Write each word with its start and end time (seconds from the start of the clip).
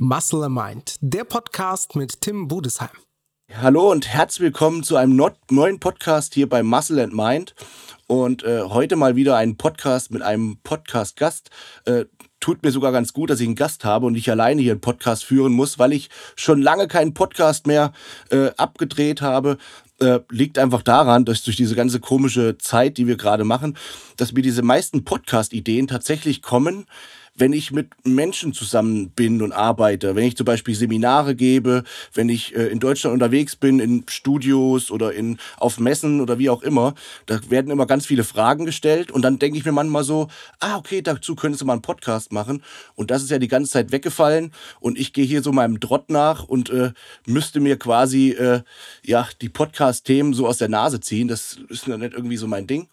Muscle 0.00 0.44
and 0.44 0.54
Mind, 0.54 0.94
der 1.00 1.24
Podcast 1.24 1.96
mit 1.96 2.20
Tim 2.20 2.46
Budesheim. 2.46 2.88
Hallo 3.52 3.90
und 3.90 4.06
herzlich 4.06 4.42
willkommen 4.44 4.84
zu 4.84 4.94
einem 4.94 5.20
neuen 5.50 5.80
Podcast 5.80 6.34
hier 6.34 6.48
bei 6.48 6.62
Muscle 6.62 7.02
and 7.02 7.14
Mind. 7.14 7.56
Und 8.06 8.44
äh, 8.44 8.62
heute 8.62 8.94
mal 8.94 9.16
wieder 9.16 9.36
ein 9.36 9.56
Podcast 9.56 10.12
mit 10.12 10.22
einem 10.22 10.58
Podcast-Gast. 10.62 11.50
Äh, 11.84 12.04
tut 12.38 12.62
mir 12.62 12.70
sogar 12.70 12.92
ganz 12.92 13.12
gut, 13.12 13.28
dass 13.28 13.40
ich 13.40 13.48
einen 13.48 13.56
Gast 13.56 13.84
habe 13.84 14.06
und 14.06 14.14
ich 14.14 14.30
alleine 14.30 14.62
hier 14.62 14.70
einen 14.70 14.80
Podcast 14.80 15.24
führen 15.24 15.52
muss, 15.52 15.80
weil 15.80 15.92
ich 15.92 16.10
schon 16.36 16.62
lange 16.62 16.86
keinen 16.86 17.12
Podcast 17.12 17.66
mehr 17.66 17.92
äh, 18.30 18.50
abgedreht 18.56 19.20
habe. 19.20 19.58
Äh, 19.98 20.20
liegt 20.30 20.60
einfach 20.60 20.82
daran, 20.82 21.24
dass 21.24 21.42
durch 21.42 21.56
diese 21.56 21.74
ganze 21.74 21.98
komische 21.98 22.56
Zeit, 22.56 22.98
die 22.98 23.08
wir 23.08 23.16
gerade 23.16 23.42
machen, 23.42 23.76
dass 24.16 24.32
mir 24.32 24.42
diese 24.42 24.62
meisten 24.62 25.02
Podcast-Ideen 25.02 25.88
tatsächlich 25.88 26.40
kommen, 26.40 26.86
wenn 27.38 27.52
ich 27.52 27.70
mit 27.70 27.88
Menschen 28.04 28.52
zusammen 28.52 29.10
bin 29.10 29.42
und 29.42 29.52
arbeite, 29.52 30.16
wenn 30.16 30.24
ich 30.24 30.36
zum 30.36 30.44
Beispiel 30.44 30.74
Seminare 30.74 31.34
gebe, 31.34 31.84
wenn 32.12 32.28
ich 32.28 32.54
äh, 32.54 32.66
in 32.66 32.80
Deutschland 32.80 33.14
unterwegs 33.14 33.56
bin, 33.56 33.78
in 33.78 34.04
Studios 34.08 34.90
oder 34.90 35.12
in, 35.12 35.38
auf 35.56 35.78
Messen 35.78 36.20
oder 36.20 36.38
wie 36.38 36.50
auch 36.50 36.62
immer, 36.62 36.94
da 37.26 37.40
werden 37.48 37.70
immer 37.70 37.86
ganz 37.86 38.06
viele 38.06 38.24
Fragen 38.24 38.66
gestellt 38.66 39.10
und 39.10 39.22
dann 39.22 39.38
denke 39.38 39.58
ich 39.58 39.64
mir 39.64 39.72
manchmal 39.72 40.04
so, 40.04 40.28
ah, 40.60 40.76
okay, 40.76 41.00
dazu 41.00 41.36
könntest 41.36 41.62
du 41.62 41.66
mal 41.66 41.74
einen 41.74 41.82
Podcast 41.82 42.32
machen. 42.32 42.62
Und 42.94 43.10
das 43.10 43.22
ist 43.22 43.30
ja 43.30 43.38
die 43.38 43.48
ganze 43.48 43.70
Zeit 43.72 43.92
weggefallen 43.92 44.52
und 44.80 44.98
ich 44.98 45.12
gehe 45.12 45.24
hier 45.24 45.42
so 45.42 45.52
meinem 45.52 45.80
Drott 45.80 46.10
nach 46.10 46.44
und 46.44 46.70
äh, 46.70 46.92
müsste 47.26 47.60
mir 47.60 47.78
quasi 47.78 48.30
äh, 48.30 48.62
ja, 49.04 49.28
die 49.40 49.48
Podcast-Themen 49.48 50.34
so 50.34 50.46
aus 50.46 50.58
der 50.58 50.68
Nase 50.68 51.00
ziehen. 51.00 51.28
Das 51.28 51.58
ist 51.68 51.86
ja 51.86 51.96
nicht 51.96 52.14
irgendwie 52.14 52.36
so 52.36 52.46
mein 52.46 52.66
Ding. 52.66 52.88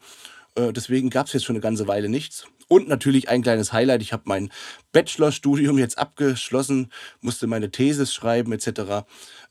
Äh, 0.55 0.71
deswegen 0.71 1.09
gab 1.09 1.27
es 1.27 1.33
jetzt 1.33 1.45
schon 1.45 1.55
eine 1.55 1.61
ganze 1.61 1.87
Weile 1.87 2.09
nichts. 2.09 2.45
Und 2.67 2.87
natürlich 2.87 3.29
ein 3.29 3.43
kleines 3.43 3.73
Highlight. 3.73 4.01
Ich 4.01 4.11
habe 4.11 4.23
mein 4.25 4.49
Bachelorstudium 4.91 5.77
jetzt 5.77 5.97
abgeschlossen, 5.97 6.91
musste 7.21 7.45
meine 7.45 7.69
Thesis 7.69 8.13
schreiben 8.13 8.51
etc. 8.53 9.05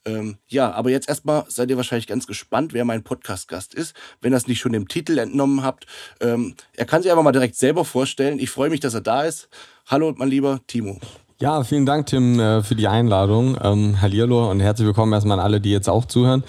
Ähm, 0.04 0.38
ja, 0.48 0.72
aber 0.72 0.90
jetzt 0.90 1.08
erstmal 1.08 1.44
seid 1.48 1.70
ihr 1.70 1.76
wahrscheinlich 1.76 2.08
ganz 2.08 2.26
gespannt, 2.26 2.72
wer 2.72 2.84
mein 2.84 3.04
Podcast-Gast 3.04 3.74
ist, 3.74 3.94
wenn 4.20 4.32
ihr 4.32 4.36
es 4.36 4.48
nicht 4.48 4.60
schon 4.60 4.72
dem 4.72 4.88
Titel 4.88 5.18
entnommen 5.18 5.62
habt. 5.62 5.86
Ähm, 6.20 6.54
er 6.72 6.86
kann 6.86 7.02
sich 7.02 7.10
einfach 7.10 7.24
mal 7.24 7.32
direkt 7.32 7.56
selber 7.56 7.84
vorstellen. 7.84 8.38
Ich 8.38 8.50
freue 8.50 8.70
mich, 8.70 8.80
dass 8.80 8.94
er 8.94 9.00
da 9.00 9.22
ist. 9.22 9.48
Hallo, 9.86 10.12
mein 10.16 10.28
lieber 10.28 10.60
Timo. 10.66 10.98
Ja, 11.40 11.64
vielen 11.64 11.84
Dank, 11.84 12.06
Tim, 12.06 12.38
äh, 12.38 12.62
für 12.62 12.76
die 12.76 12.86
Einladung. 12.86 13.58
Ähm, 13.60 14.00
Hallihallo 14.00 14.48
und 14.48 14.60
herzlich 14.60 14.86
willkommen 14.86 15.12
erstmal 15.12 15.40
an 15.40 15.44
alle, 15.44 15.60
die 15.60 15.72
jetzt 15.72 15.88
auch 15.88 16.04
zuhören. 16.04 16.44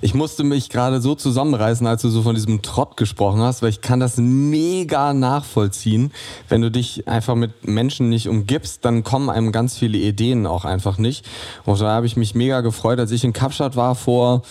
Ich 0.00 0.14
musste 0.14 0.44
mich 0.44 0.68
gerade 0.68 1.00
so 1.00 1.16
zusammenreißen, 1.16 1.84
als 1.88 2.02
du 2.02 2.08
so 2.08 2.22
von 2.22 2.36
diesem 2.36 2.62
Trott 2.62 2.96
gesprochen 2.96 3.40
hast, 3.40 3.62
weil 3.62 3.70
ich 3.70 3.80
kann 3.80 3.98
das 3.98 4.16
mega 4.16 5.12
nachvollziehen. 5.12 6.12
Wenn 6.48 6.62
du 6.62 6.70
dich 6.70 7.08
einfach 7.08 7.34
mit 7.34 7.66
Menschen 7.66 8.10
nicht 8.10 8.28
umgibst, 8.28 8.84
dann 8.84 9.02
kommen 9.02 9.28
einem 9.28 9.50
ganz 9.50 9.76
viele 9.76 9.98
Ideen 9.98 10.46
auch 10.46 10.64
einfach 10.64 10.98
nicht. 10.98 11.26
Und 11.64 11.80
da 11.80 11.90
habe 11.90 12.06
ich 12.06 12.16
mich 12.16 12.36
mega 12.36 12.60
gefreut, 12.60 13.00
als 13.00 13.10
ich 13.10 13.24
in 13.24 13.32
Kapstadt 13.32 13.74
war 13.74 13.96
vor 13.96 14.42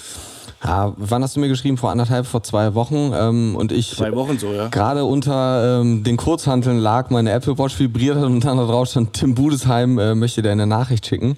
ja, 0.63 0.93
wann 0.97 1.23
hast 1.23 1.35
du 1.35 1.39
mir 1.39 1.49
geschrieben? 1.49 1.77
Vor 1.77 1.91
anderthalb, 1.91 2.25
vor 2.25 2.41
zwei 2.41 2.73
Wochen. 2.73 3.11
Ähm, 3.13 3.55
und 3.55 3.71
ich 3.71 3.95
zwei 3.95 4.15
Wochen 4.15 4.39
so, 4.39 4.51
ja. 4.53 4.69
Gerade 4.69 5.05
unter 5.05 5.81
ähm, 5.81 6.03
den 6.03 6.17
Kurzhanteln 6.17 6.79
lag, 6.79 7.09
meine 7.11 7.31
Apple 7.31 7.57
Watch 7.59 7.79
vibriert 7.79 8.17
hat 8.17 8.23
und 8.23 8.43
dann 8.43 8.57
da 8.57 8.65
drauf 8.65 8.87
stand, 8.89 9.13
Tim 9.13 9.35
Budesheim 9.35 9.99
äh, 9.99 10.15
möchte 10.15 10.41
dir 10.41 10.51
eine 10.51 10.65
Nachricht 10.65 11.05
schicken. 11.05 11.37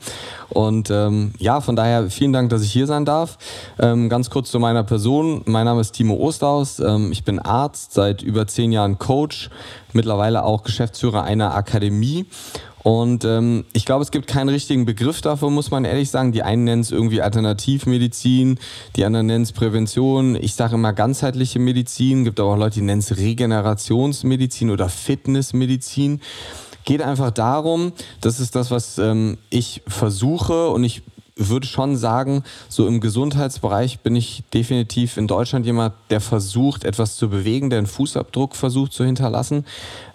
Und 0.49 0.89
ähm, 0.89 1.33
ja, 1.37 1.59
von 1.59 1.75
daher 1.75 2.09
vielen 2.09 2.33
Dank, 2.33 2.49
dass 2.49 2.63
ich 2.63 2.71
hier 2.71 2.87
sein 2.87 3.05
darf. 3.05 3.37
Ähm, 3.77 4.09
ganz 4.09 4.29
kurz 4.29 4.51
zu 4.51 4.59
meiner 4.59 4.83
Person. 4.83 5.41
Mein 5.45 5.65
Name 5.65 5.81
ist 5.81 5.91
Timo 5.91 6.15
Osterhaus. 6.15 6.79
Ähm, 6.79 7.11
ich 7.11 7.23
bin 7.23 7.39
Arzt, 7.39 7.93
seit 7.93 8.21
über 8.21 8.47
zehn 8.47 8.71
Jahren 8.71 8.99
Coach, 8.99 9.49
mittlerweile 9.93 10.43
auch 10.43 10.63
Geschäftsführer 10.63 11.23
einer 11.23 11.53
Akademie 11.55 12.25
und 12.83 13.25
ähm, 13.25 13.65
ich 13.73 13.85
glaube, 13.85 14.03
es 14.03 14.11
gibt 14.11 14.27
keinen 14.27 14.49
richtigen 14.49 14.85
Begriff 14.85 15.21
dafür, 15.21 15.49
muss 15.49 15.71
man 15.71 15.85
ehrlich 15.85 16.09
sagen. 16.09 16.31
Die 16.31 16.43
einen 16.43 16.63
nennen 16.63 16.81
es 16.81 16.91
irgendwie 16.91 17.21
Alternativmedizin, 17.21 18.59
die 18.95 19.05
anderen 19.05 19.27
nennen 19.27 19.43
es 19.43 19.51
Prävention. 19.51 20.35
Ich 20.35 20.55
sage 20.55 20.75
immer 20.75 20.93
ganzheitliche 20.93 21.59
Medizin, 21.59 22.23
gibt 22.23 22.39
aber 22.39 22.53
auch 22.53 22.57
Leute, 22.57 22.75
die 22.75 22.85
nennen 22.85 22.99
es 22.99 23.17
Regenerationsmedizin 23.17 24.69
oder 24.69 24.87
Fitnessmedizin. 24.87 26.21
Geht 26.85 27.01
einfach 27.01 27.31
darum, 27.31 27.91
das 28.21 28.39
ist 28.39 28.55
das, 28.55 28.71
was 28.71 28.97
ähm, 28.97 29.37
ich 29.49 29.81
versuche 29.85 30.69
und 30.69 30.83
ich 30.83 31.03
würde 31.47 31.65
schon 31.65 31.95
sagen, 31.95 32.43
so 32.67 32.85
im 32.87 32.99
Gesundheitsbereich 32.99 33.99
bin 33.99 34.15
ich 34.15 34.43
definitiv 34.53 35.17
in 35.17 35.27
Deutschland 35.27 35.65
jemand, 35.65 35.93
der 36.09 36.19
versucht, 36.19 36.83
etwas 36.83 37.15
zu 37.15 37.29
bewegen, 37.29 37.69
der 37.69 37.79
einen 37.79 37.87
Fußabdruck 37.87 38.55
versucht 38.55 38.91
zu 38.91 39.05
hinterlassen, 39.05 39.65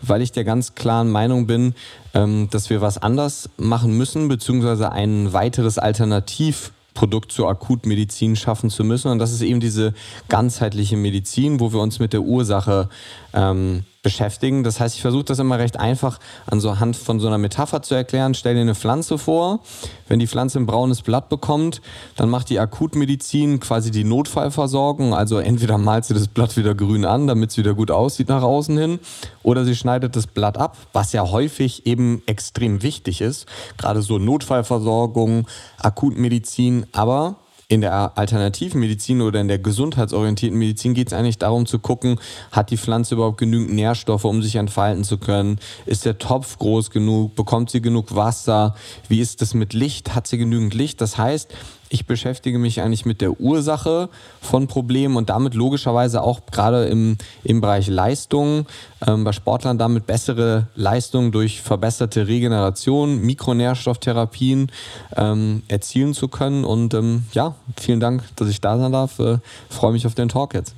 weil 0.02 0.20
ich 0.20 0.32
der 0.32 0.44
ganz 0.44 0.74
klaren 0.74 1.10
Meinung 1.10 1.46
bin, 1.46 1.74
ähm, 2.12 2.48
dass 2.50 2.68
wir 2.68 2.80
was 2.80 2.98
anders 2.98 3.48
machen 3.56 3.96
müssen, 3.96 4.28
beziehungsweise 4.28 4.92
ein 4.92 5.32
weiteres 5.32 5.78
Alternativ 5.78 6.72
Produkt 6.94 7.32
zur 7.32 7.48
Akutmedizin 7.48 8.36
schaffen 8.36 8.70
zu 8.70 8.84
müssen. 8.84 9.10
Und 9.10 9.18
das 9.18 9.32
ist 9.32 9.42
eben 9.42 9.58
diese 9.58 9.94
ganzheitliche 10.28 10.96
Medizin, 10.96 11.58
wo 11.58 11.72
wir 11.72 11.80
uns 11.80 11.98
mit 11.98 12.12
der 12.12 12.22
Ursache 12.22 12.88
ähm, 13.32 13.84
beschäftigen. 14.04 14.62
Das 14.62 14.78
heißt, 14.78 14.94
ich 14.94 15.02
versuche 15.02 15.24
das 15.24 15.40
immer 15.40 15.58
recht 15.58 15.80
einfach 15.80 16.20
an 16.46 16.60
so 16.60 16.78
Hand 16.78 16.96
von 16.96 17.18
so 17.18 17.26
einer 17.26 17.38
Metapher 17.38 17.82
zu 17.82 17.96
erklären. 17.96 18.34
Stell 18.34 18.54
dir 18.54 18.60
eine 18.60 18.76
Pflanze 18.76 19.18
vor. 19.18 19.58
Wenn 20.06 20.20
die 20.20 20.28
Pflanze 20.28 20.60
ein 20.60 20.66
braunes 20.66 21.02
Blatt 21.02 21.28
bekommt, 21.28 21.80
dann 22.14 22.30
macht 22.30 22.50
die 22.50 22.60
Akutmedizin 22.60 23.58
quasi 23.58 23.90
die 23.90 24.04
Notfallversorgung. 24.04 25.14
Also 25.14 25.38
entweder 25.38 25.78
malt 25.78 26.04
sie 26.04 26.14
das 26.14 26.28
Blatt 26.28 26.56
wieder 26.56 26.76
grün 26.76 27.04
an, 27.04 27.26
damit 27.26 27.50
es 27.50 27.56
wieder 27.56 27.74
gut 27.74 27.90
aussieht 27.90 28.28
nach 28.28 28.42
außen 28.42 28.76
hin, 28.78 29.00
oder 29.42 29.64
sie 29.64 29.74
schneidet 29.74 30.14
das 30.14 30.26
Blatt 30.26 30.58
ab, 30.58 30.76
was 30.92 31.12
ja 31.12 31.28
häufig 31.30 31.86
eben 31.86 32.22
extrem 32.26 32.82
wichtig 32.82 33.20
ist. 33.20 33.46
Gerade 33.78 34.02
so 34.02 34.18
Notfallversorgung, 34.18 35.46
Akutmedizin. 35.78 36.86
Aber 36.92 37.36
in 37.74 37.80
der 37.80 38.16
alternativen 38.16 38.80
Medizin 38.80 39.20
oder 39.20 39.40
in 39.40 39.48
der 39.48 39.58
gesundheitsorientierten 39.58 40.56
Medizin 40.56 40.94
geht 40.94 41.08
es 41.08 41.12
eigentlich 41.12 41.38
darum 41.38 41.66
zu 41.66 41.80
gucken, 41.80 42.20
hat 42.52 42.70
die 42.70 42.76
Pflanze 42.76 43.16
überhaupt 43.16 43.38
genügend 43.38 43.74
Nährstoffe, 43.74 44.24
um 44.24 44.42
sich 44.42 44.54
entfalten 44.56 45.02
zu 45.02 45.18
können? 45.18 45.58
Ist 45.84 46.04
der 46.04 46.18
Topf 46.18 46.58
groß 46.58 46.90
genug? 46.90 47.34
Bekommt 47.34 47.70
sie 47.70 47.82
genug 47.82 48.14
Wasser? 48.14 48.76
Wie 49.08 49.20
ist 49.20 49.42
das 49.42 49.54
mit 49.54 49.72
Licht? 49.72 50.14
Hat 50.14 50.28
sie 50.28 50.38
genügend 50.38 50.72
Licht? 50.72 51.00
Das 51.00 51.18
heißt, 51.18 51.52
ich 51.94 52.06
beschäftige 52.06 52.58
mich 52.58 52.82
eigentlich 52.82 53.06
mit 53.06 53.20
der 53.20 53.40
Ursache 53.40 54.08
von 54.40 54.66
Problemen 54.66 55.16
und 55.16 55.30
damit 55.30 55.54
logischerweise 55.54 56.22
auch 56.22 56.40
gerade 56.50 56.86
im, 56.86 57.16
im 57.44 57.60
Bereich 57.60 57.86
Leistung, 57.86 58.66
ähm, 59.06 59.22
bei 59.22 59.30
Sportlern 59.30 59.78
damit 59.78 60.04
bessere 60.04 60.66
Leistungen 60.74 61.30
durch 61.30 61.62
verbesserte 61.62 62.26
Regeneration, 62.26 63.20
Mikronährstofftherapien 63.20 64.72
ähm, 65.16 65.62
erzielen 65.68 66.14
zu 66.14 66.26
können. 66.26 66.64
Und 66.64 66.94
ähm, 66.94 67.26
ja, 67.32 67.54
vielen 67.78 68.00
Dank, 68.00 68.24
dass 68.34 68.48
ich 68.48 68.60
da 68.60 68.76
sein 68.76 68.90
darf. 68.90 69.20
Äh, 69.20 69.38
freue 69.70 69.92
mich 69.92 70.04
auf 70.04 70.16
den 70.16 70.28
Talk 70.28 70.54
jetzt. 70.54 70.74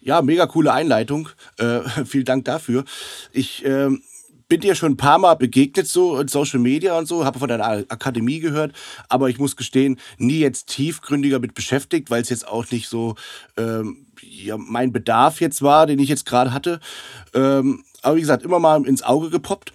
Ja, 0.00 0.22
mega 0.22 0.46
coole 0.46 0.72
Einleitung. 0.72 1.28
Äh, 1.58 1.80
vielen 2.04 2.24
Dank 2.24 2.44
dafür. 2.46 2.84
Ich 3.32 3.64
ähm, 3.64 4.02
bin 4.48 4.60
dir 4.60 4.74
schon 4.74 4.92
ein 4.92 4.96
paar 4.96 5.18
Mal 5.18 5.34
begegnet, 5.34 5.86
so 5.86 6.18
in 6.18 6.28
Social 6.28 6.60
Media 6.60 6.96
und 6.98 7.06
so, 7.06 7.24
habe 7.24 7.38
von 7.38 7.48
deiner 7.48 7.66
Akademie 7.88 8.40
gehört, 8.40 8.72
aber 9.08 9.28
ich 9.28 9.38
muss 9.38 9.56
gestehen, 9.56 9.98
nie 10.18 10.38
jetzt 10.38 10.68
tiefgründiger 10.68 11.38
mit 11.38 11.54
beschäftigt, 11.54 12.10
weil 12.10 12.22
es 12.22 12.28
jetzt 12.28 12.46
auch 12.46 12.70
nicht 12.70 12.88
so 12.88 13.16
ähm, 13.56 14.06
ja, 14.22 14.56
mein 14.56 14.92
Bedarf 14.92 15.40
jetzt 15.40 15.62
war, 15.62 15.86
den 15.86 15.98
ich 15.98 16.08
jetzt 16.08 16.26
gerade 16.26 16.52
hatte. 16.52 16.80
Ähm, 17.34 17.84
aber 18.02 18.16
wie 18.16 18.20
gesagt, 18.20 18.44
immer 18.44 18.58
mal 18.58 18.86
ins 18.86 19.02
Auge 19.02 19.30
gepoppt 19.30 19.72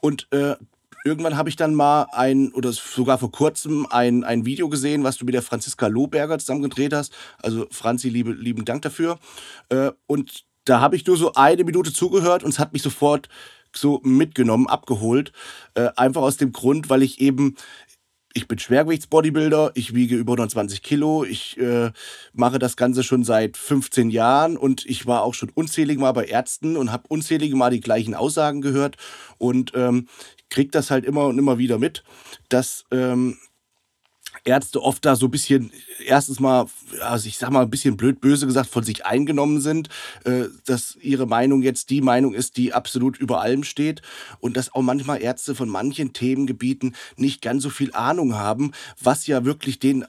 und 0.00 0.26
äh, 0.30 0.56
irgendwann 1.04 1.36
habe 1.36 1.50
ich 1.50 1.56
dann 1.56 1.74
mal 1.74 2.06
ein, 2.12 2.50
oder 2.52 2.72
sogar 2.72 3.18
vor 3.18 3.30
kurzem, 3.30 3.86
ein, 3.90 4.24
ein 4.24 4.46
Video 4.46 4.68
gesehen, 4.70 5.04
was 5.04 5.18
du 5.18 5.26
mit 5.26 5.34
der 5.34 5.42
Franziska 5.42 5.86
Lohberger 5.86 6.38
zusammen 6.38 6.62
gedreht 6.62 6.94
hast. 6.94 7.12
Also 7.42 7.66
Franzi, 7.70 8.08
liebe, 8.08 8.32
lieben 8.32 8.64
Dank 8.64 8.82
dafür. 8.82 9.18
Äh, 9.68 9.90
und 10.06 10.44
da 10.64 10.80
habe 10.80 10.96
ich 10.96 11.06
nur 11.06 11.18
so 11.18 11.34
eine 11.34 11.62
Minute 11.62 11.92
zugehört 11.92 12.42
und 12.42 12.50
es 12.50 12.58
hat 12.58 12.72
mich 12.72 12.82
sofort 12.82 13.28
so 13.76 14.00
mitgenommen, 14.04 14.66
abgeholt. 14.66 15.32
Äh, 15.74 15.88
einfach 15.96 16.22
aus 16.22 16.36
dem 16.36 16.52
Grund, 16.52 16.90
weil 16.90 17.02
ich 17.02 17.20
eben, 17.20 17.56
ich 18.32 18.48
bin 18.48 18.58
Schwergewichtsbodybuilder, 18.58 19.72
ich 19.74 19.94
wiege 19.94 20.16
über 20.16 20.32
120 20.32 20.82
Kilo, 20.82 21.24
ich 21.24 21.58
äh, 21.58 21.92
mache 22.32 22.58
das 22.58 22.76
Ganze 22.76 23.04
schon 23.04 23.24
seit 23.24 23.56
15 23.56 24.10
Jahren 24.10 24.56
und 24.56 24.84
ich 24.86 25.06
war 25.06 25.22
auch 25.22 25.34
schon 25.34 25.50
unzählige 25.50 26.00
Mal 26.00 26.12
bei 26.12 26.24
Ärzten 26.24 26.76
und 26.76 26.90
habe 26.90 27.04
unzählige 27.08 27.56
Mal 27.56 27.70
die 27.70 27.80
gleichen 27.80 28.14
Aussagen 28.14 28.60
gehört 28.60 28.96
und 29.38 29.72
ähm, 29.74 30.08
kriege 30.50 30.70
das 30.70 30.90
halt 30.90 31.04
immer 31.04 31.26
und 31.26 31.38
immer 31.38 31.58
wieder 31.58 31.78
mit, 31.78 32.02
dass 32.48 32.84
ähm, 32.90 33.38
Ärzte 34.44 34.82
oft 34.82 35.04
da 35.04 35.16
so 35.16 35.26
ein 35.26 35.30
bisschen, 35.30 35.72
erstens 36.06 36.38
mal, 36.38 36.66
also 37.00 37.26
ich 37.26 37.38
sag 37.38 37.50
mal 37.50 37.62
ein 37.62 37.70
bisschen 37.70 37.96
blöd, 37.96 38.20
böse 38.20 38.46
gesagt, 38.46 38.68
von 38.68 38.84
sich 38.84 39.06
eingenommen 39.06 39.60
sind, 39.60 39.88
äh, 40.24 40.44
dass 40.66 40.96
ihre 41.00 41.26
Meinung 41.26 41.62
jetzt 41.62 41.90
die 41.90 42.02
Meinung 42.02 42.34
ist, 42.34 42.56
die 42.56 42.72
absolut 42.72 43.18
über 43.18 43.40
allem 43.40 43.64
steht 43.64 44.02
und 44.40 44.56
dass 44.56 44.74
auch 44.74 44.82
manchmal 44.82 45.22
Ärzte 45.22 45.54
von 45.54 45.68
manchen 45.68 46.12
Themengebieten 46.12 46.94
nicht 47.16 47.42
ganz 47.42 47.62
so 47.62 47.70
viel 47.70 47.92
Ahnung 47.94 48.34
haben, 48.34 48.72
was 49.00 49.26
ja 49.26 49.44
wirklich 49.44 49.78
den 49.78 50.04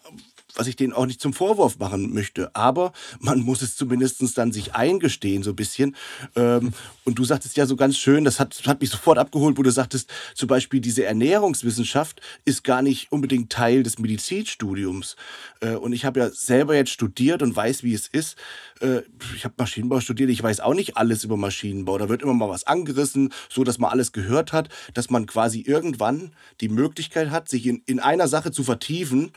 was 0.55 0.67
ich 0.67 0.75
denen 0.75 0.93
auch 0.93 1.05
nicht 1.05 1.21
zum 1.21 1.33
Vorwurf 1.33 1.77
machen 1.79 2.13
möchte. 2.13 2.55
Aber 2.55 2.93
man 3.19 3.41
muss 3.41 3.61
es 3.61 3.75
zumindest 3.75 4.23
dann 4.37 4.51
sich 4.51 4.73
eingestehen, 4.73 5.43
so 5.43 5.51
ein 5.51 5.55
bisschen. 5.55 5.95
Ähm, 6.35 6.73
und 7.03 7.19
du 7.19 7.23
sagtest 7.23 7.57
ja 7.57 7.65
so 7.65 7.75
ganz 7.75 7.97
schön, 7.97 8.23
das 8.23 8.39
hat, 8.39 8.61
hat 8.65 8.81
mich 8.81 8.89
sofort 8.89 9.17
abgeholt, 9.17 9.57
wo 9.57 9.63
du 9.63 9.71
sagtest, 9.71 10.09
zum 10.33 10.47
Beispiel 10.47 10.79
diese 10.79 11.05
Ernährungswissenschaft 11.05 12.21
ist 12.45 12.63
gar 12.63 12.81
nicht 12.81 13.11
unbedingt 13.11 13.51
Teil 13.51 13.83
des 13.83 13.99
Medizinstudiums. 13.99 15.15
Äh, 15.61 15.75
und 15.75 15.93
ich 15.93 16.05
habe 16.05 16.19
ja 16.19 16.29
selber 16.29 16.75
jetzt 16.75 16.91
studiert 16.91 17.41
und 17.41 17.55
weiß, 17.55 17.83
wie 17.83 17.93
es 17.93 18.07
ist. 18.07 18.37
Äh, 18.81 19.01
ich 19.35 19.45
habe 19.45 19.55
Maschinenbau 19.57 19.99
studiert, 19.99 20.29
ich 20.29 20.41
weiß 20.41 20.59
auch 20.61 20.73
nicht 20.73 20.97
alles 20.97 21.23
über 21.23 21.37
Maschinenbau. 21.37 21.97
Da 21.97 22.09
wird 22.09 22.21
immer 22.21 22.33
mal 22.33 22.49
was 22.49 22.65
angerissen, 22.65 23.33
so 23.49 23.63
dass 23.63 23.77
man 23.77 23.91
alles 23.91 24.11
gehört 24.11 24.53
hat, 24.53 24.69
dass 24.93 25.09
man 25.09 25.25
quasi 25.25 25.61
irgendwann 25.61 26.31
die 26.61 26.69
Möglichkeit 26.69 27.29
hat, 27.29 27.49
sich 27.49 27.65
in, 27.67 27.81
in 27.85 27.99
einer 27.99 28.27
Sache 28.27 28.51
zu 28.51 28.63
vertiefen 28.63 29.31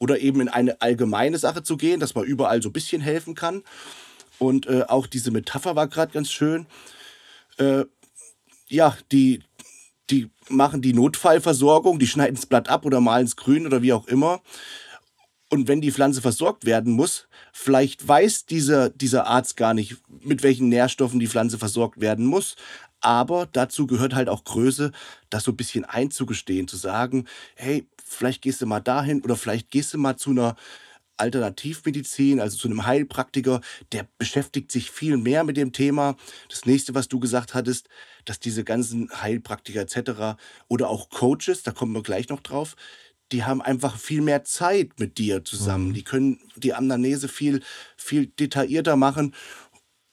oder 0.00 0.18
eben 0.18 0.40
in 0.40 0.48
eine 0.48 0.80
allgemeine 0.80 1.38
Sache 1.38 1.62
zu 1.62 1.76
gehen, 1.76 2.00
dass 2.00 2.14
man 2.14 2.24
überall 2.24 2.62
so 2.62 2.68
ein 2.68 2.72
bisschen 2.72 3.00
helfen 3.00 3.34
kann. 3.34 3.62
Und 4.38 4.66
äh, 4.66 4.84
auch 4.88 5.06
diese 5.06 5.30
Metapher 5.30 5.76
war 5.76 5.88
gerade 5.88 6.12
ganz 6.12 6.30
schön. 6.30 6.66
Äh, 7.58 7.84
ja, 8.68 8.96
die, 9.12 9.42
die 10.10 10.30
machen 10.48 10.82
die 10.82 10.92
Notfallversorgung, 10.92 11.98
die 11.98 12.06
schneiden 12.06 12.34
das 12.34 12.46
Blatt 12.46 12.68
ab 12.68 12.84
oder 12.84 13.00
malen 13.00 13.26
es 13.26 13.36
grün 13.36 13.66
oder 13.66 13.82
wie 13.82 13.92
auch 13.92 14.06
immer. 14.06 14.42
Und 15.50 15.68
wenn 15.68 15.80
die 15.80 15.92
Pflanze 15.92 16.20
versorgt 16.20 16.64
werden 16.64 16.92
muss, 16.92 17.28
vielleicht 17.52 18.06
weiß 18.06 18.46
dieser, 18.46 18.90
dieser 18.90 19.26
Arzt 19.26 19.56
gar 19.56 19.72
nicht, 19.72 19.98
mit 20.08 20.42
welchen 20.42 20.68
Nährstoffen 20.68 21.20
die 21.20 21.28
Pflanze 21.28 21.58
versorgt 21.58 22.00
werden 22.00 22.26
muss. 22.26 22.56
Aber 23.00 23.46
dazu 23.52 23.86
gehört 23.86 24.14
halt 24.14 24.28
auch 24.28 24.44
Größe, 24.44 24.90
das 25.30 25.44
so 25.44 25.52
ein 25.52 25.56
bisschen 25.56 25.84
einzugestehen, 25.84 26.66
zu 26.66 26.76
sagen, 26.76 27.26
hey, 27.54 27.86
vielleicht 28.14 28.42
gehst 28.42 28.62
du 28.62 28.66
mal 28.66 28.80
dahin 28.80 29.22
oder 29.22 29.36
vielleicht 29.36 29.70
gehst 29.70 29.94
du 29.94 29.98
mal 29.98 30.16
zu 30.16 30.30
einer 30.30 30.56
Alternativmedizin, 31.16 32.40
also 32.40 32.56
zu 32.56 32.68
einem 32.68 32.86
Heilpraktiker, 32.86 33.60
der 33.92 34.08
beschäftigt 34.18 34.72
sich 34.72 34.90
viel 34.90 35.16
mehr 35.16 35.44
mit 35.44 35.56
dem 35.56 35.72
Thema. 35.72 36.16
Das 36.48 36.66
nächste, 36.66 36.94
was 36.94 37.08
du 37.08 37.20
gesagt 37.20 37.54
hattest, 37.54 37.88
dass 38.24 38.40
diese 38.40 38.64
ganzen 38.64 39.10
Heilpraktiker 39.22 39.82
etc. 39.82 40.36
oder 40.68 40.88
auch 40.88 41.10
Coaches, 41.10 41.62
da 41.62 41.70
kommen 41.70 41.92
wir 41.92 42.02
gleich 42.02 42.28
noch 42.28 42.40
drauf, 42.40 42.74
die 43.32 43.44
haben 43.44 43.62
einfach 43.62 43.96
viel 43.96 44.20
mehr 44.20 44.44
Zeit 44.44 44.98
mit 44.98 45.18
dir 45.18 45.44
zusammen. 45.44 45.88
Mhm. 45.88 45.94
Die 45.94 46.04
können 46.04 46.38
die 46.56 46.74
Anamnese 46.74 47.28
viel, 47.28 47.62
viel 47.96 48.26
detaillierter 48.26 48.96
machen 48.96 49.34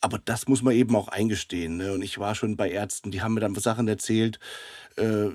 aber 0.01 0.17
das 0.17 0.47
muss 0.47 0.63
man 0.63 0.73
eben 0.73 0.95
auch 0.95 1.07
eingestehen. 1.07 1.77
Ne? 1.77 1.93
Und 1.93 2.01
ich 2.01 2.17
war 2.17 2.35
schon 2.35 2.57
bei 2.57 2.69
Ärzten, 2.69 3.11
die 3.11 3.21
haben 3.21 3.35
mir 3.35 3.39
dann 3.39 3.55
Sachen 3.55 3.87
erzählt. 3.87 4.39
Äh, 4.97 5.27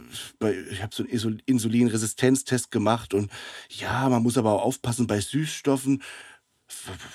ich 0.70 0.82
habe 0.82 0.94
so 0.94 1.04
einen 1.28 1.42
Insulinresistenztest 1.46 2.70
gemacht 2.70 3.14
und 3.14 3.30
ja, 3.68 4.08
man 4.08 4.22
muss 4.22 4.36
aber 4.36 4.52
auch 4.52 4.62
aufpassen 4.62 5.06
bei 5.06 5.20
Süßstoffen, 5.20 6.02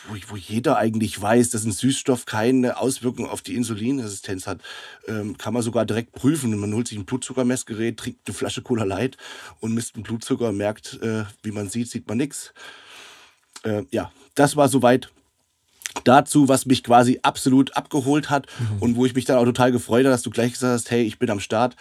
wo, 0.07 0.15
wo 0.30 0.36
jeder 0.38 0.77
eigentlich 0.77 1.21
weiß, 1.21 1.50
dass 1.50 1.65
ein 1.65 1.74
Süßstoff 1.74 2.25
keine 2.25 2.77
Auswirkung 2.77 3.27
auf 3.27 3.42
die 3.42 3.56
Insulinresistenz 3.56 4.48
hat. 4.48 4.62
Ähm, 5.07 5.38
kann 5.38 5.53
man 5.53 5.62
sogar 5.62 5.86
direkt 5.86 6.13
prüfen. 6.13 6.57
Man 6.57 6.74
holt 6.74 6.88
sich 6.88 6.98
ein 6.98 7.06
Blutzuckermessgerät, 7.06 7.98
trinkt 7.98 8.27
eine 8.27 8.33
Flasche 8.33 8.62
Cola 8.62 8.86
Light 8.86 9.18
und 9.59 9.74
misst 9.74 9.98
den 9.98 10.03
Blutzucker, 10.03 10.53
merkt, 10.53 11.00
äh, 11.01 11.25
wie 11.44 11.51
man 11.51 11.69
sieht, 11.69 11.89
sieht 11.89 12.07
man 12.07 12.18
nichts. 12.18 12.53
Äh, 13.63 13.83
ja, 13.92 14.12
das 14.36 14.56
war 14.56 14.69
soweit 14.69 15.12
dazu, 16.03 16.47
was 16.47 16.65
mich 16.65 16.83
quasi 16.83 17.19
absolut 17.23 17.75
abgeholt 17.75 18.29
hat 18.29 18.47
mhm. 18.59 18.81
und 18.81 18.95
wo 18.95 19.05
ich 19.05 19.15
mich 19.15 19.25
dann 19.25 19.38
auch 19.38 19.45
total 19.45 19.71
gefreut 19.71 20.05
habe, 20.05 20.11
dass 20.11 20.21
du 20.21 20.29
gleich 20.29 20.53
gesagt 20.53 20.73
hast, 20.73 20.91
hey, 20.91 21.03
ich 21.03 21.19
bin 21.19 21.29
am 21.29 21.39
Start, 21.39 21.75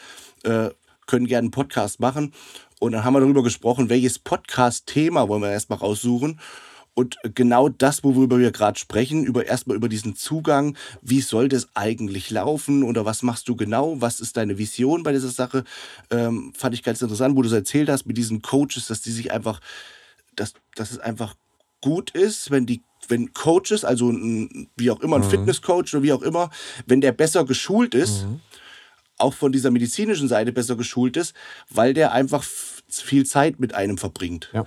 äh, 0.45 0.71
können 1.07 1.27
gerne 1.27 1.47
einen 1.47 1.51
Podcast 1.51 2.01
machen. 2.01 2.33
Und 2.79 2.93
dann 2.93 3.05
haben 3.05 3.13
wir 3.13 3.21
darüber 3.21 3.43
gesprochen, 3.43 3.91
welches 3.91 4.19
Podcast-Thema 4.19 5.29
wollen 5.29 5.43
wir 5.43 5.51
erstmal 5.51 5.79
raussuchen. 5.79 6.41
Und 6.95 7.19
genau 7.35 7.69
das, 7.69 8.03
worüber 8.05 8.39
wir 8.39 8.51
gerade 8.51 8.79
sprechen, 8.79 9.25
über 9.25 9.47
erstmal 9.47 9.77
über 9.77 9.89
diesen 9.89 10.17
Zugang, 10.17 10.77
wie 11.03 11.21
soll 11.21 11.49
das 11.49 11.69
eigentlich 11.75 12.31
laufen 12.31 12.83
oder 12.83 13.05
was 13.05 13.23
machst 13.23 13.49
du 13.49 13.57
genau, 13.57 14.01
was 14.01 14.21
ist 14.21 14.37
deine 14.37 14.59
Vision 14.59 15.03
bei 15.03 15.13
dieser 15.13 15.29
Sache, 15.29 15.65
ähm, 16.11 16.53
fand 16.57 16.75
ich 16.75 16.83
ganz 16.83 17.01
interessant, 17.01 17.37
wo 17.37 17.43
du 17.43 17.49
es 17.49 17.55
erzählt 17.55 17.89
hast 17.89 18.07
mit 18.07 18.17
diesen 18.17 18.43
Coaches, 18.43 18.89
dass 18.89 19.03
die 19.03 19.13
sich 19.13 19.31
einfach, 19.31 19.61
dass, 20.35 20.55
dass 20.75 20.91
es 20.91 20.99
einfach 20.99 21.35
gut 21.81 22.11
ist, 22.11 22.51
wenn 22.51 22.67
die 22.67 22.83
wenn 23.11 23.35
Coaches, 23.35 23.85
also 23.85 24.11
ein, 24.11 24.69
wie 24.77 24.91
auch 24.91 25.01
immer, 25.01 25.17
ein 25.17 25.23
mhm. 25.23 25.31
Fitnesscoach 25.31 25.93
oder 25.95 26.03
wie 26.03 26.13
auch 26.13 26.23
immer, 26.23 26.51
wenn 26.87 27.01
der 27.01 27.13
besser 27.13 27.45
geschult 27.45 27.95
ist, 27.95 28.25
mhm. 28.25 28.41
auch 29.19 29.35
von 29.35 29.53
dieser 29.53 29.71
medizinischen 29.71 30.29
Seite 30.29 30.53
besser 30.53 30.77
geschult 30.77 31.17
ist, 31.17 31.35
weil 31.69 31.95
der 31.95 32.13
einfach 32.13 32.43
viel 32.89 33.27
Zeit 33.27 33.61
mit 33.61 33.75
einem 33.75 33.99
verbringt. 33.99 34.51
Ja. 34.53 34.65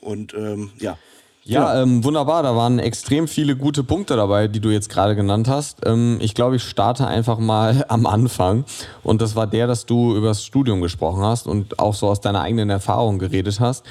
Und 0.00 0.34
ähm, 0.34 0.70
ja. 0.78 0.98
Ja, 1.44 1.72
genau. 1.72 1.82
ähm, 1.82 2.04
wunderbar. 2.04 2.44
Da 2.44 2.54
waren 2.54 2.78
extrem 2.78 3.26
viele 3.26 3.56
gute 3.56 3.82
Punkte 3.82 4.14
dabei, 4.14 4.46
die 4.46 4.60
du 4.60 4.70
jetzt 4.70 4.88
gerade 4.88 5.16
genannt 5.16 5.48
hast. 5.48 5.80
Ähm, 5.84 6.18
ich 6.20 6.34
glaube, 6.34 6.56
ich 6.56 6.62
starte 6.62 7.06
einfach 7.06 7.38
mal 7.38 7.84
am 7.88 8.06
Anfang. 8.06 8.64
Und 9.02 9.22
das 9.22 9.34
war 9.34 9.46
der, 9.46 9.66
dass 9.66 9.86
du 9.86 10.16
über 10.16 10.28
das 10.28 10.44
Studium 10.44 10.80
gesprochen 10.80 11.22
hast 11.22 11.48
und 11.48 11.80
auch 11.80 11.94
so 11.94 12.06
aus 12.08 12.20
deiner 12.20 12.42
eigenen 12.42 12.70
Erfahrung 12.70 13.18
geredet 13.18 13.58
hast. 13.58 13.84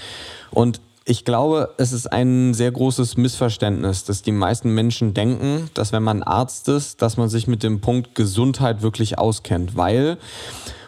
Und 0.52 0.80
ich 1.04 1.26
glaube, 1.26 1.74
es 1.78 1.94
ist 1.94 2.12
ein 2.12 2.54
sehr 2.54 2.72
großes 2.72 3.18
Missverständnis, 3.18 4.04
dass 4.04 4.22
die 4.22 4.32
meisten 4.32 4.74
Menschen 4.74 5.14
denken, 5.14 5.70
dass 5.74 5.92
wenn 5.92 6.04
man 6.04 6.22
Arzt 6.22 6.70
ist, 6.70 7.02
dass 7.02 7.18
man 7.18 7.28
sich 7.28 7.48
mit 7.48 7.64
dem 7.64 7.82
Punkt 7.82 8.14
Gesundheit 8.14 8.84
wirklich 8.84 9.18
auskennt, 9.18 9.76
weil, 9.76 10.18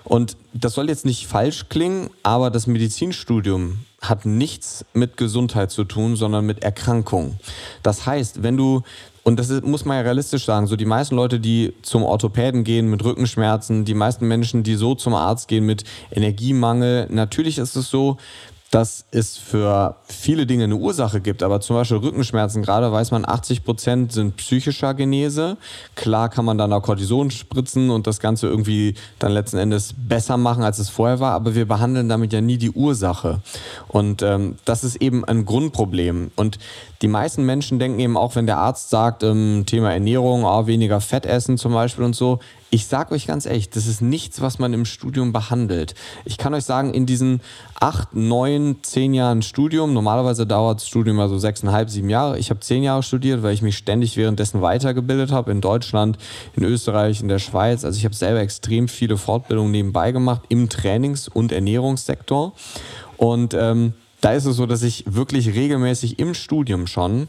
und 0.04 0.38
das 0.54 0.74
soll 0.74 0.89
jetzt 0.89 1.06
nicht 1.06 1.25
falsch 1.25 1.68
klingen, 1.69 2.12
aber 2.21 2.51
das 2.51 2.68
Medizinstudium 2.68 3.80
hat 4.01 4.25
nichts 4.25 4.86
mit 4.94 5.18
Gesundheit 5.18 5.71
zu 5.71 5.83
tun, 5.83 6.16
sondern 6.16 6.45
mit 6.45 6.63
Erkrankung. 6.63 7.39
Das 7.81 8.06
heißt, 8.06 8.44
wenn 8.44 8.57
du 8.57 8.83
und 9.24 9.39
das 9.39 9.50
ist, 9.50 9.63
muss 9.63 9.86
man 9.86 9.95
ja 9.95 10.04
realistisch 10.04 10.44
sagen. 10.44 10.68
So 10.68 10.75
die 10.75 10.86
meisten 10.86 11.16
Leute, 11.16 11.39
die 11.39 11.74
zum 11.81 12.04
Orthopäden 12.04 12.66
gehen 12.66 12.89
mit 12.89 13.06
Rückenschmerzen, 13.06 13.86
die 13.86 13.94
meisten 13.94 14.27
Menschen, 14.27 14.63
die 14.63 14.75
so 14.75 14.95
zum 14.95 15.13
Arzt 15.13 15.48
gehen 15.48 15.66
mit 15.66 15.86
Energiemangel. 16.12 17.07
Natürlich 17.09 17.57
ist 17.57 17.77
es 17.77 17.89
so, 17.89 18.18
dass 18.74 19.06
es 19.12 19.38
für 19.38 19.98
viele 20.08 20.48
Dinge 20.48 20.64
eine 20.64 20.75
Ursache 20.75 21.22
gibt, 21.22 21.44
aber 21.44 21.62
zum 21.62 21.75
Beispiel 21.75 21.98
Rückenschmerzen, 21.98 22.64
gerade 22.64 22.92
weiß 22.92 23.12
man, 23.12 23.24
80 23.24 23.64
Prozent 23.64 24.12
sind 24.12 24.36
psychischer 24.38 24.96
Genese. 24.96 25.58
Klar 25.94 26.30
kann 26.30 26.44
man 26.44 26.58
dann 26.58 26.74
auch 26.74 26.81
Cortison 26.81 27.30
spritzen 27.30 27.92
und 27.92 28.08
das 28.08 28.20
Ganze 28.20 28.48
irgendwie 28.48 28.96
dann 29.20 29.31
letzten 29.31 29.58
Endes 29.58 29.94
besser 29.96 30.38
machen, 30.38 30.64
als 30.64 30.80
es 30.80 30.90
vorher 30.90 31.20
war, 31.20 31.34
aber 31.34 31.54
wir 31.54 31.68
behandeln 31.68 32.10
damit 32.10 32.34
ja 32.34 32.42
nie 32.42 32.58
die 32.58 32.72
Ursache. 32.72 33.42
Und 33.90 34.24
ähm, 34.24 34.56
das 34.66 34.84
ist 34.84 34.96
eben 34.96 35.24
ein 35.24 35.46
Grundproblem. 35.46 36.31
Und 36.36 36.58
die 37.04 37.10
meisten 37.10 37.46
Menschen 37.46 37.80
denken 37.80 38.00
eben 38.00 38.16
auch, 38.16 38.38
wenn 38.38 38.46
der 38.46 38.60
Arzt 38.60 38.90
sagt, 38.90 39.24
ähm, 39.24 39.66
Thema 39.66 39.92
Ernährung, 39.92 40.46
oh, 40.46 40.68
weniger 40.68 41.02
Fett 41.02 41.26
essen 41.26 41.58
zum 41.58 41.74
Beispiel 41.74 42.06
und 42.06 42.16
so, 42.16 42.40
ich 42.69 42.88
sage 42.88 43.14
euch 43.14 43.28
ganz 43.28 43.45
ehrlich, 43.45 43.69
das 43.69 43.88
ist 43.88 44.02
nichts, 44.02 44.40
was 44.40 44.57
man 44.57 44.72
im 44.72 44.86
Studium 44.86 45.33
behandelt. 45.33 45.95
Ich 46.24 46.38
kann 46.38 46.54
euch 46.54 46.64
sagen, 46.64 46.94
in 46.94 47.06
diesen 47.06 47.42
acht, 47.78 48.16
neun, 48.16 48.78
zehn 48.83 49.14
Jahren 49.14 49.42
Studium, 49.42 49.94
normalerweise 49.94 50.48
dauert 50.48 50.80
das 50.80 50.88
Studium 50.88 51.19
also 51.19 51.38
sechseinhalb, 51.38 51.90
sieben 51.90 52.10
Jahre. 52.10 52.40
Ich 52.40 52.50
habe 52.50 52.62
zehn 52.62 52.83
Jahre 52.83 53.04
studiert, 53.04 53.44
weil 53.44 53.54
ich 53.54 53.62
mich 53.62 53.76
ständig 53.76 54.16
währenddessen 54.16 54.62
weitergebildet 54.62 55.33
habe, 55.33 55.52
in 55.52 55.60
Deutschland, 55.60 56.18
in 56.56 56.64
Österreich, 56.64 57.19
in 57.19 57.28
der 57.28 57.40
Schweiz. 57.40 57.83
Also 57.83 57.98
ich 57.98 58.06
habe 58.06 58.16
selber 58.16 58.40
extrem 58.40 58.88
viele 58.88 59.18
Fortbildungen 59.18 59.72
nebenbei 59.74 60.14
gemacht 60.14 60.44
im 60.48 60.69
Trainings- 60.69 61.28
und 61.28 61.52
Ernährungssektor. 61.52 62.54
Und 63.18 63.54
ähm, 63.54 63.94
da 64.23 64.31
ist 64.31 64.45
es 64.45 64.56
so, 64.56 64.65
dass 64.65 64.83
ich 64.83 65.03
wirklich 65.06 65.49
regelmäßig 65.53 66.18
im 66.18 66.33
Studium 66.33 66.87
schon 66.87 67.27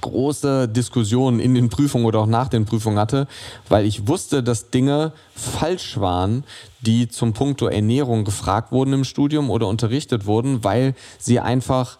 große 0.00 0.68
Diskussionen 0.68 1.40
in 1.40 1.54
den 1.54 1.68
Prüfungen 1.68 2.06
oder 2.06 2.20
auch 2.20 2.26
nach 2.26 2.48
den 2.48 2.64
Prüfungen 2.64 2.98
hatte, 2.98 3.26
weil 3.68 3.84
ich 3.84 4.06
wusste, 4.08 4.42
dass 4.42 4.70
Dinge 4.70 5.12
falsch 5.34 5.98
waren, 5.98 6.44
die 6.80 7.08
zum 7.08 7.34
Punkto 7.34 7.66
Ernährung 7.66 8.24
gefragt 8.24 8.72
wurden 8.72 8.94
im 8.94 9.04
Studium 9.04 9.50
oder 9.50 9.66
unterrichtet 9.66 10.24
wurden, 10.24 10.64
weil 10.64 10.94
sie 11.18 11.40
einfach 11.40 11.98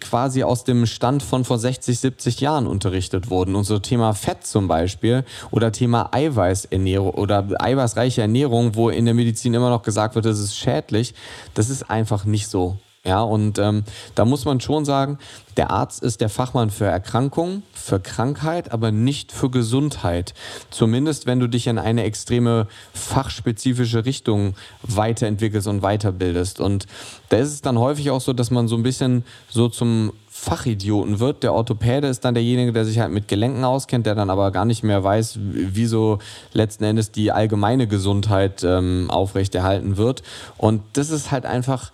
quasi 0.00 0.42
aus 0.42 0.64
dem 0.64 0.84
Stand 0.84 1.22
von 1.22 1.44
vor 1.44 1.58
60, 1.58 1.98
70 1.98 2.40
Jahren 2.40 2.66
unterrichtet 2.66 3.30
wurden. 3.30 3.54
Und 3.54 3.64
so 3.64 3.78
Thema 3.78 4.12
Fett 4.12 4.46
zum 4.46 4.68
Beispiel 4.68 5.24
oder 5.50 5.72
Thema 5.72 6.10
Eiweißernährung 6.12 7.10
oder 7.10 7.46
eiweißreiche 7.58 8.20
Ernährung, 8.20 8.74
wo 8.74 8.90
in 8.90 9.06
der 9.06 9.14
Medizin 9.14 9.54
immer 9.54 9.70
noch 9.70 9.82
gesagt 9.82 10.14
wird, 10.14 10.26
das 10.26 10.40
ist 10.40 10.56
schädlich, 10.56 11.14
das 11.54 11.70
ist 11.70 11.88
einfach 11.90 12.24
nicht 12.24 12.48
so. 12.48 12.76
Ja, 13.06 13.20
und 13.20 13.58
ähm, 13.58 13.84
da 14.14 14.24
muss 14.24 14.46
man 14.46 14.60
schon 14.60 14.86
sagen, 14.86 15.18
der 15.58 15.70
Arzt 15.70 16.02
ist 16.02 16.22
der 16.22 16.30
Fachmann 16.30 16.70
für 16.70 16.86
Erkrankung, 16.86 17.62
für 17.74 18.00
Krankheit, 18.00 18.72
aber 18.72 18.92
nicht 18.92 19.30
für 19.30 19.50
Gesundheit. 19.50 20.32
Zumindest 20.70 21.26
wenn 21.26 21.38
du 21.38 21.46
dich 21.46 21.66
in 21.66 21.78
eine 21.78 22.04
extreme 22.04 22.66
fachspezifische 22.94 24.06
Richtung 24.06 24.54
weiterentwickelst 24.82 25.68
und 25.68 25.82
weiterbildest. 25.82 26.60
Und 26.60 26.86
da 27.28 27.36
ist 27.36 27.52
es 27.52 27.60
dann 27.60 27.78
häufig 27.78 28.10
auch 28.10 28.22
so, 28.22 28.32
dass 28.32 28.50
man 28.50 28.68
so 28.68 28.76
ein 28.76 28.82
bisschen 28.82 29.26
so 29.50 29.68
zum 29.68 30.14
Fachidioten 30.30 31.20
wird. 31.20 31.42
Der 31.42 31.52
Orthopäde 31.52 32.08
ist 32.08 32.24
dann 32.24 32.32
derjenige, 32.32 32.72
der 32.72 32.86
sich 32.86 33.00
halt 33.00 33.12
mit 33.12 33.28
Gelenken 33.28 33.64
auskennt, 33.64 34.06
der 34.06 34.14
dann 34.14 34.30
aber 34.30 34.50
gar 34.50 34.64
nicht 34.64 34.82
mehr 34.82 35.04
weiß, 35.04 35.38
wieso 35.40 36.20
letzten 36.54 36.84
Endes 36.84 37.12
die 37.12 37.32
allgemeine 37.32 37.86
Gesundheit 37.86 38.64
ähm, 38.64 39.10
aufrechterhalten 39.10 39.98
wird. 39.98 40.22
Und 40.56 40.82
das 40.94 41.10
ist 41.10 41.30
halt 41.30 41.44
einfach 41.44 41.92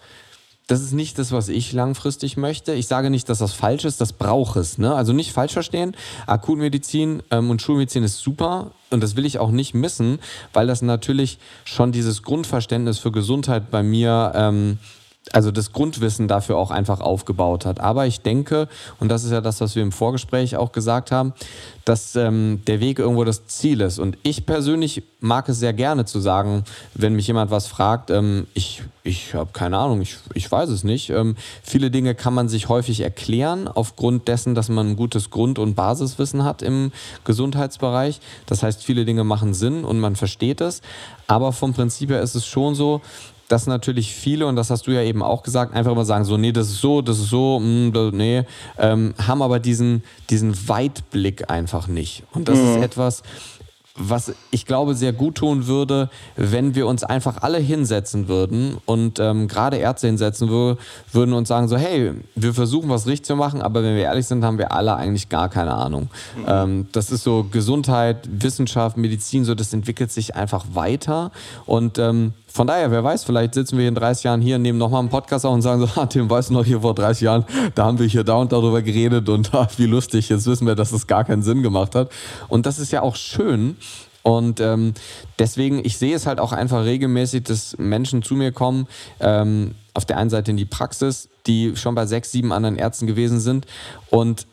das 0.70 0.82
ist 0.82 0.92
nicht 0.92 1.18
das, 1.18 1.32
was 1.32 1.48
ich 1.48 1.72
langfristig 1.72 2.36
möchte. 2.36 2.72
Ich 2.74 2.86
sage 2.86 3.10
nicht, 3.10 3.28
dass 3.28 3.38
das 3.38 3.52
falsch 3.52 3.84
ist, 3.84 4.00
das 4.00 4.12
braucht 4.12 4.54
es. 4.54 4.78
Ne? 4.78 4.94
Also 4.94 5.12
nicht 5.12 5.32
falsch 5.32 5.52
verstehen. 5.52 5.96
Akutmedizin 6.26 7.24
ähm, 7.32 7.50
und 7.50 7.60
Schulmedizin 7.60 8.04
ist 8.04 8.18
super 8.18 8.70
und 8.90 9.02
das 9.02 9.16
will 9.16 9.26
ich 9.26 9.40
auch 9.40 9.50
nicht 9.50 9.74
missen, 9.74 10.20
weil 10.52 10.68
das 10.68 10.80
natürlich 10.80 11.38
schon 11.64 11.90
dieses 11.90 12.22
Grundverständnis 12.22 13.00
für 13.00 13.10
Gesundheit 13.10 13.72
bei 13.72 13.82
mir 13.82 14.30
ähm, 14.36 14.78
also 15.32 15.50
das 15.50 15.72
Grundwissen 15.72 16.28
dafür 16.28 16.56
auch 16.56 16.70
einfach 16.70 17.00
aufgebaut 17.00 17.66
hat. 17.66 17.78
Aber 17.78 18.06
ich 18.06 18.22
denke, 18.22 18.68
und 18.98 19.10
das 19.10 19.22
ist 19.22 19.30
ja 19.30 19.40
das, 19.40 19.60
was 19.60 19.76
wir 19.76 19.82
im 19.82 19.92
Vorgespräch 19.92 20.56
auch 20.56 20.72
gesagt 20.72 21.12
haben, 21.12 21.34
dass 21.84 22.16
ähm, 22.16 22.62
der 22.66 22.80
Weg 22.80 22.98
irgendwo 22.98 23.24
das 23.24 23.46
Ziel 23.46 23.82
ist. 23.82 23.98
Und 23.98 24.16
ich 24.22 24.46
persönlich 24.46 25.02
mag 25.20 25.48
es 25.48 25.58
sehr 25.58 25.74
gerne 25.74 26.06
zu 26.06 26.20
sagen, 26.20 26.64
wenn 26.94 27.14
mich 27.14 27.26
jemand 27.26 27.50
was 27.50 27.66
fragt, 27.66 28.10
ähm, 28.10 28.46
ich, 28.54 28.82
ich 29.04 29.34
habe 29.34 29.50
keine 29.52 29.76
Ahnung, 29.76 30.00
ich, 30.00 30.16
ich 30.34 30.50
weiß 30.50 30.70
es 30.70 30.84
nicht. 30.84 31.10
Ähm, 31.10 31.36
viele 31.62 31.90
Dinge 31.90 32.14
kann 32.14 32.34
man 32.34 32.48
sich 32.48 32.68
häufig 32.68 33.00
erklären, 33.02 33.68
aufgrund 33.68 34.26
dessen, 34.26 34.54
dass 34.54 34.70
man 34.70 34.90
ein 34.90 34.96
gutes 34.96 35.30
Grund- 35.30 35.58
und 35.58 35.74
Basiswissen 35.74 36.44
hat 36.44 36.62
im 36.62 36.92
Gesundheitsbereich. 37.24 38.20
Das 38.46 38.62
heißt, 38.62 38.82
viele 38.82 39.04
Dinge 39.04 39.24
machen 39.24 39.52
Sinn 39.52 39.84
und 39.84 40.00
man 40.00 40.16
versteht 40.16 40.62
es. 40.62 40.80
Aber 41.26 41.52
vom 41.52 41.74
Prinzip 41.74 42.10
her 42.10 42.22
ist 42.22 42.34
es 42.34 42.46
schon 42.46 42.74
so, 42.74 43.02
dass 43.50 43.66
natürlich 43.66 44.14
viele, 44.14 44.46
und 44.46 44.54
das 44.54 44.70
hast 44.70 44.86
du 44.86 44.92
ja 44.92 45.02
eben 45.02 45.24
auch 45.24 45.42
gesagt, 45.42 45.74
einfach 45.74 45.90
immer 45.90 46.04
sagen, 46.04 46.24
so, 46.24 46.36
nee, 46.36 46.52
das 46.52 46.68
ist 46.68 46.80
so, 46.80 47.02
das 47.02 47.18
ist 47.18 47.30
so, 47.30 47.58
mh, 47.58 47.92
hm, 47.92 48.16
nee, 48.16 48.44
ähm, 48.78 49.12
haben 49.26 49.42
aber 49.42 49.58
diesen, 49.58 50.04
diesen 50.30 50.68
Weitblick 50.68 51.50
einfach 51.50 51.88
nicht. 51.88 52.22
Und 52.32 52.48
das 52.48 52.58
mhm. 52.58 52.76
ist 52.76 52.76
etwas, 52.76 53.22
was 53.96 54.32
ich 54.50 54.66
glaube 54.66 54.94
sehr 54.94 55.12
gut 55.12 55.36
tun 55.36 55.66
würde, 55.66 56.10
wenn 56.36 56.74
wir 56.74 56.86
uns 56.86 57.02
einfach 57.02 57.42
alle 57.42 57.58
hinsetzen 57.58 58.28
würden 58.28 58.78
und 58.86 59.18
ähm, 59.18 59.48
gerade 59.48 59.76
Ärzte 59.78 60.06
hinsetzen 60.06 60.48
wür 60.48 60.78
würden 61.12 61.34
und 61.34 61.46
sagen 61.46 61.66
so, 61.66 61.76
hey, 61.76 62.12
wir 62.36 62.54
versuchen 62.54 62.88
was 62.88 63.06
richtig 63.06 63.26
zu 63.26 63.36
machen, 63.36 63.60
aber 63.60 63.82
wenn 63.82 63.96
wir 63.96 64.04
ehrlich 64.04 64.26
sind, 64.26 64.44
haben 64.44 64.58
wir 64.58 64.72
alle 64.72 64.94
eigentlich 64.94 65.28
gar 65.28 65.48
keine 65.48 65.74
Ahnung. 65.74 66.08
Mhm. 66.36 66.44
Ähm, 66.46 66.88
das 66.92 67.10
ist 67.10 67.24
so 67.24 67.46
Gesundheit, 67.50 68.28
Wissenschaft, 68.30 68.96
Medizin, 68.96 69.44
so 69.44 69.54
das 69.54 69.72
entwickelt 69.72 70.12
sich 70.12 70.36
einfach 70.36 70.64
weiter 70.72 71.32
und 71.66 71.98
ähm, 71.98 72.32
von 72.52 72.66
daher, 72.66 72.90
wer 72.90 73.04
weiß, 73.04 73.24
vielleicht 73.24 73.54
sitzen 73.54 73.78
wir 73.78 73.86
in 73.86 73.94
30 73.94 74.24
Jahren 74.24 74.40
hier, 74.40 74.58
nehmen 74.58 74.78
nochmal 74.78 75.00
einen 75.00 75.08
Podcast 75.08 75.46
auf 75.46 75.54
und 75.54 75.62
sagen 75.62 75.80
so, 75.80 75.88
ah, 76.00 76.06
Tim, 76.06 76.28
weißt 76.28 76.50
du 76.50 76.54
noch, 76.54 76.64
hier 76.64 76.80
vor 76.80 76.94
30 76.94 77.22
Jahren, 77.22 77.44
da 77.74 77.84
haben 77.84 77.98
wir 77.98 78.06
hier 78.06 78.24
da 78.24 78.34
und 78.34 78.52
darüber 78.52 78.82
geredet 78.82 79.28
und 79.28 79.54
ah, 79.54 79.68
wie 79.76 79.86
lustig, 79.86 80.28
jetzt 80.28 80.46
wissen 80.46 80.66
wir, 80.66 80.74
dass 80.74 80.92
es 80.92 81.06
gar 81.06 81.24
keinen 81.24 81.42
Sinn 81.42 81.62
gemacht 81.62 81.94
hat. 81.94 82.10
Und 82.48 82.66
das 82.66 82.78
ist 82.78 82.92
ja 82.92 83.02
auch 83.02 83.16
schön. 83.16 83.76
Und 84.22 84.60
ähm, 84.60 84.92
deswegen, 85.38 85.82
ich 85.84 85.96
sehe 85.96 86.14
es 86.14 86.26
halt 86.26 86.40
auch 86.40 86.52
einfach 86.52 86.84
regelmäßig, 86.84 87.44
dass 87.44 87.78
Menschen 87.78 88.22
zu 88.22 88.34
mir 88.34 88.52
kommen, 88.52 88.86
ähm, 89.20 89.74
auf 89.94 90.04
der 90.04 90.18
einen 90.18 90.30
Seite 90.30 90.50
in 90.50 90.56
die 90.56 90.66
Praxis, 90.66 91.28
die 91.46 91.74
schon 91.76 91.94
bei 91.94 92.06
sechs, 92.06 92.32
sieben 92.32 92.52
anderen 92.52 92.76
Ärzten 92.76 93.06
gewesen 93.06 93.40
sind 93.40 93.66
und 94.10 94.46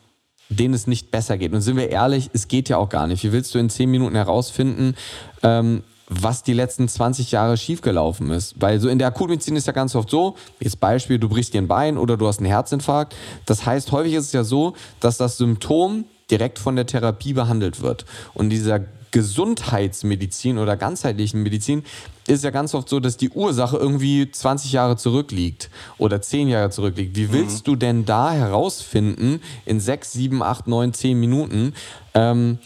denen 0.48 0.72
es 0.72 0.86
nicht 0.86 1.10
besser 1.10 1.36
geht. 1.36 1.52
Und 1.52 1.60
sind 1.60 1.76
wir 1.76 1.90
ehrlich, 1.90 2.30
es 2.32 2.48
geht 2.48 2.68
ja 2.68 2.78
auch 2.78 2.88
gar 2.88 3.06
nicht. 3.06 3.22
Wie 3.24 3.32
willst 3.32 3.54
du 3.54 3.58
in 3.58 3.68
zehn 3.68 3.90
Minuten 3.90 4.14
herausfinden, 4.14 4.94
ähm, 5.42 5.82
was 6.08 6.42
die 6.42 6.54
letzten 6.54 6.88
20 6.88 7.30
Jahre 7.30 7.56
schiefgelaufen 7.56 8.30
ist. 8.30 8.54
Weil 8.58 8.80
so 8.80 8.88
in 8.88 8.98
der 8.98 9.08
Akutmedizin 9.08 9.56
ist 9.56 9.66
ja 9.66 9.72
ganz 9.72 9.94
oft 9.94 10.10
so, 10.10 10.36
jetzt 10.60 10.80
Beispiel, 10.80 11.18
du 11.18 11.28
brichst 11.28 11.54
dir 11.54 11.60
ein 11.60 11.68
Bein 11.68 11.98
oder 11.98 12.16
du 12.16 12.26
hast 12.26 12.38
einen 12.38 12.46
Herzinfarkt. 12.46 13.14
Das 13.46 13.66
heißt, 13.66 13.92
häufig 13.92 14.14
ist 14.14 14.26
es 14.26 14.32
ja 14.32 14.44
so, 14.44 14.74
dass 15.00 15.18
das 15.18 15.36
Symptom 15.36 16.04
direkt 16.30 16.58
von 16.58 16.76
der 16.76 16.86
Therapie 16.86 17.32
behandelt 17.32 17.82
wird. 17.82 18.04
Und 18.34 18.50
dieser 18.50 18.80
Gesundheitsmedizin 19.10 20.58
oder 20.58 20.76
ganzheitlichen 20.76 21.42
Medizin 21.42 21.82
ist 22.26 22.44
ja 22.44 22.50
ganz 22.50 22.74
oft 22.74 22.88
so, 22.88 23.00
dass 23.00 23.16
die 23.16 23.30
Ursache 23.30 23.78
irgendwie 23.78 24.30
20 24.30 24.72
Jahre 24.72 24.96
zurückliegt 24.96 25.70
oder 25.96 26.20
10 26.20 26.48
Jahre 26.48 26.70
zurückliegt. 26.70 27.16
Wie 27.16 27.32
willst 27.32 27.66
mhm. 27.66 27.70
du 27.70 27.76
denn 27.76 28.04
da 28.04 28.32
herausfinden 28.32 29.40
in 29.64 29.80
6, 29.80 30.12
7, 30.12 30.42
8, 30.42 30.66
9, 30.66 30.92
10 30.92 31.18
Minuten, 31.18 31.74
ähm, 32.12 32.58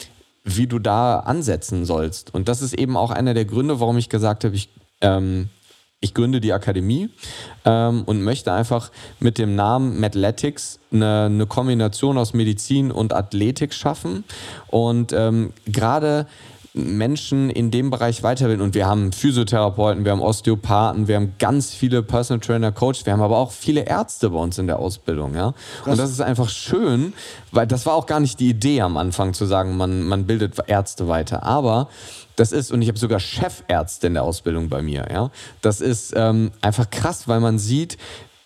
wie 0.45 0.67
du 0.67 0.79
da 0.79 1.21
ansetzen 1.21 1.85
sollst. 1.85 2.35
Und 2.35 2.49
das 2.49 2.63
ist 2.63 2.75
eben 2.75 2.97
auch 2.97 3.11
einer 3.11 3.35
der 3.35 3.45
Gründe, 3.45 3.81
warum 3.81 3.97
ich 3.99 4.09
gesagt 4.09 4.45
habe, 4.45 4.55
ich, 4.55 4.69
ähm, 5.01 5.49
ich 6.01 6.15
gründe 6.15 6.41
die 6.41 6.53
Akademie 6.53 7.11
ähm, 7.65 8.03
und 8.05 8.23
möchte 8.23 8.53
einfach 8.53 8.91
mit 9.21 9.39
dem 9.39 9.55
Namen 9.55 10.01
Mathletics 10.01 10.81
eine, 10.93 11.27
eine 11.27 11.47
Kombination 11.47 12.19
aus 12.19 12.35
Medizin 12.35 12.91
und 12.91 13.13
Athletik 13.13 13.73
schaffen. 13.73 14.25
Und 14.67 15.13
ähm, 15.13 15.53
gerade 15.67 16.27
Menschen 16.75 17.51
in 17.51 17.71
dem 17.71 17.91
Bereich 17.91 18.23
weiterbilden. 18.23 18.65
Und 18.65 18.75
wir 18.75 18.87
haben 18.87 19.13
Physiotherapeuten, 19.13 20.05
wir 20.05 20.13
haben 20.13 20.23
Osteopathen, 20.23 21.07
wir 21.07 21.17
haben 21.17 21.35
ganz 21.39 21.75
viele 21.75 22.03
Personal 22.03 22.41
Trainer, 22.41 22.73
Coach, 22.73 23.05
wir 23.05 23.13
haben 23.13 23.21
aber 23.21 23.37
auch 23.37 23.53
viele 23.53 23.83
Ärzte 23.83 24.31
bei 24.31 24.39
uns 24.39 24.59
in 24.59 24.67
der 24.67 24.79
Ausbildung. 24.79 25.35
Ja? 25.35 25.55
Und 25.85 25.99
das 25.99 26.11
ist 26.11 26.21
einfach 26.21 26.49
schön, 26.49 27.13
weil 27.51 27.67
das 27.67 27.85
war 27.85 27.95
auch 27.95 28.07
gar 28.07 28.21
nicht 28.21 28.41
die 28.41 28.49
Idee 28.49 28.81
am 28.81 28.97
Anfang 28.97 29.35
zu 29.35 29.45
sagen, 29.45 29.77
man, 29.77 30.03
man 30.05 30.27
bildet 30.27 30.57
Ärzte 30.67 31.09
weiter. 31.09 31.43
Aber 31.43 31.89
das 32.37 32.53
ist, 32.53 32.73
und 32.73 32.81
ich 32.81 32.89
habe 32.89 32.99
sogar 32.99 33.21
Chefärzte 33.21 34.07
in 34.07 34.15
der 34.15 34.23
Ausbildung 34.23 34.71
bei 34.71 34.81
mir. 34.81 35.07
Ja? 35.11 35.31
Das 35.61 35.83
ist 35.83 36.15
ähm, 36.17 36.53
einfach 36.63 36.89
krass, 36.89 37.29
weil 37.29 37.41
man 37.41 37.59
sieht, 37.59 37.99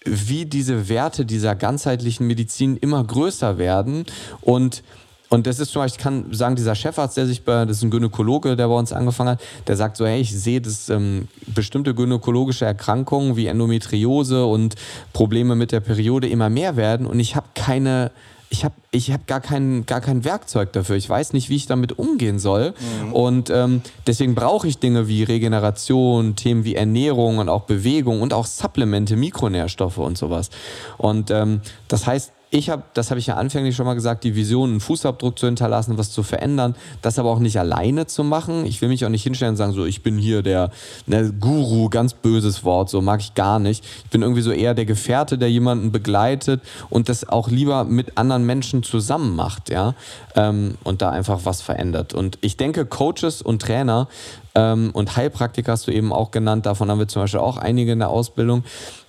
wie 0.05 0.47
diese 0.47 0.89
Werte 0.89 1.25
dieser 1.25 1.55
ganzheitlichen 1.55 2.27
Medizin 2.27 2.77
immer 2.77 3.03
größer 3.03 3.59
werden 3.59 4.07
und 4.41 4.83
und 5.29 5.47
das 5.47 5.59
ist 5.59 5.73
zum 5.73 5.83
Beispiel, 5.83 5.99
ich 5.99 6.03
kann 6.03 6.33
sagen, 6.33 6.57
dieser 6.57 6.75
Chefarzt, 6.75 7.17
der 7.17 7.27
sich 7.27 7.45
bei, 7.45 7.65
das 7.65 7.79
ist 7.79 7.83
ein 7.83 7.91
Gynäkologe, 7.91 8.57
der 8.57 8.69
bei 8.69 8.75
uns 8.75 8.93
angefangen 8.93 9.31
hat, 9.31 9.41
der 9.67 9.77
sagt 9.77 9.97
so, 9.97 10.07
hey, 10.07 10.21
ich 10.21 10.39
sehe, 10.39 10.61
dass 10.61 10.89
ähm, 10.89 11.29
bestimmte 11.47 11.95
gynäkologische 11.95 12.65
Erkrankungen 12.65 13.37
wie 13.37 13.47
Endometriose 13.47 14.47
und 14.47 14.77
Probleme 15.13 15.57
mit 15.57 15.73
der 15.73 15.81
Periode 15.81 16.29
immer 16.29 16.49
mehr 16.49 16.77
werden 16.77 17.07
und 17.07 17.19
ich 17.19 17.35
habe 17.35 17.47
keine, 17.55 18.13
ich 18.51 18.65
habe 18.65 18.75
ich 18.93 19.13
hab 19.13 19.27
gar, 19.27 19.41
kein, 19.41 19.85
gar 19.87 20.01
kein 20.01 20.25
Werkzeug 20.25 20.73
dafür. 20.73 20.97
Ich 20.97 21.09
weiß 21.09 21.33
nicht, 21.33 21.51
wie 21.51 21.57
ich 21.57 21.67
damit 21.67 21.99
umgehen 21.99 22.39
soll. 22.39 22.73
Mhm. 23.05 23.13
Und 23.13 23.51
ähm, 23.51 23.83
deswegen 24.07 24.35
brauche 24.35 24.69
ich 24.69 24.79
Dinge 24.79 25.09
wie 25.09 25.25
Regeneration, 25.25 26.37
Themen 26.37 26.65
wie 26.65 26.77
Ernährung 26.77 27.39
und 27.39 27.49
auch 27.49 27.63
Bewegung 27.63 28.23
und 28.23 28.33
auch 28.33 28.47
Supplemente, 28.47 29.17
Mikronährstoffe 29.17 29.99
und 29.99 30.17
sowas. 30.17 30.51
Und 30.97 31.31
ähm, 31.31 31.61
das 31.89 32.07
heißt, 32.07 32.33
ich 32.57 32.71
habe, 32.71 32.83
das 32.95 33.11
habe 33.11 33.21
ich 33.21 33.27
ja 33.27 33.35
anfänglich 33.35 33.77
schon 33.77 33.85
mal 33.85 33.95
gesagt, 33.95 34.25
die 34.25 34.35
Vision, 34.35 34.71
einen 34.71 34.81
Fußabdruck 34.81 35.39
zu 35.39 35.47
hinterlassen, 35.47 35.99
was 35.99 36.11
zu 36.11 36.23
verändern, 36.23 36.75
das 37.03 37.19
aber 37.19 37.31
auch 37.31 37.39
nicht 37.39 37.59
alleine 37.59 38.07
zu 38.07 38.25
machen. 38.25 38.65
Ich 38.65 38.81
will 38.81 38.89
mich 38.89 39.05
auch 39.05 39.11
nicht 39.11 39.23
hinstellen 39.23 39.53
und 39.53 39.57
sagen, 39.57 39.73
so, 39.73 39.85
ich 39.85 40.03
bin 40.03 40.17
hier 40.17 40.43
der, 40.43 40.71
der 41.07 41.31
Guru, 41.31 41.91
ganz 41.91 42.15
böses 42.15 42.65
Wort, 42.65 42.89
so 42.89 43.03
mag 43.03 43.21
ich 43.21 43.35
gar 43.35 43.59
nicht. 43.59 43.85
Ich 44.05 44.11
bin 44.11 44.23
irgendwie 44.23 44.41
so 44.41 44.53
eher 44.53 44.75
der 44.75 44.87
Gefährte, 44.87 45.37
der 45.37 45.51
jemanden 45.51 45.93
begleitet 45.93 46.63
und 46.89 47.09
das 47.11 47.29
auch 47.29 47.49
lieber 47.49 47.85
mit 47.85 48.17
anderen 48.17 48.47
Menschen 48.47 48.83
zusammen 48.83 49.37
macht, 49.37 49.69
ja, 49.69 49.95
ähm, 50.35 50.79
und 50.83 51.03
da 51.03 51.11
einfach 51.11 51.41
was 51.45 51.61
verändert. 51.61 52.15
Und 52.15 52.39
ich 52.41 52.57
denke, 52.57 52.87
Coaches 52.87 53.43
und 53.43 53.61
Trainer 53.61 54.09
ähm, 54.55 54.91
und 54.95 55.17
Heilpraktiker 55.17 55.73
hast 55.73 55.87
du 55.87 55.93
eben 55.93 56.13
auch 56.13 56.31
genannt, 56.31 56.65
davon 56.65 56.91
haben 56.91 56.99
wir 56.99 57.09
zum 57.09 57.23
Beispiel 57.23 57.41
auch 57.41 57.59
einige 57.59 57.93
in 57.93 57.99
der 57.99 58.09
Ausbildung, 58.09 58.65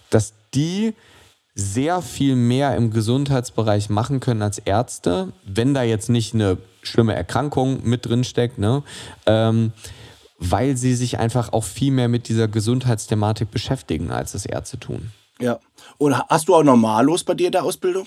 dass 0.10 0.34
die 0.54 0.94
sehr 1.58 2.04
viel 2.04 2.36
mehr 2.36 2.76
im 2.76 2.92
Gesundheitsbereich 2.92 3.90
machen 3.90 4.20
können 4.20 4.44
als 4.44 4.60
Ärzte, 4.60 5.34
wenn 5.44 5.74
da 5.74 5.82
jetzt 5.82 6.08
nicht 6.08 6.36
eine 6.36 6.58
schlimme 6.84 7.16
Erkrankung 7.16 7.80
mit 7.84 8.06
drin 8.06 8.24
steckt, 8.24 8.60
ne? 8.60 8.84
Ähm, 9.26 9.74
weil 10.40 10.78
sie 10.78 10.94
sich 10.94 11.18
einfach 11.18 11.52
auch 11.52 11.64
viel 11.64 11.92
mehr 11.92 12.10
mit 12.10 12.30
dieser 12.30 12.48
Gesundheitsthematik 12.48 13.50
beschäftigen, 13.50 14.12
als 14.12 14.34
das 14.34 14.46
Ärzte 14.46 14.80
tun. 14.80 15.12
Ja. 15.42 15.60
Und 15.98 16.16
hast 16.16 16.48
du 16.48 16.56
auch 16.56 16.64
Normalos 16.64 17.24
bei 17.24 17.34
dir 17.34 17.48
in 17.48 17.54
der 17.54 17.64
Ausbildung? 17.64 18.06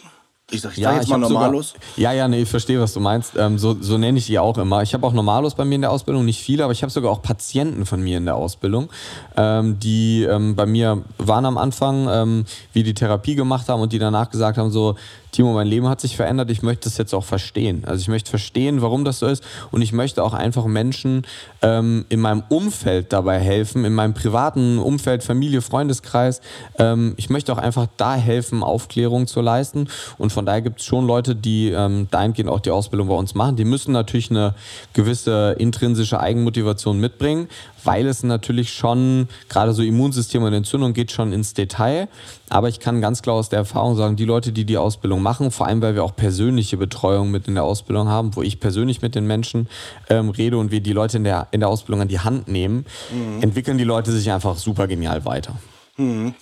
Ich 0.50 0.60
sag, 0.60 0.72
ich 0.72 0.78
ja, 0.78 0.90
sag 0.90 1.00
jetzt 1.00 1.08
mal 1.08 1.18
Normalos. 1.18 1.68
Sogar, 1.68 1.82
ja, 1.96 2.12
ja, 2.12 2.28
nee, 2.28 2.42
ich 2.42 2.48
verstehe, 2.48 2.80
was 2.80 2.92
du 2.92 3.00
meinst. 3.00 3.32
Ähm, 3.36 3.58
so, 3.58 3.76
so 3.80 3.98
nenne 3.98 4.18
ich 4.18 4.26
die 4.26 4.38
auch 4.38 4.58
immer. 4.58 4.82
Ich 4.82 4.94
habe 4.94 5.06
auch 5.06 5.12
Normalos 5.12 5.54
bei 5.54 5.64
mir 5.64 5.76
in 5.76 5.80
der 5.82 5.90
Ausbildung, 5.90 6.24
nicht 6.24 6.42
viele, 6.42 6.64
aber 6.64 6.72
ich 6.72 6.82
habe 6.82 6.90
sogar 6.90 7.10
auch 7.10 7.22
Patienten 7.22 7.86
von 7.86 8.02
mir 8.02 8.18
in 8.18 8.24
der 8.24 8.36
Ausbildung, 8.36 8.90
ähm, 9.36 9.78
die 9.78 10.24
ähm, 10.24 10.56
bei 10.56 10.66
mir 10.66 11.02
waren 11.18 11.46
am 11.46 11.58
Anfang, 11.58 12.08
ähm, 12.10 12.44
wie 12.72 12.82
die 12.82 12.94
Therapie 12.94 13.34
gemacht 13.34 13.68
haben 13.68 13.80
und 13.80 13.92
die 13.92 13.98
danach 13.98 14.30
gesagt 14.30 14.58
haben, 14.58 14.70
so, 14.70 14.96
Timo, 15.32 15.52
mein 15.52 15.66
Leben 15.66 15.88
hat 15.88 16.00
sich 16.00 16.16
verändert, 16.16 16.50
ich 16.50 16.62
möchte 16.62 16.88
das 16.88 16.98
jetzt 16.98 17.14
auch 17.14 17.24
verstehen. 17.24 17.84
Also 17.86 18.02
ich 18.02 18.08
möchte 18.08 18.30
verstehen, 18.30 18.82
warum 18.82 19.04
das 19.04 19.20
so 19.20 19.26
ist 19.26 19.44
und 19.70 19.82
ich 19.82 19.92
möchte 19.92 20.22
auch 20.24 20.34
einfach 20.34 20.66
Menschen 20.66 21.26
ähm, 21.62 22.04
in 22.08 22.20
meinem 22.20 22.42
Umfeld 22.48 23.12
dabei 23.12 23.38
helfen, 23.38 23.84
in 23.84 23.94
meinem 23.94 24.14
privaten 24.14 24.78
Umfeld, 24.78 25.22
Familie, 25.22 25.62
Freundeskreis. 25.62 26.40
Ähm, 26.78 27.14
ich 27.16 27.30
möchte 27.30 27.52
auch 27.52 27.58
einfach 27.58 27.86
da 27.96 28.14
helfen, 28.14 28.62
Aufklärung 28.62 29.26
zu 29.26 29.40
leisten 29.40 29.88
und 30.18 30.32
von 30.32 30.46
daher 30.46 30.62
gibt 30.62 30.80
es 30.80 30.86
schon 30.86 31.06
Leute, 31.06 31.36
die 31.36 31.70
ähm, 31.70 32.08
dahingehend 32.10 32.50
auch 32.50 32.60
die 32.60 32.70
Ausbildung 32.70 33.08
bei 33.08 33.14
uns 33.14 33.34
machen. 33.34 33.56
Die 33.56 33.64
müssen 33.64 33.92
natürlich 33.92 34.30
eine 34.30 34.54
gewisse 34.92 35.56
intrinsische 35.58 36.20
Eigenmotivation 36.20 36.98
mitbringen, 36.98 37.48
weil 37.84 38.06
es 38.06 38.22
natürlich 38.22 38.72
schon, 38.72 39.28
gerade 39.48 39.72
so 39.72 39.82
Immunsystem 39.82 40.42
und 40.42 40.52
Entzündung 40.52 40.92
geht 40.92 41.12
schon 41.12 41.32
ins 41.32 41.54
Detail. 41.54 42.08
Aber 42.48 42.68
ich 42.68 42.80
kann 42.80 43.00
ganz 43.00 43.22
klar 43.22 43.36
aus 43.36 43.48
der 43.48 43.60
Erfahrung 43.60 43.96
sagen, 43.96 44.16
die 44.16 44.24
Leute, 44.24 44.52
die 44.52 44.64
die 44.64 44.78
Ausbildung 44.78 45.22
machen, 45.22 45.50
vor 45.50 45.66
allem 45.66 45.80
weil 45.82 45.94
wir 45.94 46.04
auch 46.04 46.16
persönliche 46.16 46.76
Betreuung 46.76 47.30
mit 47.30 47.48
in 47.48 47.54
der 47.54 47.64
Ausbildung 47.64 48.08
haben, 48.08 48.34
wo 48.36 48.42
ich 48.42 48.60
persönlich 48.60 49.02
mit 49.02 49.14
den 49.14 49.26
Menschen 49.26 49.68
ähm, 50.08 50.30
rede 50.30 50.58
und 50.58 50.70
wir 50.70 50.80
die 50.80 50.92
Leute 50.92 51.18
in 51.18 51.24
der, 51.24 51.48
in 51.52 51.60
der 51.60 51.68
Ausbildung 51.68 52.02
an 52.02 52.08
die 52.08 52.20
Hand 52.20 52.48
nehmen, 52.48 52.86
mhm. 53.12 53.42
entwickeln 53.42 53.78
die 53.78 53.84
Leute 53.84 54.12
sich 54.12 54.30
einfach 54.30 54.56
super 54.56 54.86
genial 54.86 55.24
weiter. 55.24 55.54
Hm. 55.96 56.34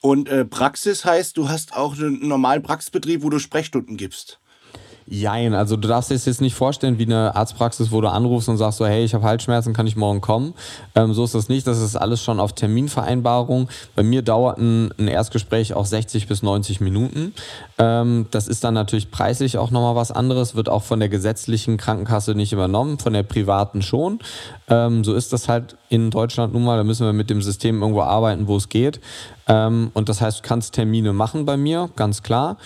Und 0.00 0.28
äh, 0.28 0.44
Praxis 0.44 1.04
heißt, 1.04 1.36
du 1.36 1.48
hast 1.48 1.74
auch 1.74 1.96
einen 1.96 2.28
normalen 2.28 2.62
Praxisbetrieb, 2.62 3.22
wo 3.22 3.30
du 3.30 3.38
Sprechstunden 3.38 3.96
gibst. 3.96 4.38
Jein, 5.08 5.54
also 5.54 5.76
du 5.76 5.86
darfst 5.86 6.10
dir 6.10 6.16
jetzt 6.16 6.40
nicht 6.40 6.56
vorstellen 6.56 6.98
wie 6.98 7.04
eine 7.04 7.36
Arztpraxis, 7.36 7.92
wo 7.92 8.00
du 8.00 8.10
anrufst 8.10 8.48
und 8.48 8.56
sagst 8.56 8.78
so, 8.78 8.86
hey, 8.86 9.04
ich 9.04 9.14
habe 9.14 9.24
Halsschmerzen, 9.24 9.72
kann 9.72 9.86
ich 9.86 9.94
morgen 9.94 10.20
kommen? 10.20 10.52
Ähm, 10.96 11.14
so 11.14 11.22
ist 11.22 11.32
das 11.32 11.48
nicht, 11.48 11.64
das 11.68 11.80
ist 11.80 11.94
alles 11.94 12.20
schon 12.20 12.40
auf 12.40 12.54
Terminvereinbarung. 12.54 13.68
Bei 13.94 14.02
mir 14.02 14.22
dauert 14.22 14.58
ein, 14.58 14.90
ein 14.98 15.06
Erstgespräch 15.06 15.74
auch 15.74 15.86
60 15.86 16.26
bis 16.26 16.42
90 16.42 16.80
Minuten. 16.80 17.34
Ähm, 17.78 18.26
das 18.32 18.48
ist 18.48 18.64
dann 18.64 18.74
natürlich 18.74 19.12
preislich 19.12 19.58
auch 19.58 19.70
nochmal 19.70 19.94
was 19.94 20.10
anderes, 20.10 20.56
wird 20.56 20.68
auch 20.68 20.82
von 20.82 20.98
der 20.98 21.08
gesetzlichen 21.08 21.76
Krankenkasse 21.76 22.34
nicht 22.34 22.52
übernommen, 22.52 22.98
von 22.98 23.12
der 23.12 23.22
privaten 23.22 23.82
schon. 23.82 24.18
Ähm, 24.68 25.04
so 25.04 25.14
ist 25.14 25.32
das 25.32 25.48
halt 25.48 25.76
in 25.88 26.10
Deutschland 26.10 26.52
nun 26.52 26.64
mal, 26.64 26.76
da 26.76 26.82
müssen 26.82 27.06
wir 27.06 27.12
mit 27.12 27.30
dem 27.30 27.42
System 27.42 27.80
irgendwo 27.80 28.02
arbeiten, 28.02 28.48
wo 28.48 28.56
es 28.56 28.68
geht. 28.68 29.00
Ähm, 29.46 29.92
und 29.94 30.08
das 30.08 30.20
heißt, 30.20 30.40
du 30.40 30.42
kannst 30.42 30.74
Termine 30.74 31.12
machen 31.12 31.44
bei 31.44 31.56
mir, 31.56 31.90
ganz 31.94 32.24
klar. 32.24 32.56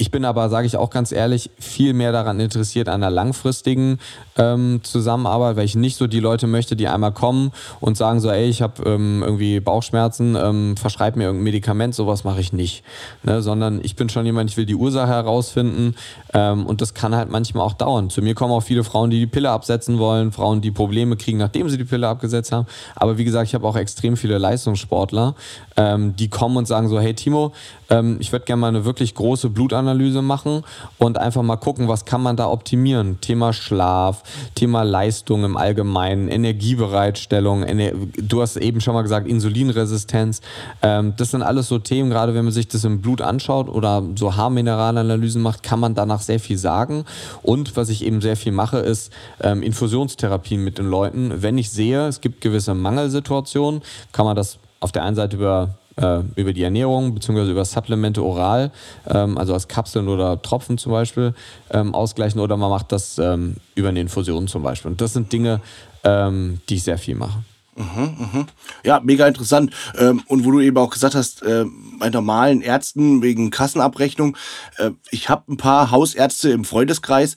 Ich 0.00 0.10
bin 0.10 0.24
aber, 0.24 0.48
sage 0.48 0.66
ich 0.66 0.78
auch 0.78 0.88
ganz 0.88 1.12
ehrlich, 1.12 1.50
viel 1.58 1.92
mehr 1.92 2.10
daran 2.10 2.40
interessiert 2.40 2.88
an 2.88 3.02
einer 3.02 3.10
langfristigen 3.10 3.98
ähm, 4.38 4.80
Zusammenarbeit, 4.82 5.56
weil 5.56 5.66
ich 5.66 5.76
nicht 5.76 5.98
so 5.98 6.06
die 6.06 6.20
Leute 6.20 6.46
möchte, 6.46 6.74
die 6.74 6.88
einmal 6.88 7.12
kommen 7.12 7.52
und 7.80 7.98
sagen 7.98 8.18
so, 8.18 8.30
ey, 8.30 8.48
ich 8.48 8.62
habe 8.62 8.82
ähm, 8.86 9.22
irgendwie 9.22 9.60
Bauchschmerzen, 9.60 10.38
ähm, 10.42 10.78
verschreib 10.78 11.16
mir 11.16 11.24
irgendein 11.24 11.44
Medikament, 11.44 11.94
sowas 11.94 12.24
mache 12.24 12.40
ich 12.40 12.54
nicht. 12.54 12.82
Ne? 13.24 13.42
Sondern 13.42 13.80
ich 13.82 13.94
bin 13.94 14.08
schon 14.08 14.24
jemand, 14.24 14.48
ich 14.48 14.56
will 14.56 14.64
die 14.64 14.74
Ursache 14.74 15.10
herausfinden 15.10 15.94
ähm, 16.32 16.64
und 16.64 16.80
das 16.80 16.94
kann 16.94 17.14
halt 17.14 17.30
manchmal 17.30 17.66
auch 17.66 17.74
dauern. 17.74 18.08
Zu 18.08 18.22
mir 18.22 18.34
kommen 18.34 18.54
auch 18.54 18.62
viele 18.62 18.84
Frauen, 18.84 19.10
die 19.10 19.18
die 19.18 19.26
Pille 19.26 19.50
absetzen 19.50 19.98
wollen, 19.98 20.32
Frauen, 20.32 20.62
die 20.62 20.70
Probleme 20.70 21.18
kriegen, 21.18 21.36
nachdem 21.36 21.68
sie 21.68 21.76
die 21.76 21.84
Pille 21.84 22.08
abgesetzt 22.08 22.52
haben. 22.52 22.66
Aber 22.96 23.18
wie 23.18 23.24
gesagt, 23.24 23.48
ich 23.48 23.54
habe 23.54 23.68
auch 23.68 23.76
extrem 23.76 24.16
viele 24.16 24.38
Leistungssportler, 24.38 25.34
ähm, 25.76 26.16
die 26.16 26.30
kommen 26.30 26.56
und 26.56 26.66
sagen 26.66 26.88
so, 26.88 26.98
hey 26.98 27.12
Timo, 27.12 27.52
ähm, 27.90 28.16
ich 28.20 28.32
würde 28.32 28.44
gerne 28.44 28.60
mal 28.60 28.68
eine 28.68 28.84
wirklich 28.84 29.14
große 29.14 29.50
Blutanalyse 29.50 30.22
machen 30.22 30.62
und 30.98 31.18
einfach 31.18 31.42
mal 31.42 31.56
gucken, 31.56 31.88
was 31.88 32.04
kann 32.04 32.22
man 32.22 32.36
da 32.36 32.48
optimieren. 32.48 33.20
Thema 33.20 33.52
Schlaf, 33.52 34.22
Thema 34.54 34.82
Leistung 34.82 35.44
im 35.44 35.56
Allgemeinen, 35.56 36.28
Energiebereitstellung, 36.28 37.64
Ener 37.64 37.92
du 38.16 38.40
hast 38.40 38.56
eben 38.56 38.80
schon 38.80 38.94
mal 38.94 39.02
gesagt, 39.02 39.26
Insulinresistenz. 39.26 40.40
Ähm, 40.82 41.14
das 41.16 41.32
sind 41.32 41.42
alles 41.42 41.68
so 41.68 41.78
Themen, 41.78 42.10
gerade 42.10 42.34
wenn 42.34 42.44
man 42.44 42.52
sich 42.52 42.68
das 42.68 42.84
im 42.84 43.00
Blut 43.00 43.20
anschaut 43.20 43.68
oder 43.68 44.02
so 44.16 44.36
Haarmineralanalysen 44.36 45.42
macht, 45.42 45.62
kann 45.62 45.80
man 45.80 45.94
danach 45.94 46.20
sehr 46.20 46.40
viel 46.40 46.58
sagen. 46.58 47.04
Und 47.42 47.76
was 47.76 47.88
ich 47.88 48.04
eben 48.04 48.20
sehr 48.20 48.36
viel 48.36 48.52
mache, 48.52 48.78
ist 48.78 49.12
ähm, 49.42 49.62
Infusionstherapien 49.62 50.62
mit 50.62 50.78
den 50.78 50.88
Leuten. 50.88 51.42
Wenn 51.42 51.58
ich 51.58 51.70
sehe, 51.70 52.06
es 52.06 52.20
gibt 52.20 52.40
gewisse 52.40 52.74
Mangelsituationen, 52.74 53.82
kann 54.12 54.26
man 54.26 54.36
das 54.36 54.58
auf 54.80 54.92
der 54.92 55.04
einen 55.04 55.16
Seite 55.16 55.36
über 55.36 55.74
äh, 56.00 56.20
über 56.36 56.52
die 56.52 56.62
Ernährung 56.62 57.14
bzw. 57.14 57.50
über 57.50 57.64
Supplemente 57.64 58.22
oral, 58.22 58.72
ähm, 59.06 59.38
also 59.38 59.54
als 59.54 59.68
Kapseln 59.68 60.08
oder 60.08 60.40
Tropfen 60.42 60.78
zum 60.78 60.92
Beispiel, 60.92 61.34
ähm, 61.70 61.94
ausgleichen 61.94 62.40
oder 62.40 62.56
man 62.56 62.70
macht 62.70 62.92
das 62.92 63.18
ähm, 63.18 63.56
über 63.74 63.88
eine 63.88 64.00
Infusion 64.00 64.48
zum 64.48 64.62
Beispiel. 64.62 64.90
Und 64.90 65.00
das 65.00 65.12
sind 65.12 65.32
Dinge, 65.32 65.60
ähm, 66.04 66.60
die 66.68 66.76
ich 66.76 66.82
sehr 66.82 66.98
viel 66.98 67.14
mache. 67.14 67.44
Mhm, 67.76 68.16
mhm. 68.18 68.46
Ja, 68.84 69.00
mega 69.02 69.26
interessant. 69.26 69.72
Ähm, 69.96 70.22
und 70.26 70.44
wo 70.44 70.50
du 70.50 70.60
eben 70.60 70.76
auch 70.76 70.90
gesagt 70.90 71.14
hast, 71.14 71.42
äh, 71.42 71.64
bei 71.98 72.10
normalen 72.10 72.60
Ärzten 72.60 73.22
wegen 73.22 73.50
Kassenabrechnung, 73.50 74.36
äh, 74.76 74.90
ich 75.10 75.28
habe 75.28 75.52
ein 75.52 75.56
paar 75.56 75.90
Hausärzte 75.90 76.50
im 76.50 76.64
Freundeskreis, 76.64 77.36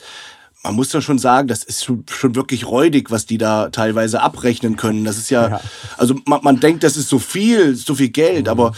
man 0.64 0.76
muss 0.76 0.94
ja 0.94 1.02
schon 1.02 1.20
sagen, 1.20 1.50
das 1.50 1.64
ist 1.64 1.84
schon, 1.84 2.06
schon 2.10 2.36
wirklich 2.36 2.66
räudig, 2.66 3.12
was 3.12 3.26
die 3.26 3.38
da 3.38 3.70
teilweise 3.70 4.22
abrechnen 4.22 4.78
können. 4.78 5.04
Das 5.04 5.18
ist 5.18 5.30
ja, 5.30 5.50
ja. 5.50 5.62
also 5.98 6.16
man, 6.26 6.42
man 6.42 6.60
denkt, 6.60 6.84
das 6.84 6.96
ist 6.96 7.10
so 7.10 7.20
viel, 7.20 7.76
so 7.76 7.96
viel 7.96 8.10
Geld, 8.10 8.46
mhm. 8.46 8.52
aber 8.52 8.72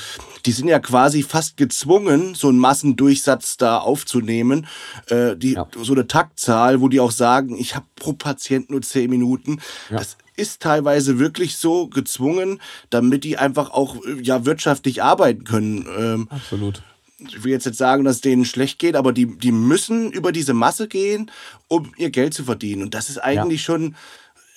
die 0.45 0.51
sind 0.51 0.67
ja 0.67 0.79
quasi 0.79 1.21
fast 1.23 1.57
gezwungen, 1.57 2.35
so 2.35 2.49
einen 2.49 2.57
Massendurchsatz 2.57 3.57
da 3.57 3.77
aufzunehmen. 3.77 4.67
Äh, 5.07 5.35
die, 5.35 5.53
ja. 5.53 5.67
So 5.81 5.93
eine 5.93 6.07
Taktzahl, 6.07 6.81
wo 6.81 6.89
die 6.89 6.99
auch 6.99 7.11
sagen, 7.11 7.57
ich 7.57 7.75
habe 7.75 7.85
pro 7.95 8.13
Patient 8.13 8.69
nur 8.69 8.81
zehn 8.81 9.09
Minuten. 9.09 9.59
Ja. 9.89 9.97
Das 9.97 10.17
ist 10.35 10.61
teilweise 10.61 11.19
wirklich 11.19 11.57
so 11.57 11.87
gezwungen, 11.87 12.59
damit 12.89 13.23
die 13.23 13.37
einfach 13.37 13.71
auch 13.71 13.97
ja 14.21 14.45
wirtschaftlich 14.45 15.01
arbeiten 15.03 15.43
können. 15.45 15.87
Ähm, 15.97 16.27
Absolut 16.29 16.83
ich 17.19 17.43
will 17.43 17.51
jetzt 17.51 17.65
nicht 17.65 17.77
sagen, 17.77 18.03
dass 18.03 18.17
es 18.17 18.21
denen 18.21 18.45
schlecht 18.45 18.79
geht, 18.79 18.95
aber 18.95 19.13
die, 19.13 19.37
die 19.37 19.51
müssen 19.51 20.11
über 20.11 20.31
diese 20.31 20.53
Masse 20.53 20.87
gehen, 20.87 21.31
um 21.67 21.93
ihr 21.97 22.09
Geld 22.09 22.33
zu 22.33 22.43
verdienen. 22.43 22.83
Und 22.83 22.93
das 22.93 23.09
ist 23.09 23.19
eigentlich 23.19 23.61
ja. 23.61 23.65
schon, 23.65 23.95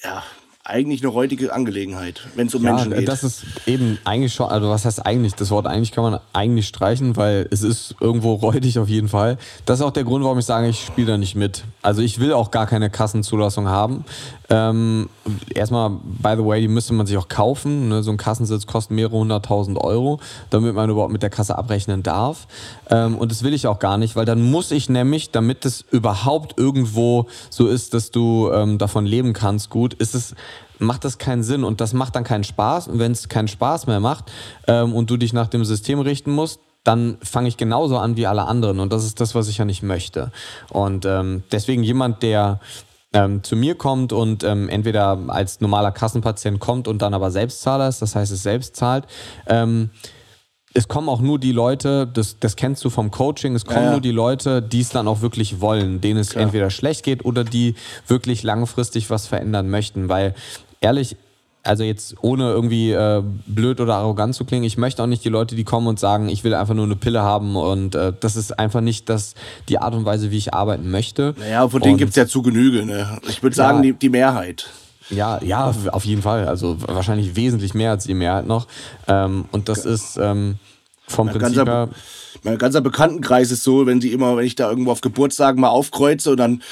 ja, 0.02 0.24
eigentlich 0.68 1.02
eine 1.02 1.10
räudige 1.10 1.52
Angelegenheit, 1.52 2.28
wenn 2.34 2.46
es 2.46 2.54
um 2.54 2.64
ja, 2.64 2.74
Menschen 2.74 2.92
geht. 2.92 3.08
Das 3.08 3.24
ist 3.24 3.44
eben 3.66 3.98
eigentlich 4.04 4.34
schon, 4.34 4.48
also 4.48 4.68
was 4.68 4.84
heißt 4.84 5.04
eigentlich? 5.04 5.34
Das 5.34 5.50
Wort 5.50 5.66
eigentlich 5.66 5.92
kann 5.92 6.04
man 6.04 6.20
eigentlich 6.32 6.68
streichen, 6.68 7.16
weil 7.16 7.48
es 7.50 7.62
ist 7.62 7.94
irgendwo 8.00 8.34
räudig 8.34 8.78
auf 8.78 8.88
jeden 8.88 9.08
Fall. 9.08 9.38
Das 9.64 9.80
ist 9.80 9.84
auch 9.84 9.90
der 9.90 10.04
Grund, 10.04 10.24
warum 10.24 10.38
ich 10.38 10.44
sage, 10.44 10.68
ich 10.68 10.84
spiele 10.84 11.08
da 11.08 11.18
nicht 11.18 11.34
mit. 11.34 11.64
Also 11.82 12.02
ich 12.02 12.20
will 12.20 12.32
auch 12.32 12.50
gar 12.50 12.66
keine 12.66 12.90
Kassenzulassung 12.90 13.68
haben. 13.68 14.04
Ähm, 14.50 15.10
erstmal, 15.54 15.90
by 15.90 16.34
the 16.36 16.44
way, 16.44 16.60
die 16.60 16.68
müsste 16.68 16.94
man 16.94 17.06
sich 17.06 17.16
auch 17.18 17.28
kaufen. 17.28 17.88
Ne? 17.88 18.02
So 18.02 18.10
ein 18.10 18.16
Kassensitz 18.16 18.66
kostet 18.66 18.92
mehrere 18.92 19.18
hunderttausend 19.18 19.78
Euro, 19.78 20.20
damit 20.48 20.74
man 20.74 20.88
überhaupt 20.88 21.12
mit 21.12 21.22
der 21.22 21.30
Kasse 21.30 21.58
abrechnen 21.58 22.02
darf. 22.02 22.46
Ähm, 22.90 23.18
und 23.18 23.30
das 23.30 23.42
will 23.42 23.52
ich 23.52 23.66
auch 23.66 23.78
gar 23.78 23.98
nicht, 23.98 24.16
weil 24.16 24.24
dann 24.24 24.40
muss 24.40 24.70
ich 24.70 24.88
nämlich, 24.88 25.30
damit 25.30 25.66
es 25.66 25.84
überhaupt 25.90 26.58
irgendwo 26.58 27.26
so 27.50 27.66
ist, 27.66 27.92
dass 27.92 28.10
du 28.10 28.50
ähm, 28.52 28.78
davon 28.78 29.04
leben 29.04 29.34
kannst, 29.34 29.68
gut, 29.68 29.92
ist 29.94 30.14
es 30.14 30.34
macht 30.78 31.04
das 31.04 31.18
keinen 31.18 31.42
Sinn 31.42 31.64
und 31.64 31.80
das 31.80 31.92
macht 31.92 32.16
dann 32.16 32.24
keinen 32.24 32.44
Spaß. 32.44 32.88
Und 32.88 32.98
wenn 32.98 33.12
es 33.12 33.28
keinen 33.28 33.48
Spaß 33.48 33.86
mehr 33.86 34.00
macht 34.00 34.30
ähm, 34.66 34.94
und 34.94 35.10
du 35.10 35.16
dich 35.16 35.32
nach 35.32 35.48
dem 35.48 35.64
System 35.64 36.00
richten 36.00 36.32
musst, 36.32 36.60
dann 36.84 37.18
fange 37.22 37.48
ich 37.48 37.56
genauso 37.56 37.98
an 37.98 38.16
wie 38.16 38.26
alle 38.26 38.46
anderen. 38.46 38.80
Und 38.80 38.92
das 38.92 39.04
ist 39.04 39.20
das, 39.20 39.34
was 39.34 39.48
ich 39.48 39.58
ja 39.58 39.64
nicht 39.64 39.82
möchte. 39.82 40.32
Und 40.70 41.04
ähm, 41.04 41.42
deswegen 41.52 41.82
jemand, 41.82 42.22
der 42.22 42.60
ähm, 43.12 43.42
zu 43.42 43.56
mir 43.56 43.74
kommt 43.74 44.12
und 44.12 44.44
ähm, 44.44 44.68
entweder 44.68 45.18
als 45.28 45.60
normaler 45.60 45.92
Kassenpatient 45.92 46.60
kommt 46.60 46.88
und 46.88 47.02
dann 47.02 47.14
aber 47.14 47.30
Selbstzahler 47.30 47.88
ist, 47.88 48.02
das 48.02 48.14
heißt, 48.14 48.32
es 48.32 48.42
selbst 48.42 48.76
zahlt. 48.76 49.04
Ähm, 49.46 49.90
es 50.74 50.86
kommen 50.86 51.08
auch 51.08 51.20
nur 51.20 51.38
die 51.38 51.52
Leute, 51.52 52.06
das, 52.06 52.38
das 52.38 52.54
kennst 52.54 52.84
du 52.84 52.90
vom 52.90 53.10
Coaching, 53.10 53.54
es 53.54 53.64
kommen 53.64 53.80
ja, 53.80 53.84
ja. 53.86 53.90
nur 53.92 54.00
die 54.00 54.10
Leute, 54.10 54.60
die 54.60 54.80
es 54.80 54.90
dann 54.90 55.08
auch 55.08 55.22
wirklich 55.22 55.60
wollen, 55.60 56.00
denen 56.00 56.20
es 56.20 56.30
Klar. 56.30 56.44
entweder 56.44 56.70
schlecht 56.70 57.04
geht 57.04 57.24
oder 57.24 57.42
die 57.42 57.74
wirklich 58.06 58.42
langfristig 58.42 59.08
was 59.08 59.26
verändern 59.26 59.70
möchten. 59.70 60.08
Weil 60.08 60.34
ehrlich, 60.80 61.16
also 61.62 61.84
jetzt 61.84 62.14
ohne 62.22 62.50
irgendwie 62.50 62.92
äh, 62.92 63.22
blöd 63.46 63.80
oder 63.80 63.96
arrogant 63.96 64.34
zu 64.34 64.44
klingen, 64.44 64.64
ich 64.64 64.78
möchte 64.78 65.02
auch 65.02 65.06
nicht 65.06 65.24
die 65.24 65.28
Leute, 65.28 65.54
die 65.54 65.64
kommen 65.64 65.86
und 65.86 66.00
sagen, 66.00 66.28
ich 66.28 66.44
will 66.44 66.54
einfach 66.54 66.74
nur 66.74 66.86
eine 66.86 66.96
Pille 66.96 67.22
haben 67.22 67.56
und 67.56 67.94
äh, 67.94 68.12
das 68.18 68.36
ist 68.36 68.58
einfach 68.58 68.80
nicht 68.80 69.08
das, 69.08 69.34
die 69.68 69.78
Art 69.78 69.94
und 69.94 70.04
Weise, 70.04 70.30
wie 70.30 70.38
ich 70.38 70.54
arbeiten 70.54 70.90
möchte. 70.90 71.34
Naja, 71.38 71.68
von 71.68 71.82
denen 71.82 71.98
gibt 71.98 72.10
es 72.10 72.16
ja 72.16 72.26
zu 72.26 72.42
Genüge. 72.42 72.86
Ne? 72.86 73.18
Ich 73.28 73.42
würde 73.42 73.54
sagen, 73.54 73.82
die, 73.82 73.92
die 73.92 74.08
Mehrheit. 74.08 74.70
Ja, 75.10 75.42
ja, 75.42 75.74
auf 75.90 76.04
jeden 76.04 76.22
Fall. 76.22 76.46
Also 76.46 76.76
wahrscheinlich 76.80 77.34
wesentlich 77.34 77.74
mehr 77.74 77.92
als 77.92 78.04
die 78.04 78.14
Mehrheit 78.14 78.46
noch. 78.46 78.66
Ähm, 79.06 79.46
und 79.52 79.68
das 79.68 79.84
ist 79.84 80.18
ähm, 80.18 80.56
vom 81.06 81.26
mein 81.26 81.38
Prinzip 81.38 81.56
ganzer, 81.56 81.72
her. 81.72 81.88
Mein 82.42 82.58
ganzer 82.58 82.80
Bekanntenkreis 82.80 83.50
ist 83.50 83.64
so, 83.64 83.86
wenn 83.86 84.00
sie 84.00 84.12
immer, 84.12 84.36
wenn 84.36 84.44
ich 84.44 84.54
da 84.54 84.68
irgendwo 84.68 84.90
auf 84.90 85.00
Geburtstagen 85.00 85.60
mal 85.60 85.68
aufkreuze 85.68 86.30
und 86.30 86.36
dann 86.36 86.62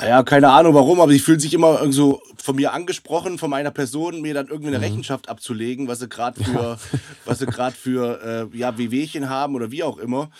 naja, 0.00 0.22
keine 0.22 0.48
Ahnung 0.48 0.74
warum, 0.74 0.98
aber 1.00 1.12
sie 1.12 1.18
fühlen 1.18 1.40
sich 1.40 1.52
immer 1.52 1.92
so 1.92 2.22
von 2.36 2.56
mir 2.56 2.72
angesprochen, 2.72 3.36
von 3.36 3.50
meiner 3.50 3.70
Person, 3.70 4.22
mir 4.22 4.32
dann 4.32 4.48
irgendwie 4.48 4.68
eine 4.68 4.78
mhm. 4.78 4.84
Rechenschaft 4.84 5.28
abzulegen, 5.28 5.88
was 5.88 5.98
sie 5.98 6.08
gerade 6.08 6.42
für, 6.42 6.52
ja. 6.52 6.78
was 7.26 7.40
sie 7.40 7.46
gerade 7.46 7.76
für 7.76 8.48
äh, 8.52 8.56
ja, 8.56 8.78
Wehwehchen 8.78 9.28
haben 9.28 9.54
oder 9.54 9.70
wie 9.70 9.82
auch 9.82 9.98
immer. 9.98 10.30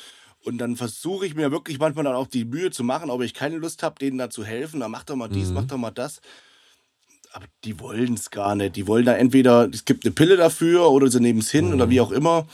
Und 0.42 0.56
dann 0.58 0.76
versuche 0.76 1.26
ich 1.26 1.34
mir 1.34 1.50
wirklich 1.50 1.78
manchmal 1.78 2.04
dann 2.04 2.14
auch 2.14 2.26
die 2.26 2.46
Mühe 2.46 2.70
zu 2.70 2.84
machen, 2.84 3.10
ob 3.10 3.20
ich 3.20 3.34
keine 3.34 3.58
Lust 3.58 3.82
habe, 3.82 3.96
denen 4.00 4.16
da 4.16 4.30
zu 4.30 4.44
helfen. 4.44 4.80
Dann 4.80 4.90
mach 4.90 5.04
doch 5.04 5.16
mal 5.16 5.28
dies, 5.28 5.48
mhm. 5.48 5.54
mach 5.54 5.64
doch 5.64 5.76
mal 5.76 5.90
das. 5.90 6.22
Aber 7.32 7.44
die 7.64 7.78
wollen 7.78 8.14
es 8.14 8.30
gar 8.30 8.54
nicht. 8.54 8.76
Die 8.76 8.86
wollen 8.86 9.04
da 9.04 9.14
entweder, 9.14 9.68
es 9.70 9.84
gibt 9.84 10.06
eine 10.06 10.14
Pille 10.14 10.38
dafür 10.38 10.90
oder 10.90 11.08
sie 11.08 11.20
nehmen 11.20 11.40
es 11.40 11.50
hin 11.50 11.66
mhm. 11.66 11.74
oder 11.74 11.90
wie 11.90 12.00
auch 12.00 12.12
immer 12.12 12.46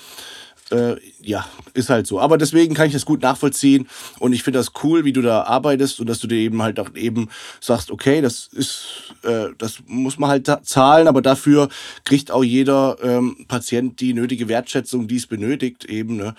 äh, 0.70 0.96
ja, 1.20 1.46
ist 1.74 1.90
halt 1.90 2.06
so. 2.06 2.20
Aber 2.20 2.38
deswegen 2.38 2.74
kann 2.74 2.86
ich 2.86 2.92
das 2.92 3.06
gut 3.06 3.22
nachvollziehen 3.22 3.88
und 4.18 4.32
ich 4.32 4.42
finde 4.42 4.58
das 4.58 4.72
cool, 4.82 5.04
wie 5.04 5.12
du 5.12 5.22
da 5.22 5.42
arbeitest 5.42 6.00
und 6.00 6.08
dass 6.08 6.18
du 6.18 6.26
dir 6.26 6.38
eben 6.38 6.62
halt 6.62 6.80
auch 6.80 6.94
eben 6.94 7.28
sagst, 7.60 7.90
okay, 7.90 8.20
das 8.20 8.48
ist, 8.52 9.14
äh, 9.22 9.48
das 9.58 9.78
muss 9.86 10.18
man 10.18 10.30
halt 10.30 10.50
zahlen, 10.64 11.08
aber 11.08 11.22
dafür 11.22 11.68
kriegt 12.04 12.30
auch 12.30 12.44
jeder 12.44 12.96
ähm, 13.02 13.46
Patient 13.48 14.00
die 14.00 14.14
nötige 14.14 14.48
Wertschätzung, 14.48 15.08
die 15.08 15.16
es 15.16 15.26
benötigt, 15.26 15.84
eben. 15.84 16.16
Ne? 16.16 16.34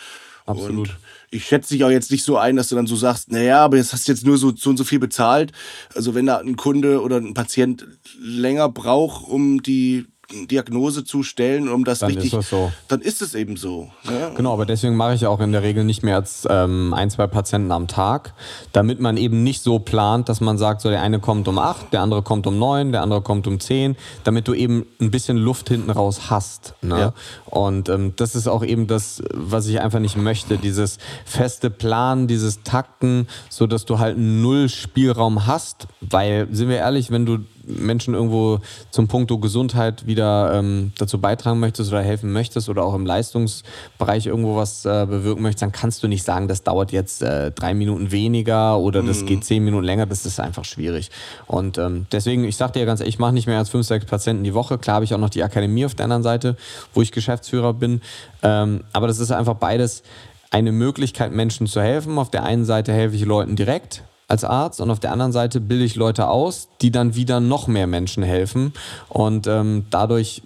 Absolut. 0.45 0.89
Und 0.89 0.97
ich 1.29 1.45
schätze 1.45 1.73
dich 1.73 1.83
auch 1.83 1.89
jetzt 1.89 2.09
nicht 2.09 2.23
so 2.23 2.37
ein, 2.37 2.55
dass 2.55 2.69
du 2.69 2.75
dann 2.75 2.87
so 2.87 2.95
sagst, 2.95 3.31
naja, 3.31 3.59
aber 3.59 3.77
jetzt 3.77 3.91
hast 3.91 4.07
du 4.07 4.11
jetzt 4.13 4.25
nur 4.25 4.37
so, 4.37 4.55
so 4.55 4.69
und 4.69 4.77
so 4.77 4.85
viel 4.85 4.99
bezahlt. 4.99 5.51
Also 5.93 6.15
wenn 6.15 6.25
da 6.25 6.37
ein 6.37 6.55
Kunde 6.55 7.01
oder 7.01 7.17
ein 7.17 7.33
Patient 7.33 7.85
länger 8.19 8.69
braucht, 8.69 9.27
um 9.27 9.61
die 9.61 10.05
Diagnose 10.29 11.05
zu 11.05 11.23
stellen, 11.23 11.69
um 11.69 11.85
das 11.85 11.99
Dann 11.99 12.09
richtig. 12.09 12.25
ist 12.25 12.33
das 12.33 12.49
so. 12.49 12.71
Dann 12.89 12.99
ist 12.99 13.21
es 13.21 13.33
eben 13.33 13.55
so. 13.55 13.89
Ne? 14.03 14.31
Genau, 14.35 14.51
aber 14.51 14.65
deswegen 14.65 14.95
mache 14.95 15.13
ich 15.13 15.25
auch 15.25 15.39
in 15.39 15.53
der 15.53 15.63
Regel 15.63 15.85
nicht 15.85 16.03
mehr 16.03 16.15
als 16.15 16.45
ähm, 16.49 16.93
ein, 16.93 17.09
zwei 17.09 17.27
Patienten 17.27 17.71
am 17.71 17.87
Tag, 17.87 18.33
damit 18.73 18.99
man 18.99 19.15
eben 19.15 19.43
nicht 19.43 19.61
so 19.61 19.79
plant, 19.79 20.27
dass 20.27 20.41
man 20.41 20.57
sagt, 20.57 20.81
so 20.81 20.89
der 20.89 21.01
eine 21.01 21.19
kommt 21.19 21.47
um 21.47 21.57
acht, 21.57 21.93
der 21.93 22.01
andere 22.01 22.23
kommt 22.23 22.45
um 22.45 22.59
neun, 22.59 22.91
der 22.91 23.03
andere 23.03 23.21
kommt 23.21 23.47
um 23.47 23.61
zehn, 23.61 23.95
damit 24.25 24.49
du 24.49 24.53
eben 24.53 24.85
ein 24.99 25.11
bisschen 25.11 25.37
Luft 25.37 25.69
hinten 25.69 25.91
raus 25.91 26.29
hast. 26.29 26.73
Ne? 26.81 26.99
Ja. 26.99 27.13
Und 27.45 27.87
ähm, 27.87 28.13
das 28.17 28.35
ist 28.35 28.47
auch 28.47 28.65
eben 28.65 28.87
das, 28.87 29.23
was 29.33 29.67
ich 29.67 29.79
einfach 29.79 29.99
nicht 29.99 30.17
möchte, 30.17 30.57
dieses 30.57 30.97
feste 31.25 31.69
Planen, 31.69 32.27
dieses 32.27 32.63
Takten, 32.63 33.27
so 33.49 33.65
dass 33.65 33.85
du 33.85 33.99
halt 33.99 34.17
null 34.17 34.67
Spielraum 34.67 35.47
hast, 35.47 35.87
weil, 36.01 36.49
sind 36.51 36.67
wir 36.67 36.77
ehrlich, 36.77 37.11
wenn 37.11 37.25
du 37.25 37.39
Menschen 37.67 38.13
irgendwo 38.13 38.59
zum 38.91 39.07
Punkto 39.07 39.37
Gesundheit 39.37 40.05
wieder 40.07 40.53
ähm, 40.53 40.93
dazu 40.97 41.19
beitragen 41.19 41.59
möchtest 41.59 41.91
oder 41.91 42.01
helfen 42.01 42.31
möchtest 42.31 42.69
oder 42.69 42.83
auch 42.83 42.95
im 42.95 43.05
Leistungsbereich 43.05 44.25
irgendwo 44.25 44.55
was 44.55 44.85
äh, 44.85 45.05
bewirken 45.07 45.41
möchtest, 45.41 45.61
dann 45.61 45.71
kannst 45.71 46.01
du 46.03 46.07
nicht 46.07 46.23
sagen, 46.23 46.47
das 46.47 46.63
dauert 46.63 46.91
jetzt 46.91 47.21
äh, 47.21 47.51
drei 47.51 47.73
Minuten 47.73 48.11
weniger 48.11 48.79
oder 48.79 49.03
das 49.03 49.25
geht 49.25 49.43
zehn 49.43 49.63
Minuten 49.63 49.85
länger. 49.85 50.05
Das 50.05 50.25
ist 50.25 50.39
einfach 50.39 50.65
schwierig. 50.65 51.11
Und 51.45 51.77
ähm, 51.77 52.07
deswegen, 52.11 52.43
ich 52.43 52.57
sag 52.57 52.73
dir 52.73 52.85
ganz 52.85 52.99
ehrlich, 52.99 53.15
ich 53.15 53.19
mache 53.19 53.33
nicht 53.33 53.47
mehr 53.47 53.57
als 53.57 53.69
fünf, 53.69 53.85
sechs 53.85 54.05
Patienten 54.05 54.43
die 54.43 54.53
Woche. 54.53 54.77
Klar 54.77 54.95
habe 54.95 55.05
ich 55.05 55.13
auch 55.13 55.19
noch 55.19 55.29
die 55.29 55.43
Akademie 55.43 55.85
auf 55.85 55.95
der 55.95 56.05
anderen 56.05 56.23
Seite, 56.23 56.55
wo 56.93 57.01
ich 57.01 57.11
Geschäftsführer 57.11 57.73
bin. 57.73 58.01
Ähm, 58.43 58.81
aber 58.93 59.07
das 59.07 59.19
ist 59.19 59.31
einfach 59.31 59.55
beides 59.55 60.03
eine 60.51 60.71
Möglichkeit, 60.71 61.31
Menschen 61.31 61.67
zu 61.67 61.81
helfen. 61.81 62.17
Auf 62.17 62.29
der 62.29 62.43
einen 62.43 62.65
Seite 62.65 62.93
helfe 62.93 63.15
ich 63.15 63.25
Leuten 63.25 63.55
direkt 63.55 64.03
als 64.27 64.43
Arzt 64.43 64.81
und 64.81 64.91
auf 64.91 64.99
der 64.99 65.11
anderen 65.11 65.31
Seite 65.31 65.61
bilde 65.61 65.85
ich 65.85 65.95
Leute 65.95 66.27
aus, 66.27 66.67
die 66.81 66.91
dann 66.91 67.15
wieder 67.15 67.39
noch 67.39 67.67
mehr 67.67 67.87
Menschen 67.87 68.23
helfen. 68.23 68.73
Und 69.09 69.47
ähm, 69.47 69.85
dadurch 69.89 70.41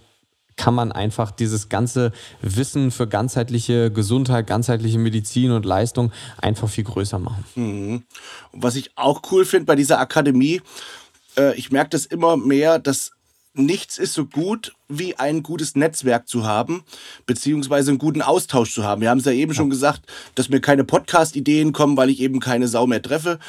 kann 0.55 0.75
man 0.75 0.91
einfach 0.91 1.31
dieses 1.31 1.69
ganze 1.69 2.11
Wissen 2.41 2.91
für 2.91 3.07
ganzheitliche 3.07 3.91
Gesundheit, 3.91 4.45
ganzheitliche 4.45 4.99
Medizin 4.99 5.51
und 5.51 5.65
Leistung 5.65 6.11
einfach 6.39 6.69
viel 6.69 6.83
größer 6.83 7.17
machen. 7.17 7.43
Und 8.51 8.63
was 8.63 8.75
ich 8.75 8.91
auch 8.95 9.21
cool 9.31 9.45
finde 9.45 9.65
bei 9.65 9.75
dieser 9.75 9.99
Akademie, 9.99 10.61
äh, 11.35 11.55
ich 11.55 11.71
merke 11.71 11.89
das 11.91 12.05
immer 12.05 12.37
mehr, 12.37 12.77
dass 12.77 13.13
nichts 13.53 13.97
ist 13.97 14.13
so 14.13 14.25
gut, 14.25 14.73
wie 14.87 15.15
ein 15.15 15.43
gutes 15.43 15.75
Netzwerk 15.75 16.27
zu 16.27 16.45
haben, 16.45 16.83
beziehungsweise 17.25 17.91
einen 17.91 17.97
guten 17.97 18.21
Austausch 18.21 18.73
zu 18.73 18.83
haben. 18.83 19.01
Wir 19.01 19.09
haben 19.09 19.19
es 19.19 19.25
ja 19.25 19.31
eben 19.31 19.53
schon 19.53 19.69
gesagt, 19.69 20.03
dass 20.35 20.49
mir 20.49 20.61
keine 20.61 20.83
Podcast-Ideen 20.83 21.73
kommen, 21.73 21.97
weil 21.97 22.09
ich 22.09 22.21
eben 22.21 22.39
keine 22.39 22.67
Sau 22.67 22.87
mehr 22.87 23.01
treffe. 23.01 23.39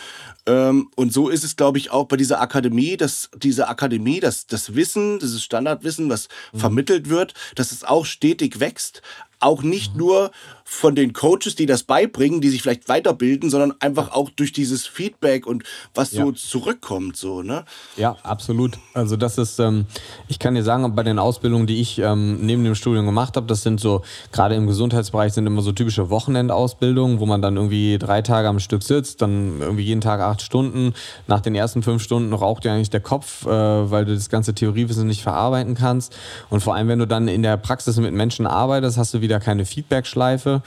Ähm, 0.47 0.91
und 0.97 1.13
so 1.13 1.29
ist 1.29 1.45
es, 1.45 1.57
glaube 1.57 1.79
ich, 1.79 1.91
auch 1.91 2.07
bei 2.07 2.17
dieser 2.17 2.41
Akademie, 2.41 2.97
dass 2.97 3.31
diese 3.37 3.69
Akademie, 3.69 4.21
das, 4.21 4.47
das 4.47 4.75
Wissen, 4.75 5.19
dieses 5.21 5.43
Standardwissen, 5.43 6.11
was 6.11 6.29
vermittelt 6.53 7.09
wird, 7.09 7.35
dass 7.55 7.71
es 7.71 7.85
auch 7.85 8.05
stetig 8.05 8.59
wächst. 8.61 9.03
Auch 9.39 9.63
nicht 9.63 9.97
nur 9.97 10.31
von 10.75 10.95
den 10.95 11.13
Coaches, 11.13 11.55
die 11.55 11.67
das 11.67 11.83
beibringen, 11.83 12.41
die 12.41 12.49
sich 12.49 12.63
vielleicht 12.63 12.89
weiterbilden, 12.89 13.51
sondern 13.51 13.75
einfach 13.81 14.13
auch 14.13 14.31
durch 14.31 14.53
dieses 14.53 14.87
Feedback 14.87 15.47
und 15.47 15.65
was 15.95 16.11
so 16.13 16.31
Ja. 16.31 16.35
zurückkommt, 16.35 17.17
so, 17.17 17.43
ne? 17.43 17.65
Ja, 17.97 18.17
absolut. 18.23 18.79
Also 18.95 19.17
das 19.17 19.37
ist, 19.37 19.59
ähm, 19.59 19.85
ich 20.29 20.39
kann 20.39 20.55
dir 20.55 20.63
sagen, 20.65 20.95
bei 20.97 21.03
den 21.03 21.19
Ausbildungen, 21.19 21.67
die 21.67 21.81
ich 21.81 21.99
ähm, 21.99 22.39
neben 22.47 22.65
dem 22.65 22.75
Studium 22.75 23.05
gemacht 23.05 23.37
habe, 23.37 23.47
das 23.47 23.63
sind 23.63 23.81
so, 23.81 24.03
gerade 24.33 24.55
im 24.55 24.67
Gesundheitsbereich 24.67 25.35
sind 25.35 25.47
immer 25.47 25.61
so 25.61 25.73
typische 25.73 26.09
Wochenendausbildungen, 26.09 27.21
wo 27.21 27.27
man 27.27 27.43
dann 27.43 27.57
irgendwie 27.57 27.99
drei 27.99 28.23
Tage 28.23 28.49
am 28.49 28.59
Stück 28.59 28.83
sitzt, 28.83 29.21
dann 29.21 29.61
irgendwie 29.61 29.85
jeden 29.85 30.01
Tag 30.01 30.21
acht 30.21 30.41
Stunden. 30.41 30.95
Nach 31.27 31.41
den 31.41 31.55
ersten 31.55 31.83
fünf 31.83 32.03
Stunden 32.03 32.33
raucht 32.33 32.65
dir 32.65 32.73
eigentlich 32.73 32.91
der 32.91 33.01
Kopf, 33.01 33.45
äh, 33.47 33.51
weil 33.51 34.07
du 34.07 34.15
das 34.15 34.31
ganze 34.31 34.55
Theoriewissen 34.55 35.07
nicht 35.07 35.23
verarbeiten 35.23 35.75
kannst. 35.75 36.17
Und 36.49 36.61
vor 36.63 36.75
allem, 36.75 36.89
wenn 36.89 36.99
du 36.99 37.07
dann 37.07 37.29
in 37.29 37.43
der 37.43 37.59
Praxis 37.59 37.99
mit 37.99 38.15
Menschen 38.15 38.47
arbeitest, 38.47 38.97
hast 38.97 39.13
du 39.13 39.21
wieder 39.21 39.39
keine 39.39 39.67
Feedback-Schleife. 39.67 40.62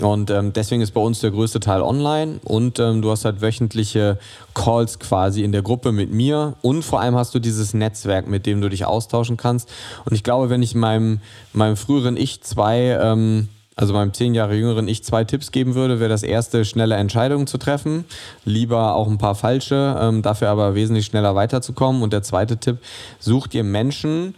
Und 0.00 0.30
ähm, 0.30 0.52
deswegen 0.52 0.82
ist 0.82 0.92
bei 0.92 1.00
uns 1.00 1.20
der 1.20 1.30
größte 1.30 1.60
Teil 1.60 1.82
online 1.82 2.40
und 2.44 2.78
ähm, 2.78 3.02
du 3.02 3.10
hast 3.10 3.24
halt 3.24 3.40
wöchentliche 3.40 4.18
Calls 4.54 4.98
quasi 4.98 5.42
in 5.42 5.52
der 5.52 5.62
Gruppe 5.62 5.92
mit 5.92 6.12
mir 6.12 6.54
und 6.62 6.82
vor 6.82 7.00
allem 7.00 7.16
hast 7.16 7.34
du 7.34 7.38
dieses 7.38 7.74
Netzwerk, 7.74 8.28
mit 8.28 8.46
dem 8.46 8.60
du 8.60 8.68
dich 8.68 8.84
austauschen 8.84 9.36
kannst. 9.36 9.68
Und 10.04 10.14
ich 10.14 10.22
glaube, 10.22 10.50
wenn 10.50 10.62
ich 10.62 10.74
meinem, 10.74 11.20
meinem 11.52 11.76
früheren 11.76 12.16
Ich 12.16 12.42
zwei, 12.42 12.98
ähm, 13.00 13.48
also 13.76 13.92
meinem 13.92 14.14
zehn 14.14 14.34
Jahre 14.34 14.54
jüngeren 14.54 14.86
Ich 14.86 15.02
zwei 15.02 15.24
Tipps 15.24 15.50
geben 15.50 15.74
würde, 15.74 15.98
wäre 15.98 16.08
das 16.08 16.22
erste, 16.22 16.64
schnelle 16.64 16.94
Entscheidungen 16.94 17.46
zu 17.46 17.58
treffen. 17.58 18.04
Lieber 18.44 18.94
auch 18.94 19.08
ein 19.08 19.18
paar 19.18 19.34
falsche, 19.34 19.98
ähm, 20.00 20.22
dafür 20.22 20.50
aber 20.50 20.74
wesentlich 20.74 21.06
schneller 21.06 21.34
weiterzukommen. 21.34 22.02
Und 22.02 22.12
der 22.12 22.22
zweite 22.22 22.58
Tipp, 22.58 22.78
such 23.18 23.48
dir 23.48 23.64
Menschen, 23.64 24.34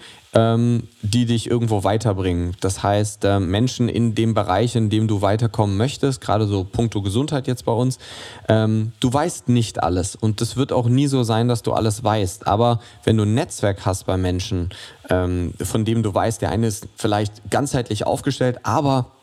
die 1.03 1.25
dich 1.25 1.51
irgendwo 1.51 1.83
weiterbringen. 1.83 2.57
Das 2.61 2.83
heißt, 2.83 3.25
ähm, 3.25 3.51
Menschen 3.51 3.89
in 3.89 4.15
dem 4.15 4.35
Bereich, 4.35 4.77
in 4.77 4.91
dem 4.91 5.09
du 5.09 5.23
weiterkommen 5.23 5.77
möchtest, 5.77 6.21
gerade 6.21 6.47
so 6.47 6.65
puncto 6.65 7.01
Gesundheit 7.01 7.47
jetzt 7.47 7.65
bei 7.65 7.73
uns, 7.73 7.99
ähm, 8.49 8.93
du 9.01 9.13
weißt 9.13 9.49
nicht 9.49 9.83
alles 9.83 10.15
und 10.15 10.43
es 10.43 10.57
wird 10.57 10.73
auch 10.73 10.89
nie 10.89 11.07
so 11.07 11.23
sein, 11.23 11.49
dass 11.49 11.63
du 11.63 11.73
alles 11.73 12.05
weißt. 12.05 12.47
Aber 12.47 12.81
wenn 13.05 13.17
du 13.17 13.23
ein 13.23 13.35
Netzwerk 13.35 13.87
hast 13.87 14.05
bei 14.05 14.17
Menschen, 14.17 14.71
ähm, 15.09 15.55
von 15.63 15.85
dem 15.85 16.03
du 16.03 16.13
weißt, 16.13 16.43
der 16.43 16.51
eine 16.51 16.67
ist 16.67 16.87
vielleicht 16.97 17.51
ganzheitlich 17.51 18.07
aufgestellt, 18.07 18.59
aber 18.63 18.97
er 18.97 19.16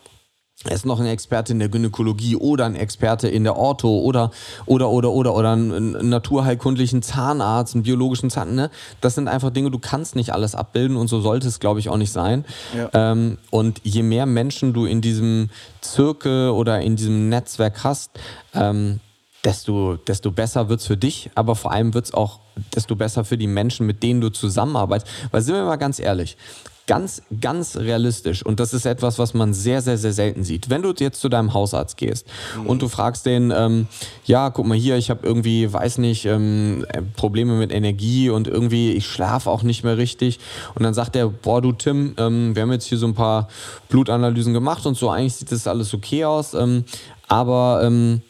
ist 0.70 0.86
noch 0.86 1.00
ein 1.00 1.06
Experte 1.06 1.54
in 1.54 1.60
der 1.60 1.70
Gynäkologie 1.70 2.36
oder 2.36 2.66
ein 2.66 2.76
Experte 2.76 3.28
in 3.28 3.44
der 3.44 3.58
Ortho 3.58 4.00
oder 4.00 4.32
oder 4.66 4.90
oder 4.90 5.12
oder 5.12 5.36
oder 5.36 5.52
einen, 5.52 6.10
naturheilkundlichen 6.10 7.02
Zahnarzt, 7.02 7.76
einen 7.76 7.84
biologischen 7.84 8.30
Zahn. 8.30 8.56
Ne? 8.56 8.70
Das 9.02 9.16
sind 9.16 9.28
einfach 9.28 9.50
Dinge, 9.50 9.72
du 9.72 9.80
kannst 9.80 10.16
nicht 10.16 10.34
alles 10.34 10.56
abbilden 10.56 10.96
und 10.96 11.08
so 11.08 11.22
sollte 11.22 11.48
es, 11.48 11.60
glaube 11.60 11.80
ich, 11.80 11.90
auch 11.90 11.98
nicht 11.98 12.12
sein. 12.12 12.46
Ja. 12.76 12.90
Ähm, 12.94 13.38
und 13.50 13.82
je 13.84 14.04
mehr 14.04 14.26
Menschen 14.26 14.74
du 14.74 14.86
in 14.86 15.02
diesem 15.02 15.50
Zirkel 15.82 16.50
oder 16.50 16.82
in 16.82 16.96
diesem 16.96 17.30
Netzwerk 17.30 17.84
hast, 17.84 18.12
ähm, 18.54 19.00
desto, 19.44 19.98
desto 19.98 20.32
besser 20.32 20.70
wird 20.70 20.80
es 20.80 20.88
für 20.88 20.98
dich, 20.98 21.30
aber 21.36 21.56
vor 21.56 21.72
allem 21.72 21.94
wird 21.94 22.06
es 22.06 22.14
auch 22.14 22.40
desto 22.76 22.96
besser 22.96 23.26
für 23.26 23.38
die 23.38 23.48
Menschen, 23.48 23.86
mit 23.86 24.04
denen 24.04 24.22
du 24.22 24.30
zusammenarbeitest. 24.30 25.12
Weil 25.32 25.42
sind 25.42 25.56
wir 25.56 25.66
mal 25.66 25.76
ganz 25.76 26.00
ehrlich, 26.00 26.38
ganz, 26.86 27.22
ganz 27.40 27.78
realistisch. 27.78 28.46
Und 28.46 28.60
das 28.60 28.74
ist 28.74 28.86
etwas, 28.86 29.18
was 29.20 29.34
man 29.34 29.54
sehr, 29.54 29.82
sehr, 29.82 29.98
sehr 29.98 30.14
selten 30.14 30.44
sieht. 30.44 30.70
Wenn 30.70 30.82
du 30.82 30.94
jetzt 30.98 31.22
zu 31.22 31.30
deinem 31.30 31.54
Hausarzt 31.54 31.98
gehst 31.98 32.28
und 32.66 32.82
du 32.82 32.90
fragst 32.90 33.26
den, 33.26 33.54
ähm, 33.56 33.88
ja, 34.26 34.50
guck 34.50 34.66
mal 34.66 34.78
hier, 34.78 34.98
ich 34.98 35.10
habe 35.10 35.26
irgendwie, 35.26 35.72
weiß 35.72 35.98
nicht, 36.00 36.26
ähm, 36.26 36.86
äh, 36.90 37.02
Probleme 37.02 37.54
mit 37.54 37.72
Energie 37.72 38.30
und 38.30 38.48
irgendwie, 38.48 38.92
ich 38.94 39.08
schlafe 39.08 39.50
auch 39.50 39.64
nicht 39.64 39.84
mehr 39.84 39.98
richtig. 39.98 40.40
Und 40.76 40.84
dann 40.84 40.94
sagt 40.94 41.16
er, 41.16 41.30
boah, 41.30 41.62
du 41.62 41.72
Tim, 41.72 42.16
ähm, 42.18 42.56
wir 42.56 42.64
haben 42.64 42.72
jetzt 42.72 42.86
hier 42.86 42.98
so 42.98 43.08
ein 43.08 43.16
paar 43.16 43.48
Blutanalysen 43.90 44.54
gemacht 44.54 44.86
und 44.86 44.98
so, 44.98 45.10
eigentlich 45.10 45.36
sieht 45.36 45.52
das 45.52 45.68
alles 45.68 45.94
okay 45.94 46.26
aus, 46.26 46.54
ähm, 46.54 46.84
aber 47.28 47.82
ähm, 47.84 48.22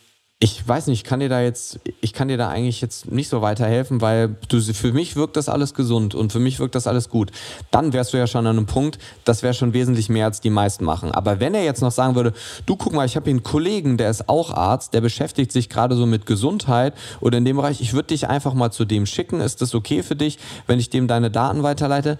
ich 0.43 0.67
weiß 0.67 0.87
nicht, 0.87 0.99
ich 0.99 1.03
kann 1.05 1.21
dir 1.21 1.29
da 1.29 1.39
jetzt, 1.39 1.79
ich 2.01 2.11
kann 2.11 2.27
dir 2.27 2.35
da 2.35 2.49
eigentlich 2.49 2.81
jetzt 2.81 3.09
nicht 3.09 3.29
so 3.29 3.41
weiterhelfen, 3.41 4.01
weil 4.01 4.35
du, 4.49 4.59
für 4.59 4.91
mich 4.91 5.15
wirkt 5.15 5.37
das 5.37 5.47
alles 5.47 5.73
gesund 5.73 6.15
und 6.15 6.33
für 6.33 6.39
mich 6.39 6.59
wirkt 6.59 6.75
das 6.75 6.85
alles 6.85 7.07
gut. 7.07 7.31
Dann 7.71 7.93
wärst 7.93 8.11
du 8.11 8.17
ja 8.17 8.27
schon 8.27 8.45
an 8.45 8.57
einem 8.57 8.65
Punkt, 8.65 8.99
das 9.23 9.41
wäre 9.41 9.53
schon 9.53 9.71
wesentlich 9.71 10.09
mehr, 10.09 10.25
als 10.25 10.41
die 10.41 10.49
meisten 10.49 10.83
machen. 10.83 11.13
Aber 11.13 11.39
wenn 11.39 11.53
er 11.53 11.63
jetzt 11.63 11.79
noch 11.79 11.93
sagen 11.93 12.15
würde, 12.15 12.33
du 12.65 12.75
guck 12.75 12.91
mal, 12.91 13.05
ich 13.05 13.15
habe 13.15 13.23
hier 13.23 13.35
einen 13.35 13.43
Kollegen, 13.43 13.95
der 13.95 14.09
ist 14.09 14.27
auch 14.27 14.51
Arzt, 14.51 14.93
der 14.93 14.99
beschäftigt 14.99 15.53
sich 15.53 15.69
gerade 15.69 15.95
so 15.95 16.05
mit 16.05 16.25
Gesundheit 16.25 16.93
oder 17.21 17.37
in 17.37 17.45
dem 17.45 17.55
Bereich, 17.55 17.79
ich 17.79 17.93
würde 17.93 18.07
dich 18.07 18.27
einfach 18.27 18.53
mal 18.53 18.69
zu 18.69 18.83
dem 18.83 19.05
schicken, 19.05 19.39
ist 19.39 19.61
das 19.61 19.73
okay 19.73 20.03
für 20.03 20.17
dich, 20.17 20.39
wenn 20.67 20.77
ich 20.77 20.89
dem 20.89 21.07
deine 21.07 21.31
Daten 21.31 21.63
weiterleite? 21.63 22.19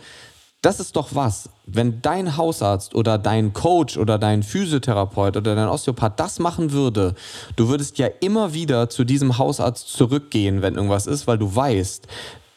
Das 0.64 0.80
ist 0.80 0.96
doch 0.96 1.10
was. 1.12 1.50
Wenn 1.66 2.02
dein 2.02 2.38
Hausarzt 2.38 2.96
oder 2.96 3.18
dein 3.18 3.52
Coach 3.52 3.98
oder 3.98 4.18
dein 4.18 4.44
Physiotherapeut 4.44 5.36
oder 5.36 5.56
dein 5.56 5.68
Osteopath 5.68 6.18
das 6.18 6.40
machen 6.40 6.72
würde, 6.72 7.16
du 7.58 7.68
würdest 7.68 7.98
ja 7.98 8.08
immer 8.22 8.54
wieder 8.54 8.90
zu 8.90 9.04
diesem 9.04 9.38
Hausarzt 9.38 9.90
zurückgehen, 9.90 10.62
wenn 10.62 10.76
irgendwas 10.76 11.06
ist, 11.06 11.28
weil 11.28 11.38
du 11.38 11.54
weißt, 11.54 12.08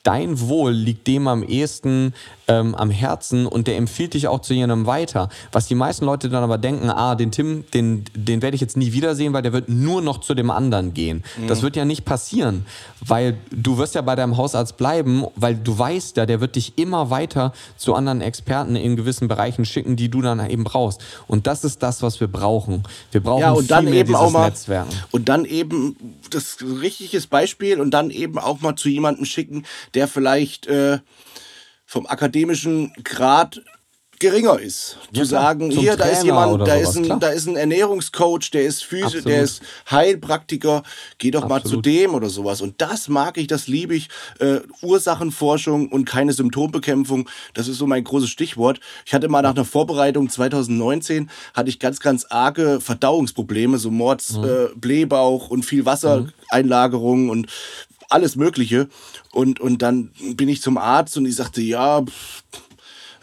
dein 0.04 0.38
Wohl 0.38 0.70
liegt 0.70 1.08
dem 1.08 1.26
am 1.26 1.42
ehesten 1.42 2.14
ähm, 2.48 2.74
am 2.74 2.90
Herzen 2.90 3.46
und 3.46 3.66
der 3.66 3.76
empfiehlt 3.76 4.14
dich 4.14 4.28
auch 4.28 4.40
zu 4.40 4.54
jemandem 4.54 4.86
weiter. 4.86 5.28
Was 5.52 5.66
die 5.66 5.74
meisten 5.74 6.04
Leute 6.04 6.28
dann 6.28 6.42
aber 6.44 6.58
denken, 6.58 6.90
ah, 6.90 7.14
den 7.14 7.32
Tim, 7.32 7.64
den, 7.74 8.04
den 8.14 8.42
werde 8.42 8.54
ich 8.54 8.60
jetzt 8.60 8.76
nie 8.76 8.92
wiedersehen, 8.92 9.32
weil 9.32 9.42
der 9.42 9.52
wird 9.52 9.68
nur 9.68 10.00
noch 10.02 10.20
zu 10.20 10.34
dem 10.34 10.50
anderen 10.50 10.94
gehen. 10.94 11.24
Das 11.48 11.62
wird 11.62 11.76
ja 11.76 11.84
nicht 11.84 12.04
passieren, 12.04 12.66
weil 13.00 13.36
du 13.50 13.78
wirst 13.78 13.94
ja 13.94 14.02
bei 14.02 14.14
deinem 14.14 14.36
Hausarzt 14.36 14.76
bleiben, 14.76 15.24
weil 15.34 15.56
du 15.56 15.76
weißt 15.78 16.16
ja, 16.16 16.26
der 16.26 16.40
wird 16.40 16.56
dich 16.56 16.78
immer 16.78 17.10
weiter 17.10 17.52
zu 17.76 17.94
anderen 17.94 18.20
Experten 18.20 18.76
in 18.76 18.96
gewissen 18.96 19.28
Bereichen 19.28 19.64
schicken, 19.64 19.96
die 19.96 20.08
du 20.08 20.22
dann 20.22 20.48
eben 20.48 20.64
brauchst. 20.64 21.00
Und 21.26 21.46
das 21.46 21.64
ist 21.64 21.82
das, 21.82 22.02
was 22.02 22.20
wir 22.20 22.28
brauchen. 22.28 22.82
Wir 23.10 23.20
brauchen 23.22 23.40
Ja, 23.40 23.50
und 23.50 23.60
viel 23.60 23.68
dann 23.68 23.84
mehr 23.86 23.94
eben 23.94 24.08
dieses 24.08 24.20
auch 24.20 24.30
mal 24.30 24.46
Netzwerken. 24.48 24.90
und 25.10 25.28
dann 25.28 25.44
eben 25.44 25.96
das 26.30 26.58
richtiges 26.62 27.26
Beispiel 27.26 27.80
und 27.80 27.90
dann 27.90 28.10
eben 28.10 28.38
auch 28.38 28.60
mal 28.60 28.76
zu 28.76 28.88
jemandem 28.88 29.24
schicken, 29.24 29.64
der 29.94 30.06
vielleicht 30.08 30.66
äh, 30.66 30.98
vom 31.86 32.06
akademischen 32.06 32.92
Grad 33.04 33.62
geringer 34.18 34.58
ist. 34.58 34.96
Zu 35.12 35.20
Ja, 35.20 35.24
klar. 35.26 35.42
sagen, 35.42 35.70
hier, 35.70 35.94
da 35.94 36.04
ist 36.06 36.20
Trainer 36.20 36.24
jemand, 36.24 36.62
da 36.62 36.78
sowas, 36.78 36.88
ist, 36.88 36.96
ein, 36.96 37.02
klar. 37.04 37.18
da 37.20 37.28
ist 37.28 37.46
ein 37.48 37.56
Ernährungscoach, 37.56 38.50
der 38.50 38.64
ist 38.64 38.82
Physio, 38.82 39.04
Absolut. 39.08 39.26
der 39.26 39.42
ist 39.42 39.62
Heilpraktiker, 39.90 40.82
geh 41.18 41.30
doch 41.30 41.42
mal 41.46 41.56
zu 41.60 41.64
Absolut. 41.76 41.84
dem 41.84 42.14
oder 42.14 42.30
sowas. 42.30 42.62
Und 42.62 42.80
das 42.80 43.08
mag 43.08 43.36
ich, 43.36 43.46
das 43.46 43.66
liebe 43.68 43.94
ich. 43.94 44.08
Äh, 44.38 44.60
Ursachenforschung 44.80 45.88
und 45.92 46.06
keine 46.06 46.32
Symptombekämpfung, 46.32 47.28
das 47.52 47.68
ist 47.68 47.76
so 47.76 47.86
mein 47.86 48.04
großes 48.04 48.30
Stichwort. 48.30 48.80
Ich 49.04 49.12
hatte 49.12 49.28
mal 49.28 49.42
nach 49.42 49.54
einer 49.54 49.66
Vorbereitung 49.66 50.30
2019, 50.30 51.28
hatte 51.52 51.68
ich 51.68 51.78
ganz, 51.78 52.00
ganz 52.00 52.24
arge 52.30 52.80
Verdauungsprobleme, 52.80 53.76
so 53.76 53.90
Mords, 53.90 54.38
Mhm. 54.38 54.44
äh, 54.44 54.48
Blähbauch 54.76 55.50
und 55.50 55.64
viel 55.66 55.84
Wassereinlagerung 55.84 57.28
und 57.28 57.48
alles 58.10 58.36
Mögliche. 58.36 58.88
Und, 59.32 59.60
und 59.60 59.82
dann 59.82 60.10
bin 60.34 60.48
ich 60.48 60.62
zum 60.62 60.78
Arzt 60.78 61.16
und 61.16 61.24
die 61.24 61.32
sagte, 61.32 61.60
ja, 61.62 62.02
pff, 62.02 62.42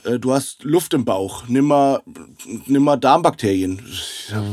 äh, 0.06 0.20
du 0.20 0.34
hast 0.34 0.64
Luft 0.64 0.94
im 0.94 1.06
Bauch, 1.06 1.44
nimm 1.48 1.66
mal, 1.66 2.02
nimm 2.68 2.84
mal 2.84 2.98
Darmbakterien. 2.98 3.82
Ja, 4.30 4.44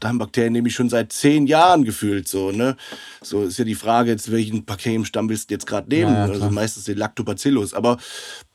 Darmbakterien 0.00 0.52
nehme 0.52 0.68
ich 0.68 0.74
schon 0.74 0.88
seit 0.88 1.12
zehn 1.12 1.46
Jahren 1.46 1.84
gefühlt 1.84 2.26
so, 2.28 2.50
ne? 2.50 2.76
So 3.22 3.42
ist 3.44 3.58
ja 3.58 3.64
die 3.64 3.74
Frage, 3.74 4.10
jetzt 4.10 4.30
welchen 4.30 4.64
Bakterienstamm 4.64 5.28
willst 5.28 5.50
du 5.50 5.54
jetzt 5.54 5.66
gerade 5.66 5.88
nehmen? 5.88 6.12
Ja, 6.14 6.22
also 6.24 6.50
meistens 6.50 6.84
den 6.84 6.98
Lactobacillus. 6.98 7.74
Aber 7.74 7.98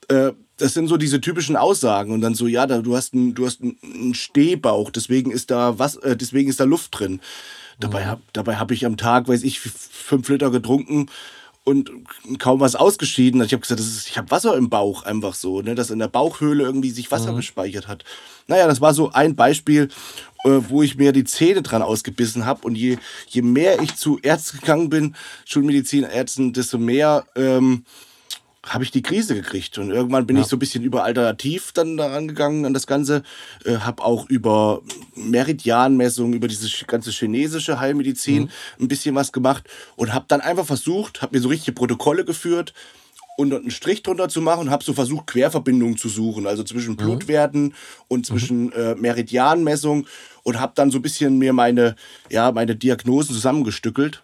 äh, 0.08 0.32
das 0.56 0.74
sind 0.74 0.88
so 0.88 0.96
diese 0.96 1.20
typischen 1.20 1.56
Aussagen 1.56 2.12
und 2.12 2.20
dann 2.20 2.34
so, 2.34 2.46
ja, 2.46 2.66
da, 2.66 2.82
du 2.82 2.96
hast 2.96 3.14
einen, 3.14 3.34
du 3.34 3.46
hast 3.46 3.62
einen- 3.62 3.78
einen 3.82 4.14
Stehbauch, 4.14 4.90
deswegen 4.90 5.30
ist 5.30 5.50
da 5.50 5.78
was, 5.78 5.96
äh, 5.96 6.16
deswegen 6.16 6.50
ist 6.50 6.60
da 6.60 6.64
Luft 6.64 6.98
drin. 6.98 7.20
Dabei 7.80 8.06
habe 8.06 8.22
dabei 8.32 8.56
hab 8.56 8.70
ich 8.70 8.86
am 8.86 8.96
Tag, 8.96 9.28
weiß 9.28 9.42
ich, 9.42 9.60
fünf 9.60 10.28
Liter 10.28 10.50
getrunken 10.50 11.06
und 11.64 11.90
kaum 12.38 12.60
was 12.60 12.74
ausgeschieden. 12.74 13.42
Ich 13.42 13.52
habe 13.52 13.60
gesagt, 13.60 13.80
ist, 13.80 14.08
ich 14.08 14.16
habe 14.16 14.30
Wasser 14.30 14.56
im 14.56 14.70
Bauch 14.70 15.02
einfach 15.02 15.34
so, 15.34 15.60
ne, 15.62 15.74
dass 15.74 15.90
in 15.90 15.98
der 15.98 16.08
Bauchhöhle 16.08 16.64
irgendwie 16.64 16.90
sich 16.90 17.10
Wasser 17.10 17.34
gespeichert 17.34 17.86
hat. 17.86 18.04
Naja, 18.46 18.66
das 18.66 18.80
war 18.80 18.94
so 18.94 19.12
ein 19.12 19.36
Beispiel, 19.36 19.88
äh, 20.44 20.60
wo 20.68 20.82
ich 20.82 20.96
mir 20.96 21.12
die 21.12 21.24
Zähne 21.24 21.62
dran 21.62 21.82
ausgebissen 21.82 22.46
habe. 22.46 22.66
Und 22.66 22.76
je, 22.76 22.98
je 23.28 23.42
mehr 23.42 23.80
ich 23.80 23.94
zu 23.96 24.18
Ärzten 24.22 24.58
gegangen 24.60 24.90
bin, 24.90 25.14
Schulmedizinärzten, 25.44 26.52
desto 26.52 26.78
mehr 26.78 27.26
ähm, 27.36 27.84
habe 28.66 28.84
ich 28.84 28.90
die 28.90 29.02
Krise 29.02 29.34
gekriegt. 29.34 29.78
Und 29.78 29.90
irgendwann 29.90 30.26
bin 30.26 30.36
ich 30.36 30.46
so 30.46 30.56
ein 30.56 30.58
bisschen 30.58 30.84
über 30.84 31.04
alternativ 31.04 31.72
dann 31.72 31.96
da 31.96 32.14
angegangen 32.14 32.66
an 32.66 32.74
das 32.74 32.86
Ganze. 32.86 33.22
Äh, 33.64 33.76
habe 33.78 34.04
auch 34.04 34.28
über 34.28 34.82
Meridianmessungen, 35.14 36.34
über 36.34 36.48
diese 36.48 36.68
ganze 36.86 37.10
chinesische 37.10 37.80
Heilmedizin 37.80 38.50
ein 38.78 38.88
bisschen 38.88 39.14
was 39.14 39.32
gemacht 39.32 39.64
und 39.96 40.12
habe 40.12 40.26
dann 40.28 40.40
einfach 40.40 40.66
versucht, 40.66 41.22
habe 41.22 41.36
mir 41.36 41.42
so 41.42 41.48
richtige 41.48 41.72
Protokolle 41.72 42.24
geführt 42.24 42.74
und 43.36 43.54
einen 43.54 43.70
Strich 43.70 44.02
drunter 44.02 44.28
zu 44.28 44.42
machen 44.42 44.60
und 44.60 44.70
habe 44.70 44.84
so 44.84 44.92
versucht, 44.92 45.26
Querverbindungen 45.28 45.96
zu 45.96 46.10
suchen, 46.10 46.46
also 46.46 46.62
zwischen 46.62 46.96
Blutwerten 46.96 47.74
und 48.08 48.26
zwischen 48.26 48.70
äh, 48.72 48.94
Meridianmessung 48.94 50.06
und 50.42 50.60
habe 50.60 50.72
dann 50.74 50.90
so 50.90 50.98
ein 50.98 51.02
bisschen 51.02 51.38
mir 51.38 51.54
meine, 51.54 51.96
ja, 52.28 52.52
meine 52.52 52.76
Diagnosen 52.76 53.34
zusammengestückelt. 53.34 54.22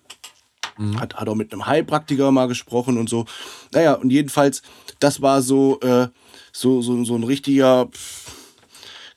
Hat, 0.99 1.15
hat 1.15 1.29
auch 1.29 1.35
mit 1.35 1.53
einem 1.53 1.67
Heilpraktiker 1.67 2.31
mal 2.31 2.49
gesprochen 2.49 2.99
und 2.99 3.09
so. 3.09 3.25
Naja, 3.73 3.95
und 3.95 4.11
jedenfalls, 4.11 4.63
das 5.01 5.23
war 5.23 5.43
so, 5.43 5.81
äh, 5.81 6.09
so, 6.53 6.83
so, 6.83 7.03
so 7.05 7.15
ein 7.15 7.25
richtiger 7.25 7.89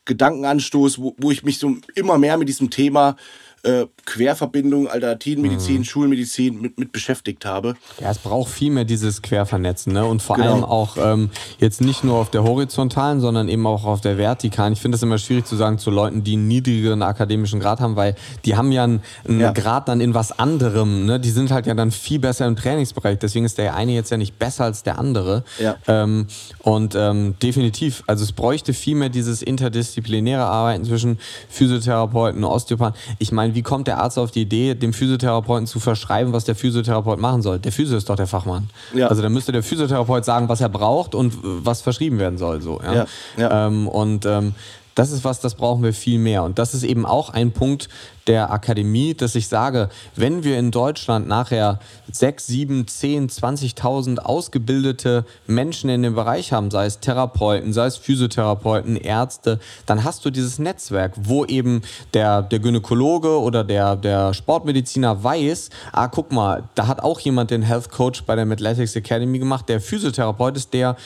Gedankenanstoß, 0.05 0.99
wo, 0.99 1.15
wo 1.17 1.31
ich 1.31 1.43
mich 1.43 1.59
so 1.59 1.75
immer 1.95 2.17
mehr 2.17 2.37
mit 2.37 2.49
diesem 2.49 2.69
Thema 2.69 3.15
äh, 3.63 3.85
Querverbindung, 4.05 4.87
Alternativmedizin, 4.87 5.83
Schulmedizin 5.85 6.61
mit, 6.61 6.77
mit 6.79 6.91
beschäftigt 6.91 7.45
habe. 7.45 7.75
Ja, 7.99 8.11
es 8.11 8.17
braucht 8.17 8.49
viel 8.51 8.71
mehr 8.71 8.85
dieses 8.85 9.21
Quervernetzen, 9.21 9.93
ne? 9.93 10.05
Und 10.05 10.21
vor 10.21 10.37
Genau. 10.37 10.53
allem 10.53 10.63
auch 10.63 10.97
ähm, 10.97 11.29
jetzt 11.59 11.81
nicht 11.81 12.03
nur 12.03 12.15
auf 12.17 12.29
der 12.31 12.43
horizontalen, 12.43 13.19
sondern 13.19 13.49
eben 13.49 13.65
auch 13.67 13.85
auf 13.85 14.01
der 14.01 14.17
vertikalen. 14.17 14.73
Ich 14.73 14.81
finde 14.81 14.95
es 14.95 15.03
immer 15.03 15.17
schwierig 15.17 15.45
zu 15.45 15.55
sagen 15.55 15.77
zu 15.77 15.91
Leuten, 15.91 16.23
die 16.23 16.33
einen 16.33 16.47
niedrigeren 16.47 17.01
akademischen 17.01 17.59
Grad 17.59 17.79
haben, 17.81 17.95
weil 17.95 18.15
die 18.45 18.55
haben 18.55 18.71
ja 18.71 18.83
einen, 18.83 19.01
einen 19.27 19.39
Ja. 19.41 19.51
Grad 19.51 19.87
dann 19.87 20.01
in 20.01 20.13
was 20.13 20.37
anderem. 20.37 21.05
Ne? 21.05 21.19
Die 21.19 21.29
sind 21.31 21.51
halt 21.51 21.67
ja 21.67 21.73
dann 21.73 21.91
viel 21.91 22.19
besser 22.19 22.47
im 22.47 22.55
Trainingsbereich. 22.55 23.19
Deswegen 23.19 23.45
ist 23.45 23.57
der 23.57 23.75
eine 23.75 23.91
jetzt 23.93 24.09
ja 24.11 24.17
nicht 24.17 24.39
besser 24.39 24.63
als 24.65 24.83
der 24.83 24.97
andere. 24.99 25.43
Ja. 25.59 25.75
Ähm, 25.87 26.27
und 26.59 26.95
ähm, 26.95 27.35
definitiv, 27.41 28.03
also 28.07 28.23
es 28.23 28.31
bräuchte 28.31 28.73
viel 28.73 28.95
mehr 28.95 29.09
dieses 29.09 29.41
interdisziplinäre 29.41 30.43
Arbeiten 30.45 30.85
zwischen 30.85 31.19
Physiotherapeuten 31.49 32.43
und 32.43 32.49
Osteopathen. 32.49 32.97
Ich 33.19 33.31
meine, 33.31 33.48
wie 33.55 33.61
kommt 33.61 33.87
der 33.87 33.99
Arzt 33.99 34.17
auf 34.17 34.31
die 34.31 34.41
Idee, 34.41 34.75
dem 34.75 34.93
Physiotherapeuten 34.93 35.67
zu 35.67 35.79
verschreiben, 35.79 36.33
was 36.33 36.45
der 36.45 36.55
Physiotherapeut 36.55 37.19
machen 37.19 37.41
soll? 37.41 37.59
Der 37.59 37.71
Physio 37.71 37.97
ist 37.97 38.09
doch 38.09 38.15
der 38.15 38.27
Fachmann. 38.27 38.69
Ja. 38.93 39.07
Also 39.07 39.21
dann 39.21 39.33
müsste 39.33 39.51
der 39.51 39.63
Physiotherapeut 39.63 40.25
sagen, 40.25 40.49
was 40.49 40.61
er 40.61 40.69
braucht 40.69 41.15
und 41.15 41.33
was 41.41 41.81
verschrieben 41.81 42.19
werden 42.19 42.37
soll. 42.37 42.61
So, 42.61 42.81
ja? 42.83 42.93
Ja, 42.93 43.05
ja. 43.37 43.67
Ähm, 43.67 43.87
und 43.87 44.25
ähm, 44.25 44.53
das 44.95 45.11
ist 45.11 45.23
was, 45.23 45.39
das 45.39 45.55
brauchen 45.55 45.83
wir 45.83 45.93
viel 45.93 46.19
mehr. 46.19 46.43
Und 46.43 46.59
das 46.59 46.73
ist 46.73 46.83
eben 46.83 47.05
auch 47.05 47.29
ein 47.29 47.51
Punkt 47.51 47.87
der 48.29 48.51
Akademie, 48.51 49.15
dass 49.15 49.33
ich 49.33 49.47
sage, 49.47 49.89
wenn 50.15 50.43
wir 50.43 50.59
in 50.59 50.69
Deutschland 50.69 51.27
nachher 51.27 51.79
6, 52.11 52.45
7, 52.45 52.87
10, 52.87 53.27
20.000 53.27 54.19
ausgebildete 54.19 55.25
Menschen 55.47 55.89
in 55.89 56.03
dem 56.03 56.13
Bereich 56.13 56.53
haben, 56.53 56.69
sei 56.69 56.85
es 56.85 56.99
Therapeuten, 56.99 57.73
sei 57.73 57.87
es 57.87 57.97
Physiotherapeuten, 57.97 58.97
Ärzte, 58.97 59.59
dann 59.87 60.03
hast 60.03 60.23
du 60.25 60.29
dieses 60.29 60.59
Netzwerk, 60.59 61.13
wo 61.17 61.43
eben 61.43 61.81
der, 62.13 62.43
der 62.43 62.59
Gynäkologe 62.59 63.39
oder 63.39 63.63
der, 63.63 63.95
der 63.95 64.35
Sportmediziner 64.35 65.23
weiß, 65.23 65.71
ah, 65.91 66.07
guck 66.07 66.31
mal, 66.31 66.69
da 66.75 66.85
hat 66.85 67.01
auch 67.01 67.19
jemand 67.19 67.49
den 67.49 67.63
Health 67.63 67.89
Coach 67.89 68.25
bei 68.25 68.35
der 68.35 68.45
Mathletics 68.45 68.95
Academy 68.95 69.39
gemacht, 69.39 69.67
der 69.67 69.81
Physiotherapeut 69.81 70.55
ist, 70.55 70.71
der 70.73 70.97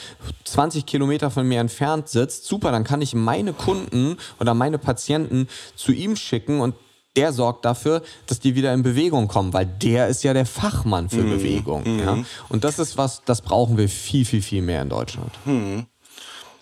20 0.44 0.84
Kilometer 0.84 1.30
von 1.30 1.48
mir 1.48 1.60
entfernt 1.60 2.10
sitzt. 2.10 2.44
Super, 2.44 2.70
dann 2.70 2.84
kann 2.84 3.00
ich 3.00 3.14
meine 3.14 3.54
Kunden 3.54 4.18
oder 4.38 4.52
meine 4.52 4.76
Patienten 4.76 5.48
zu 5.74 5.92
ihm 5.92 6.16
schicken 6.16 6.60
und 6.60 6.74
der 7.16 7.32
sorgt 7.32 7.64
dafür, 7.64 8.02
dass 8.26 8.40
die 8.40 8.54
wieder 8.54 8.72
in 8.74 8.82
Bewegung 8.82 9.28
kommen, 9.28 9.52
weil 9.52 9.66
der 9.66 10.08
ist 10.08 10.24
ja 10.24 10.32
der 10.32 10.46
Fachmann 10.46 11.08
für 11.08 11.22
Bewegung. 11.22 12.00
Ja? 12.00 12.18
Und 12.48 12.64
das 12.64 12.78
ist 12.78 12.96
was, 12.96 13.22
das 13.24 13.40
brauchen 13.40 13.76
wir 13.76 13.88
viel, 13.88 14.24
viel, 14.24 14.42
viel 14.42 14.62
mehr 14.62 14.82
in 14.82 14.88
Deutschland. 14.88 15.32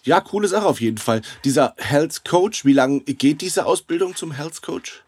Ja, 0.05 0.21
coole 0.21 0.49
Sache 0.49 0.67
auf 0.67 0.81
jeden 0.81 0.99
Fall. 0.99 1.23
Dieser 1.45 1.75
Health 1.79 2.25
Coach, 2.25 2.65
wie 2.65 2.73
lange 2.73 3.01
geht 3.01 3.41
diese 3.41 3.67
Ausbildung 3.67 4.17
zum 4.17 4.33
Health 4.33 4.61
Coach? 4.61 5.05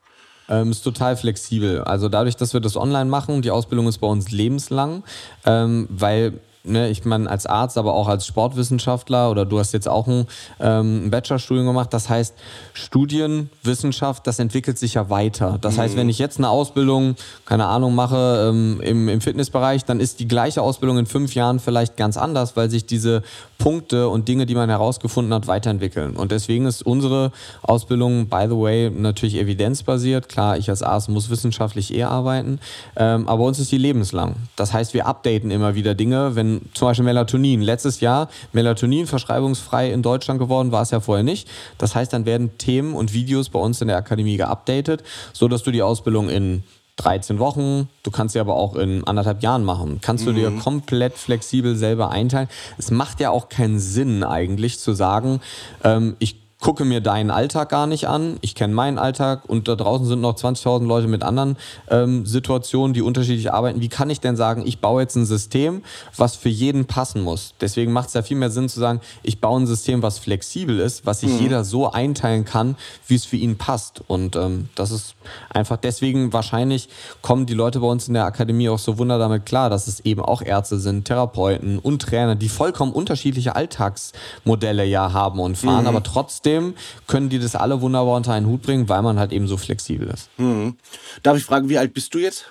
Ähm, 0.49 0.71
ist 0.71 0.83
total 0.83 1.17
flexibel. 1.17 1.81
Also 1.83 2.09
dadurch, 2.09 2.37
dass 2.37 2.53
wir 2.53 2.61
das 2.61 2.77
online 2.77 3.07
machen, 3.07 3.43
die 3.43 3.51
Ausbildung 3.51 3.89
ist 3.89 3.99
bei 3.99 4.07
uns 4.07 4.31
lebenslang, 4.31 5.03
ähm, 5.45 5.89
weil 5.91 6.41
ne, 6.65 6.89
ich 6.89 7.05
meine, 7.05 7.31
als 7.31 7.47
Arzt, 7.47 7.79
aber 7.79 7.95
auch 7.95 8.09
als 8.09 8.27
Sportwissenschaftler 8.27 9.31
oder 9.31 9.45
du 9.45 9.59
hast 9.59 9.73
jetzt 9.73 9.89
auch 9.89 10.07
ein, 10.07 10.27
ähm, 10.61 11.07
ein 11.07 11.11
Bachelorstudium 11.11 11.67
gemacht. 11.67 11.93
Das 11.93 12.09
heißt, 12.09 12.35
Studienwissenschaft, 12.73 14.27
das 14.27 14.39
entwickelt 14.39 14.79
sich 14.79 14.95
ja 14.95 15.11
weiter. 15.11 15.59
Das 15.61 15.79
heißt, 15.79 15.97
wenn 15.97 16.09
ich 16.09 16.19
jetzt 16.19 16.39
eine 16.39 16.49
Ausbildung, 16.49 17.17
keine 17.45 17.67
Ahnung, 17.67 17.95
mache 17.95 18.49
ähm, 18.49 18.81
im, 18.83 19.09
im 19.09 19.21
Fitnessbereich, 19.21 19.85
dann 19.85 20.01
ist 20.01 20.21
die 20.21 20.29
gleiche 20.29 20.63
Ausbildung 20.63 20.99
in 20.99 21.07
fünf 21.07 21.35
Jahren 21.35 21.61
vielleicht 21.61 21.97
ganz 21.97 22.17
anders, 22.17 22.57
weil 22.57 22.71
sich 22.71 22.87
diese 22.87 23.23
Punkte 23.59 24.09
und 24.09 24.29
Dinge, 24.29 24.47
die 24.47 24.55
man 24.55 24.69
herausgefunden 24.69 25.33
hat, 25.33 25.47
weiterentwickeln. 25.47 26.17
Und 26.17 26.33
deswegen 26.33 26.67
ist 26.67 26.85
unsere 26.85 27.33
Ausbildung, 27.63 28.29
by 28.29 28.47
the 28.49 28.57
way, 28.57 28.91
natürlich 28.91 29.37
evidenzbasiert. 29.37 30.29
Klar, 30.29 30.59
ich 30.59 30.69
als 30.71 30.83
Arzt 30.83 31.09
muss 31.09 31.31
wissenschaftlich 31.31 31.95
eher 31.95 32.11
arbeiten, 32.11 32.61
ähm, 32.97 33.29
aber 33.29 33.45
uns 33.45 33.59
ist 33.59 33.73
die 33.73 33.79
lebenslang. 33.79 34.37
Das 34.57 34.73
heißt, 34.73 34.95
wir 34.95 35.07
updaten 35.07 35.51
immer 35.51 35.75
wieder 35.75 35.95
Dinge, 35.95 36.37
wenn 36.37 36.63
zum 36.75 36.89
Beispiel 36.89 37.05
Melatonin. 37.05 37.63
Letztes 37.63 38.01
Jahr 38.01 38.29
Melatonin 38.53 39.07
verschreibungsfrei 39.07 39.91
in 39.91 40.03
Deutschland 40.03 40.41
geworden, 40.41 40.73
war 40.73 40.83
es 40.83 40.91
ja 40.91 41.01
vorher 41.01 41.25
nicht. 41.25 41.49
Das 41.79 41.95
heißt, 41.95 42.13
dann 42.13 42.27
werden 42.27 42.57
Themen 42.59 42.95
und 42.95 43.13
Videos 43.13 43.49
bei 43.49 43.59
uns 43.59 43.81
in 43.81 43.89
der 43.89 43.97
Akademie 43.97 44.37
geupdatet, 44.37 45.03
sodass 45.33 45.63
du 45.63 45.71
die 45.71 45.83
Ausbildung 45.83 46.29
in 46.29 46.63
13 46.97 47.39
Wochen, 47.41 47.89
du 48.05 48.11
kannst 48.11 48.35
sie 48.35 48.41
aber 48.41 48.55
auch 48.55 48.77
in 48.77 49.05
anderthalb 49.05 49.43
Jahren 49.43 49.65
machen. 49.65 49.99
Kannst 50.01 50.27
du 50.27 50.33
dir 50.33 50.53
komplett 50.53 51.15
flexibel 51.15 51.75
selber 51.75 52.11
einteilen. 52.11 52.49
Es 52.79 52.91
macht 52.91 53.21
ja 53.21 53.31
auch 53.31 53.49
keinen 53.49 53.81
Sinn 53.81 54.23
eigentlich 54.23 54.79
zu 54.79 54.93
sagen, 54.93 55.41
ähm, 55.83 56.15
ich 56.21 56.44
gucke 56.61 56.85
mir 56.85 57.01
deinen 57.01 57.31
Alltag 57.31 57.69
gar 57.69 57.87
nicht 57.87 58.09
an, 58.09 58.39
ich 58.41 58.55
kenne 58.55 58.73
meinen 58.75 58.99
Alltag 58.99 59.43
und 59.47 59.69
da 59.69 59.77
draußen 59.77 60.07
sind 60.07 60.21
noch 60.21 60.35
20.000 60.35 60.87
Leute 60.87 61.09
mit 61.09 61.23
anderen 61.23 61.57
ähm, 61.91 62.25
Situationen, 62.25 62.95
die 62.95 63.03
unterschiedlich 63.03 63.53
arbeiten. 63.53 63.81
Wie 63.81 63.89
kann 63.89 64.09
ich 64.09 64.21
denn 64.21 64.37
sagen, 64.37 64.63
ich 64.65 64.81
baue 64.81 65.03
jetzt 65.03 65.15
ein 65.17 65.27
System, 65.27 65.83
was 66.17 66.37
für 66.37 66.49
jeden 66.49 66.87
passen 66.87 67.23
muss? 67.23 67.55
Deswegen 67.61 67.93
macht 67.93 68.09
es 68.09 68.15
ja 68.15 68.23
viel 68.23 68.37
mehr 68.37 68.51
Sinn 68.51 68.69
zu 68.69 68.81
sagen, 68.81 69.01
ich 69.23 69.41
baue 69.41 69.61
ein 69.61 69.67
System, 69.67 70.03
was 70.03 70.19
flexibel 70.19 70.81
ist, 70.81 71.05
was 71.05 71.21
sich 71.21 71.39
jeder 71.39 71.65
so 71.65 71.91
einteilen 71.91 72.45
kann, 72.47 72.77
wie 73.09 73.17
es 73.17 73.27
für 73.27 73.37
ihn 73.37 73.59
passt. 73.59 74.03
Und 74.07 74.37
ähm, 74.37 74.71
das 74.75 74.91
ist 74.91 75.17
einfach 75.51 75.77
deswegen 75.77 76.33
wahrscheinlich 76.33 76.89
kommen 77.21 77.45
die 77.47 77.55
Leute 77.55 77.81
bei 77.81 77.87
uns 77.89 78.09
in 78.09 78.15
der 78.15 78.25
Akademie 78.25 78.69
auch 78.71 78.79
so 78.79 78.97
wunder 78.97 79.19
damit 79.19 79.45
klar, 79.45 79.69
dass 79.69 79.87
es 79.87 80.01
eben 80.01 80.23
auch 80.23 80.41
Ärzte 80.41 80.79
sind, 80.79 81.05
Therapeuten 81.05 81.79
und 81.79 82.01
Trainer, 82.01 82.37
die 82.37 82.49
vollkommen 82.49 82.93
unterschiedliche 82.93 83.55
Alltagsmodelle 83.55 84.85
ja 84.85 85.13
haben 85.13 85.41
und 85.41 85.59
fahren, 85.59 85.87
aber 85.87 86.03
trotzdem 86.03 86.44
können 87.07 87.29
die 87.29 87.39
das 87.39 87.57
alle 87.57 87.81
wunderbar 87.81 88.17
unter 88.17 88.33
einen 88.33 88.47
Hut 88.47 88.63
bringen, 88.63 88.89
weil 88.89 89.03
man 89.03 89.19
halt 89.19 89.33
eben 89.33 89.49
so 89.49 89.57
flexibel 89.57 90.09
ist. 90.09 90.29
Darf 91.23 91.37
ich 91.37 91.45
fragen, 91.45 91.69
wie 91.69 91.79
alt 91.79 91.95
bist 91.95 92.15
du 92.15 92.19
jetzt? 92.19 92.47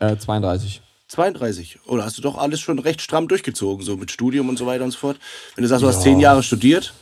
Äh, 0.00 0.16
32. 0.16 0.82
32. 1.08 1.78
Oder 1.86 2.04
hast 2.04 2.18
du 2.18 2.22
doch 2.22 2.38
alles 2.38 2.60
schon 2.60 2.78
recht 2.78 3.00
stramm 3.00 3.28
durchgezogen, 3.28 3.84
so 3.84 3.96
mit 3.96 4.10
Studium 4.10 4.48
und 4.48 4.58
so 4.58 4.66
weiter 4.66 4.84
und 4.84 4.90
so 4.90 4.98
fort? 4.98 5.18
Wenn 5.54 5.62
du 5.62 5.68
sagst, 5.68 5.82
du 5.82 5.88
hast 5.88 6.02
zehn 6.02 6.18
Jahre 6.18 6.42
studiert. 6.42 6.94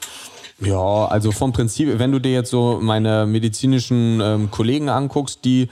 Ja, 0.60 1.06
also 1.06 1.32
vom 1.32 1.52
Prinzip, 1.52 1.98
wenn 1.98 2.12
du 2.12 2.18
dir 2.18 2.32
jetzt 2.32 2.50
so 2.50 2.78
meine 2.82 3.24
medizinischen 3.24 4.20
ähm, 4.20 4.50
Kollegen 4.50 4.90
anguckst, 4.90 5.44
die 5.44 5.68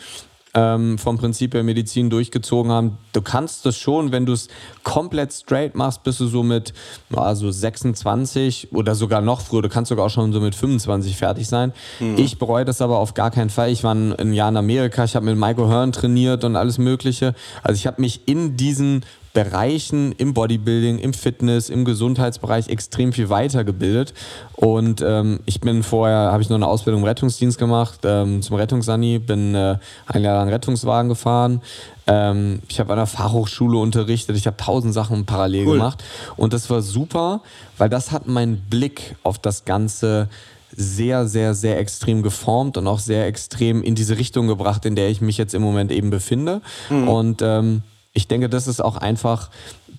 ähm, 0.58 0.98
vom 0.98 1.18
Prinzip 1.18 1.54
her 1.54 1.62
Medizin 1.62 2.10
durchgezogen 2.10 2.72
haben, 2.72 2.98
du 3.12 3.22
kannst 3.22 3.64
das 3.64 3.76
schon, 3.76 4.10
wenn 4.10 4.26
du 4.26 4.32
es 4.32 4.48
komplett 4.82 5.32
straight 5.32 5.76
machst, 5.76 6.02
bist 6.02 6.18
du 6.18 6.26
so 6.26 6.42
mit 6.42 6.72
also 7.14 7.50
26 7.50 8.72
oder 8.72 8.96
sogar 8.96 9.20
noch 9.20 9.40
früher, 9.40 9.62
du 9.62 9.68
kannst 9.68 9.90
sogar 9.90 10.06
auch 10.06 10.10
schon 10.10 10.32
so 10.32 10.40
mit 10.40 10.56
25 10.56 11.16
fertig 11.16 11.46
sein. 11.46 11.72
Mhm. 12.00 12.16
Ich 12.18 12.38
bereue 12.38 12.64
das 12.64 12.82
aber 12.82 12.98
auf 12.98 13.14
gar 13.14 13.30
keinen 13.30 13.50
Fall. 13.50 13.70
Ich 13.70 13.84
war 13.84 13.94
ein, 13.94 14.12
ein 14.16 14.32
Jahr 14.32 14.48
in 14.48 14.56
Amerika, 14.56 15.04
ich 15.04 15.14
habe 15.14 15.26
mit 15.26 15.36
Michael 15.36 15.68
Hearn 15.68 15.92
trainiert 15.92 16.42
und 16.42 16.56
alles 16.56 16.78
Mögliche. 16.78 17.34
Also 17.62 17.76
ich 17.76 17.86
habe 17.86 18.00
mich 18.00 18.22
in 18.26 18.56
diesen 18.56 19.04
Bereichen 19.34 20.12
im 20.12 20.34
Bodybuilding, 20.34 20.98
im 20.98 21.12
Fitness, 21.12 21.70
im 21.70 21.84
Gesundheitsbereich 21.84 22.68
extrem 22.68 23.12
viel 23.12 23.28
weitergebildet. 23.28 24.14
Und 24.56 25.02
ähm, 25.02 25.40
ich 25.46 25.60
bin 25.60 25.82
vorher, 25.82 26.32
habe 26.32 26.42
ich 26.42 26.48
noch 26.48 26.56
eine 26.56 26.66
Ausbildung 26.66 27.02
im 27.02 27.06
Rettungsdienst 27.06 27.58
gemacht, 27.58 28.00
ähm, 28.04 28.42
zum 28.42 28.56
Rettungssani, 28.56 29.18
bin 29.18 29.54
äh, 29.54 29.78
ein 30.06 30.22
Jahr 30.22 30.38
lang 30.38 30.48
Rettungswagen 30.48 31.08
gefahren. 31.08 31.62
Ähm, 32.06 32.60
ich 32.68 32.80
habe 32.80 32.92
an 32.92 32.98
der 32.98 33.06
Fachhochschule 33.06 33.78
unterrichtet, 33.78 34.36
ich 34.36 34.46
habe 34.46 34.56
tausend 34.56 34.94
Sachen 34.94 35.26
parallel 35.26 35.66
cool. 35.66 35.76
gemacht. 35.76 36.02
Und 36.36 36.52
das 36.52 36.70
war 36.70 36.82
super, 36.82 37.42
weil 37.76 37.88
das 37.88 38.10
hat 38.10 38.26
meinen 38.26 38.58
Blick 38.68 39.14
auf 39.22 39.38
das 39.38 39.64
Ganze 39.64 40.28
sehr, 40.74 41.26
sehr, 41.26 41.54
sehr 41.54 41.78
extrem 41.78 42.22
geformt 42.22 42.76
und 42.76 42.86
auch 42.86 42.98
sehr 42.98 43.26
extrem 43.26 43.82
in 43.82 43.94
diese 43.94 44.18
Richtung 44.18 44.46
gebracht, 44.46 44.84
in 44.84 44.96
der 44.96 45.08
ich 45.08 45.20
mich 45.20 45.38
jetzt 45.38 45.54
im 45.54 45.62
Moment 45.62 45.90
eben 45.92 46.10
befinde. 46.10 46.60
Mhm. 46.88 47.08
Und 47.08 47.42
ähm, 47.42 47.82
ich 48.12 48.28
denke, 48.28 48.48
das 48.48 48.66
ist 48.66 48.80
auch 48.80 48.96
einfach, 48.96 49.50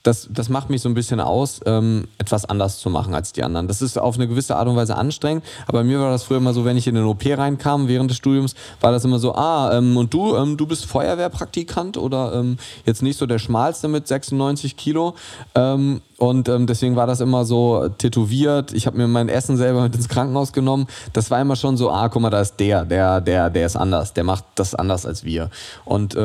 das, 0.04 0.28
das 0.32 0.50
macht 0.50 0.70
mich 0.70 0.82
so 0.82 0.90
ein 0.90 0.94
bisschen 0.94 1.20
aus, 1.20 1.60
ähm, 1.66 2.08
etwas 2.18 2.46
anders 2.46 2.80
zu 2.80 2.90
machen 2.90 3.14
als 3.14 3.34
die 3.34 3.44
anderen. 3.44 3.68
Das 3.68 3.82
ist 3.82 3.98
auf 3.98 4.16
eine 4.16 4.28
gewisse 4.28 4.56
Art 4.56 4.68
und 4.68 4.76
Weise 4.76 4.96
anstrengend, 4.96 5.44
aber 5.68 5.84
mir 5.84 6.00
war 6.00 6.12
das 6.12 6.24
früher 6.24 6.38
immer 6.38 6.54
so, 6.54 6.66
wenn 6.66 6.78
ich 6.78 6.88
in 6.88 6.96
den 6.96 7.06
OP 7.06 7.26
reinkam 7.26 7.88
während 7.88 8.10
des 8.10 8.18
Studiums, 8.18 8.56
war 8.82 8.92
das 8.92 9.04
immer 9.06 9.20
so, 9.20 9.36
ah, 9.36 9.78
ähm, 9.78 9.98
und 9.98 10.14
du, 10.14 10.36
ähm, 10.36 10.58
du 10.58 10.66
bist 10.68 10.86
Feuerwehrpraktikant 10.86 11.98
oder 11.98 12.34
ähm, 12.36 12.58
jetzt 12.86 13.04
nicht 13.04 13.18
so 13.18 13.26
der 13.26 13.40
schmalste 13.40 13.88
mit 13.88 14.08
96 14.08 14.78
Kilo. 14.78 15.16
Ähm, 15.56 16.02
und 16.18 16.50
ähm, 16.50 16.68
deswegen 16.68 16.98
war 16.98 17.08
das 17.08 17.22
immer 17.22 17.46
so 17.46 17.88
tätowiert. 17.98 18.74
Ich 18.74 18.88
habe 18.88 18.98
mir 18.98 19.08
mein 19.08 19.30
Essen 19.30 19.56
selber 19.56 19.84
mit 19.84 19.96
ins 19.96 20.10
Krankenhaus 20.10 20.52
genommen. 20.52 20.88
Das 21.14 21.32
war 21.32 21.40
immer 21.40 21.56
schon 21.56 21.78
so, 21.78 21.92
ah, 21.92 22.10
guck 22.10 22.22
mal, 22.22 22.30
da 22.30 22.42
ist 22.42 22.58
der, 22.58 22.84
der, 22.84 23.22
der, 23.22 23.50
der 23.50 23.66
ist 23.66 23.78
anders, 23.78 24.14
der 24.14 24.26
macht 24.26 24.44
das 24.56 24.76
anders 24.76 25.06
als 25.06 25.24
wir. 25.24 25.50
Und 25.86 26.18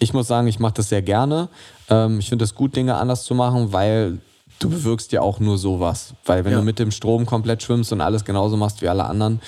ich 0.00 0.12
muss 0.12 0.26
sagen, 0.26 0.48
ich 0.48 0.58
mache 0.58 0.74
das 0.74 0.88
sehr 0.88 1.02
gerne. 1.02 1.48
Ähm, 1.88 2.18
ich 2.18 2.28
finde 2.28 2.44
es 2.44 2.54
gut, 2.54 2.76
Dinge 2.76 2.96
anders 2.96 3.24
zu 3.24 3.34
machen, 3.34 3.72
weil 3.72 4.18
du 4.58 4.70
bewirkst 4.70 5.12
ja 5.12 5.20
auch 5.20 5.38
nur 5.38 5.58
sowas. 5.58 6.14
Weil 6.24 6.44
wenn 6.44 6.52
ja. 6.52 6.58
du 6.58 6.64
mit 6.64 6.78
dem 6.78 6.90
Strom 6.90 7.26
komplett 7.26 7.62
schwimmst 7.62 7.92
und 7.92 8.00
alles 8.00 8.24
genauso 8.24 8.56
machst 8.56 8.82
wie 8.82 8.88
alle 8.88 9.04
anderen, 9.04 9.40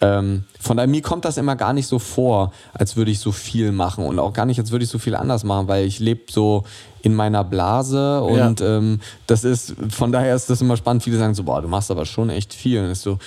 ähm, 0.00 0.44
von 0.60 0.76
daher, 0.76 0.88
mir 0.88 1.02
kommt 1.02 1.24
das 1.24 1.36
immer 1.36 1.56
gar 1.56 1.72
nicht 1.72 1.86
so 1.86 1.98
vor, 1.98 2.52
als 2.72 2.96
würde 2.96 3.10
ich 3.10 3.18
so 3.20 3.32
viel 3.32 3.72
machen 3.72 4.04
und 4.04 4.18
auch 4.18 4.32
gar 4.32 4.46
nicht, 4.46 4.58
als 4.58 4.70
würde 4.70 4.84
ich 4.84 4.90
so 4.90 4.98
viel 4.98 5.14
anders 5.14 5.44
machen, 5.44 5.68
weil 5.68 5.86
ich 5.86 5.98
lebe 5.98 6.30
so 6.30 6.64
in 7.02 7.14
meiner 7.14 7.44
Blase 7.44 8.22
und 8.22 8.60
ja. 8.60 8.78
ähm, 8.78 9.00
das 9.26 9.44
ist, 9.44 9.74
von 9.90 10.12
daher 10.12 10.34
ist 10.34 10.48
das 10.48 10.60
immer 10.60 10.76
spannend. 10.76 11.02
Viele 11.02 11.18
sagen 11.18 11.34
so, 11.34 11.42
boah, 11.42 11.60
du 11.60 11.68
machst 11.68 11.90
aber 11.90 12.06
schon 12.06 12.30
echt 12.30 12.54
viel. 12.54 12.82
Und 12.82 12.90
ist 12.90 13.02
so, 13.02 13.18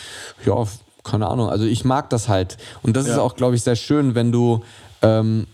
ja, 0.45 0.63
keine 1.03 1.27
Ahnung. 1.27 1.49
Also 1.49 1.65
ich 1.65 1.85
mag 1.85 2.09
das 2.09 2.27
halt. 2.27 2.57
Und 2.81 2.97
das 2.97 3.05
ja. 3.05 3.13
ist 3.13 3.19
auch, 3.19 3.35
glaube 3.35 3.55
ich, 3.55 3.61
sehr 3.61 3.75
schön, 3.75 4.15
wenn 4.15 4.31
du, 4.31 4.63
ähm, 5.03 5.45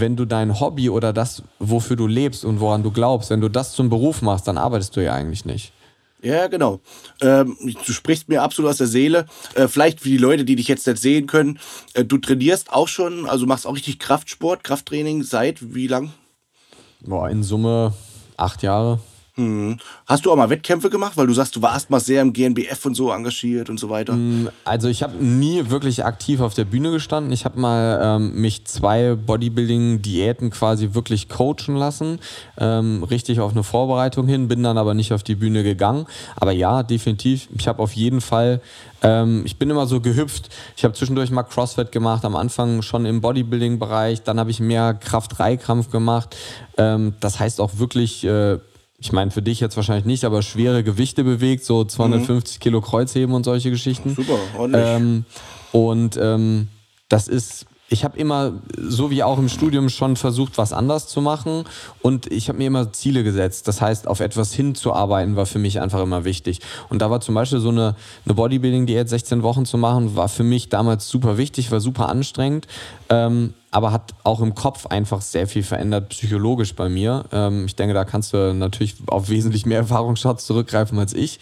wenn 0.00 0.16
du 0.16 0.24
dein 0.24 0.60
Hobby 0.60 0.90
oder 0.90 1.12
das, 1.12 1.42
wofür 1.58 1.96
du 1.96 2.06
lebst 2.06 2.44
und 2.44 2.60
woran 2.60 2.82
du 2.82 2.90
glaubst, 2.90 3.30
wenn 3.30 3.40
du 3.40 3.48
das 3.48 3.72
zum 3.72 3.88
Beruf 3.88 4.22
machst, 4.22 4.48
dann 4.48 4.58
arbeitest 4.58 4.96
du 4.96 5.04
ja 5.04 5.14
eigentlich 5.14 5.44
nicht. 5.44 5.72
Ja, 6.22 6.46
genau. 6.46 6.80
Ähm, 7.20 7.56
du 7.60 7.92
sprichst 7.92 8.28
mir 8.28 8.42
absolut 8.42 8.70
aus 8.70 8.76
der 8.76 8.86
Seele. 8.86 9.26
Äh, 9.54 9.66
vielleicht 9.66 10.00
für 10.00 10.08
die 10.08 10.18
Leute, 10.18 10.44
die 10.44 10.54
dich 10.54 10.68
jetzt 10.68 10.86
nicht 10.86 10.98
sehen 10.98 11.26
können. 11.26 11.58
Äh, 11.94 12.04
du 12.04 12.16
trainierst 12.16 12.72
auch 12.72 12.86
schon, 12.86 13.28
also 13.28 13.44
machst 13.44 13.66
auch 13.66 13.74
richtig 13.74 13.98
Kraftsport, 13.98 14.62
Krafttraining 14.62 15.24
seit 15.24 15.74
wie 15.74 15.88
lang? 15.88 16.12
Boah, 17.00 17.28
in 17.28 17.42
Summe 17.42 17.92
acht 18.36 18.62
Jahre. 18.62 19.00
Hm. 19.34 19.78
Hast 20.06 20.26
du 20.26 20.30
auch 20.30 20.36
mal 20.36 20.50
Wettkämpfe 20.50 20.90
gemacht, 20.90 21.16
weil 21.16 21.26
du 21.26 21.32
sagst, 21.32 21.56
du 21.56 21.62
warst 21.62 21.88
mal 21.88 22.00
sehr 22.00 22.20
im 22.20 22.34
GNBF 22.34 22.84
und 22.84 22.94
so 22.94 23.10
engagiert 23.10 23.70
und 23.70 23.80
so 23.80 23.88
weiter? 23.88 24.12
Hm, 24.12 24.50
also 24.64 24.88
ich 24.88 25.02
habe 25.02 25.24
nie 25.24 25.70
wirklich 25.70 26.04
aktiv 26.04 26.40
auf 26.40 26.52
der 26.52 26.66
Bühne 26.66 26.90
gestanden. 26.90 27.32
Ich 27.32 27.46
habe 27.46 27.58
mal 27.58 27.98
ähm, 28.02 28.34
mich 28.38 28.66
zwei 28.66 29.14
Bodybuilding-Diäten 29.14 30.50
quasi 30.50 30.92
wirklich 30.92 31.30
coachen 31.30 31.76
lassen, 31.76 32.18
ähm, 32.58 33.04
richtig 33.04 33.40
auf 33.40 33.52
eine 33.52 33.62
Vorbereitung 33.62 34.28
hin, 34.28 34.48
bin 34.48 34.62
dann 34.62 34.76
aber 34.76 34.92
nicht 34.92 35.14
auf 35.14 35.22
die 35.22 35.34
Bühne 35.34 35.62
gegangen. 35.62 36.06
Aber 36.36 36.52
ja, 36.52 36.82
definitiv. 36.82 37.48
Ich 37.56 37.68
habe 37.68 37.82
auf 37.82 37.92
jeden 37.92 38.20
Fall 38.20 38.60
ähm, 39.02 39.42
ich 39.44 39.58
bin 39.58 39.68
immer 39.70 39.86
so 39.86 40.00
gehüpft. 40.00 40.48
Ich 40.76 40.84
habe 40.84 40.94
zwischendurch 40.94 41.30
mal 41.30 41.42
CrossFit 41.42 41.90
gemacht, 41.90 42.24
am 42.24 42.36
Anfang 42.36 42.82
schon 42.82 43.04
im 43.04 43.20
Bodybuilding-Bereich, 43.20 44.22
dann 44.22 44.38
habe 44.38 44.50
ich 44.50 44.60
mehr 44.60 44.94
Kraft-3-Kampf 44.94 45.90
gemacht. 45.90 46.36
Ähm, 46.76 47.14
das 47.20 47.40
heißt 47.40 47.60
auch 47.60 47.78
wirklich 47.78 48.24
äh, 48.24 48.58
ich 49.02 49.10
meine, 49.10 49.32
für 49.32 49.42
dich 49.42 49.58
jetzt 49.58 49.76
wahrscheinlich 49.76 50.04
nicht, 50.04 50.24
aber 50.24 50.42
schwere 50.42 50.84
Gewichte 50.84 51.24
bewegt, 51.24 51.64
so 51.64 51.84
250 51.84 52.58
mhm. 52.58 52.60
Kilo 52.60 52.80
Kreuzheben 52.80 53.34
und 53.34 53.42
solche 53.42 53.70
Geschichten. 53.70 54.14
Super, 54.14 54.38
ordentlich. 54.56 54.84
Ähm, 54.86 55.24
und 55.72 56.16
ähm, 56.22 56.68
das 57.08 57.26
ist 57.26 57.66
ich 57.92 58.04
habe 58.04 58.18
immer, 58.18 58.54
so 58.78 59.10
wie 59.10 59.22
auch 59.22 59.38
im 59.38 59.50
Studium, 59.50 59.90
schon 59.90 60.16
versucht, 60.16 60.56
was 60.56 60.72
anders 60.72 61.08
zu 61.08 61.20
machen. 61.20 61.64
Und 62.00 62.32
ich 62.32 62.48
habe 62.48 62.56
mir 62.56 62.68
immer 62.68 62.90
Ziele 62.92 63.22
gesetzt. 63.22 63.68
Das 63.68 63.82
heißt, 63.82 64.08
auf 64.08 64.20
etwas 64.20 64.54
hinzuarbeiten 64.54 65.36
war 65.36 65.44
für 65.44 65.58
mich 65.58 65.78
einfach 65.78 66.00
immer 66.02 66.24
wichtig. 66.24 66.60
Und 66.88 67.02
da 67.02 67.10
war 67.10 67.20
zum 67.20 67.34
Beispiel 67.34 67.60
so 67.60 67.68
eine, 67.68 67.94
eine 68.24 68.34
Bodybuilding-Diät 68.34 69.10
16 69.10 69.42
Wochen 69.42 69.66
zu 69.66 69.76
machen, 69.76 70.16
war 70.16 70.30
für 70.30 70.42
mich 70.42 70.70
damals 70.70 71.06
super 71.06 71.36
wichtig, 71.36 71.70
war 71.70 71.80
super 71.80 72.08
anstrengend. 72.08 72.66
Ähm, 73.10 73.52
aber 73.70 73.92
hat 73.92 74.14
auch 74.24 74.40
im 74.40 74.54
Kopf 74.54 74.86
einfach 74.86 75.20
sehr 75.20 75.46
viel 75.46 75.62
verändert, 75.62 76.08
psychologisch 76.08 76.74
bei 76.74 76.88
mir. 76.88 77.24
Ähm, 77.30 77.66
ich 77.66 77.76
denke, 77.76 77.92
da 77.92 78.06
kannst 78.06 78.32
du 78.32 78.54
natürlich 78.54 78.96
auf 79.06 79.28
wesentlich 79.28 79.66
mehr 79.66 79.78
Erfahrungsschatz 79.78 80.46
zurückgreifen 80.46 80.98
als 80.98 81.12
ich. 81.12 81.40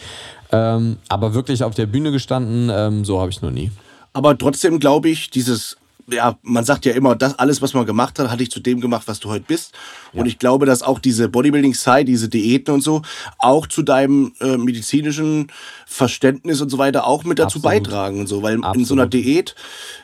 Ähm, 0.50 0.96
aber 1.08 1.32
wirklich 1.32 1.62
auf 1.62 1.76
der 1.76 1.86
Bühne 1.86 2.10
gestanden, 2.10 2.70
ähm, 2.72 3.04
so 3.04 3.20
habe 3.20 3.30
ich 3.30 3.40
noch 3.40 3.52
nie. 3.52 3.70
Aber 4.12 4.36
trotzdem 4.36 4.80
glaube 4.80 5.08
ich, 5.08 5.30
dieses 5.30 5.76
ja, 6.12 6.38
man 6.42 6.64
sagt 6.64 6.84
ja 6.86 6.92
immer, 6.92 7.14
das 7.16 7.38
alles, 7.38 7.62
was 7.62 7.74
man 7.74 7.86
gemacht 7.86 8.18
hat, 8.18 8.30
hatte 8.30 8.42
ich 8.42 8.50
zu 8.50 8.60
dem 8.60 8.80
gemacht, 8.80 9.06
was 9.06 9.20
du 9.20 9.30
heute 9.30 9.44
bist. 9.46 9.72
Ja. 10.12 10.20
Und 10.20 10.26
ich 10.26 10.38
glaube, 10.38 10.66
dass 10.66 10.82
auch 10.82 10.98
diese 10.98 11.28
Bodybuilding-Side, 11.28 12.04
diese 12.04 12.28
Diäten 12.28 12.74
und 12.74 12.82
so, 12.82 13.02
auch 13.38 13.66
zu 13.66 13.82
deinem 13.82 14.32
äh, 14.40 14.56
medizinischen 14.56 15.48
Verständnis 15.86 16.60
und 16.60 16.68
so 16.68 16.78
weiter 16.78 17.06
auch 17.06 17.24
mit 17.24 17.38
dazu 17.38 17.58
Absolut. 17.58 17.64
beitragen 17.64 18.20
und 18.20 18.26
so. 18.26 18.42
Weil 18.42 18.56
Absolut. 18.56 18.76
in 18.76 18.84
so 18.84 18.94
einer 18.94 19.06
Diät, 19.06 19.54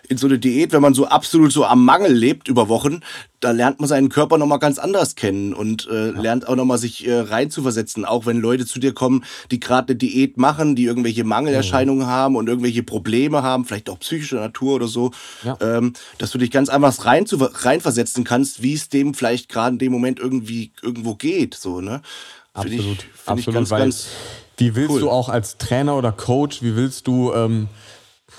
in 0.09 0.19
so 0.19 0.27
einer 0.27 0.39
Diät, 0.39 0.73
wenn 0.73 0.83
man 0.83 0.95
so 0.95 1.07
absolut 1.07 1.53
so 1.53 1.65
am 1.65 1.85
Mangel 1.85 2.13
lebt 2.13 2.49
über 2.49 2.69
Wochen, 2.69 3.01
da 3.41 3.51
lernt 3.51 3.81
man 3.81 3.89
seinen 3.89 4.09
Körper 4.09 4.39
nochmal 4.39 4.59
ganz 4.59 4.79
anders 4.79 5.15
kennen 5.15 5.53
und 5.53 5.89
äh, 5.91 6.13
ja. 6.13 6.21
lernt 6.21 6.49
auch 6.49 6.57
nochmal 6.57 6.79
sich 6.79 7.07
äh, 7.07 7.21
reinzuversetzen. 7.21 8.05
Auch 8.05 8.27
wenn 8.27 8.39
Leute 8.39 8.67
zu 8.67 8.79
dir 8.79 8.95
kommen, 8.95 9.25
die 9.51 9.61
gerade 9.61 9.91
eine 9.91 9.97
Diät 9.97 10.37
machen, 10.37 10.77
die 10.77 10.85
irgendwelche 10.85 11.25
Mangelerscheinungen 11.25 12.07
mhm. 12.07 12.11
haben 12.11 12.37
und 12.37 12.49
irgendwelche 12.49 12.83
Probleme 12.83 13.43
haben, 13.43 13.65
vielleicht 13.65 13.91
auch 13.91 13.99
psychischer 13.99 14.41
Natur 14.41 14.77
oder 14.77 14.89
so, 14.89 15.11
ja. 15.45 15.57
ähm, 15.61 15.93
dass 16.19 16.31
du 16.31 16.39
dich 16.39 16.51
ganz 16.51 16.69
einfach 16.69 17.05
rein 17.05 17.27
zu, 17.27 17.37
reinversetzen 17.37 18.25
kannst, 18.25 18.63
wie 18.63 18.75
es 18.75 18.89
dem 18.89 19.15
vielleicht 19.15 19.49
gerade 19.49 19.75
in 19.75 19.79
dem 19.79 19.93
Moment 19.93 20.19
irgendwie 20.19 20.73
irgendwo 20.83 21.15
geht. 21.15 21.55
So, 21.55 21.81
ne? 21.81 22.03
Absolut. 22.55 22.81
Find 22.81 22.91
ich, 22.91 22.99
find 22.99 23.11
Absolut, 23.27 23.49
ich 23.49 23.55
ganz, 23.55 23.71
ganz 23.71 24.07
wie 24.59 24.75
willst 24.75 24.91
cool. 24.91 25.01
du 25.01 25.11
auch 25.11 25.29
als 25.29 25.59
Trainer 25.59 25.97
oder 25.97 26.13
Coach, 26.13 26.63
wie 26.63 26.77
willst 26.77 27.07
du 27.07 27.33
ähm, 27.35 27.69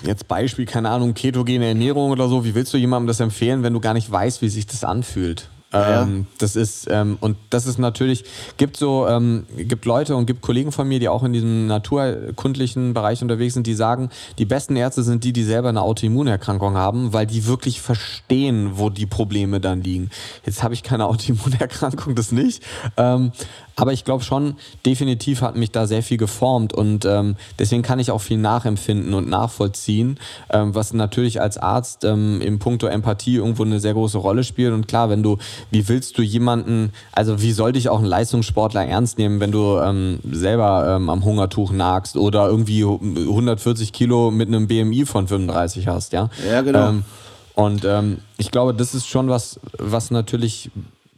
jetzt 0.02 0.28
Beispiel, 0.28 0.66
keine 0.66 0.90
Ahnung, 0.90 1.14
ketogene 1.14 1.66
Ernährung 1.66 2.10
oder 2.10 2.28
so, 2.28 2.44
wie 2.44 2.54
willst 2.54 2.72
du 2.74 2.78
jemandem 2.78 3.08
das 3.08 3.20
empfehlen, 3.20 3.62
wenn 3.62 3.72
du 3.72 3.80
gar 3.80 3.94
nicht 3.94 4.10
weißt, 4.10 4.42
wie 4.42 4.48
sich 4.48 4.66
das 4.66 4.84
anfühlt? 4.84 5.48
Ja. 5.72 6.02
Ähm, 6.02 6.26
das 6.38 6.56
ist, 6.56 6.88
ähm, 6.90 7.18
und 7.20 7.36
das 7.50 7.66
ist 7.66 7.78
natürlich, 7.78 8.24
gibt 8.56 8.78
so, 8.78 9.06
ähm, 9.06 9.44
gibt 9.56 9.84
Leute 9.84 10.16
und 10.16 10.24
gibt 10.24 10.40
Kollegen 10.40 10.72
von 10.72 10.88
mir, 10.88 10.98
die 10.98 11.10
auch 11.10 11.22
in 11.22 11.34
diesem 11.34 11.66
naturkundlichen 11.66 12.94
Bereich 12.94 13.20
unterwegs 13.20 13.52
sind, 13.52 13.66
die 13.66 13.74
sagen, 13.74 14.08
die 14.38 14.46
besten 14.46 14.76
Ärzte 14.76 15.02
sind 15.02 15.24
die, 15.24 15.34
die 15.34 15.44
selber 15.44 15.68
eine 15.68 15.82
Autoimmunerkrankung 15.82 16.76
haben, 16.76 17.12
weil 17.12 17.26
die 17.26 17.46
wirklich 17.46 17.82
verstehen, 17.82 18.72
wo 18.78 18.88
die 18.88 19.04
Probleme 19.04 19.60
dann 19.60 19.82
liegen. 19.82 20.08
Jetzt 20.46 20.62
habe 20.62 20.72
ich 20.72 20.82
keine 20.82 21.06
Autoimmunerkrankung, 21.08 22.14
das 22.14 22.32
nicht. 22.32 22.62
Ähm, 22.96 23.32
aber 23.78 23.92
ich 23.92 24.04
glaube 24.04 24.24
schon, 24.24 24.56
definitiv 24.84 25.40
hat 25.40 25.54
mich 25.54 25.70
da 25.70 25.86
sehr 25.86 26.02
viel 26.02 26.16
geformt 26.16 26.72
und 26.72 27.04
ähm, 27.04 27.36
deswegen 27.60 27.82
kann 27.82 28.00
ich 28.00 28.10
auch 28.10 28.20
viel 28.20 28.36
nachempfinden 28.36 29.14
und 29.14 29.28
nachvollziehen, 29.28 30.18
ähm, 30.50 30.74
was 30.74 30.92
natürlich 30.92 31.40
als 31.40 31.58
Arzt 31.58 32.02
ähm, 32.02 32.40
im 32.40 32.58
Punkto 32.58 32.88
Empathie 32.88 33.36
irgendwo 33.36 33.62
eine 33.62 33.78
sehr 33.78 33.92
große 33.94 34.18
Rolle 34.18 34.42
spielt. 34.42 34.72
Und 34.72 34.88
klar, 34.88 35.10
wenn 35.10 35.22
du, 35.22 35.38
wie 35.70 35.88
willst 35.88 36.18
du 36.18 36.22
jemanden, 36.22 36.92
also 37.12 37.40
wie 37.42 37.52
soll 37.52 37.72
dich 37.72 37.88
auch 37.88 37.98
ein 37.98 38.04
Leistungssportler 38.04 38.84
ernst 38.84 39.18
nehmen, 39.18 39.40
wenn 39.40 39.52
du 39.52 39.78
ähm, 39.78 40.20
selber 40.30 40.96
ähm, 40.96 41.10
am 41.10 41.24
Hungertuch 41.24 41.72
nagst 41.72 42.16
oder 42.16 42.48
irgendwie 42.48 42.84
140 42.84 43.92
Kilo 43.92 44.30
mit 44.30 44.48
einem 44.48 44.68
BMI 44.68 45.06
von 45.06 45.28
35 45.28 45.88
hast, 45.88 46.12
ja? 46.12 46.30
Ja, 46.48 46.62
genau. 46.62 46.88
Ähm, 46.88 47.04
und 47.54 47.84
ähm, 47.84 48.18
ich 48.36 48.52
glaube, 48.52 48.72
das 48.72 48.94
ist 48.94 49.08
schon 49.08 49.28
was, 49.28 49.58
was 49.78 50.12
natürlich 50.12 50.70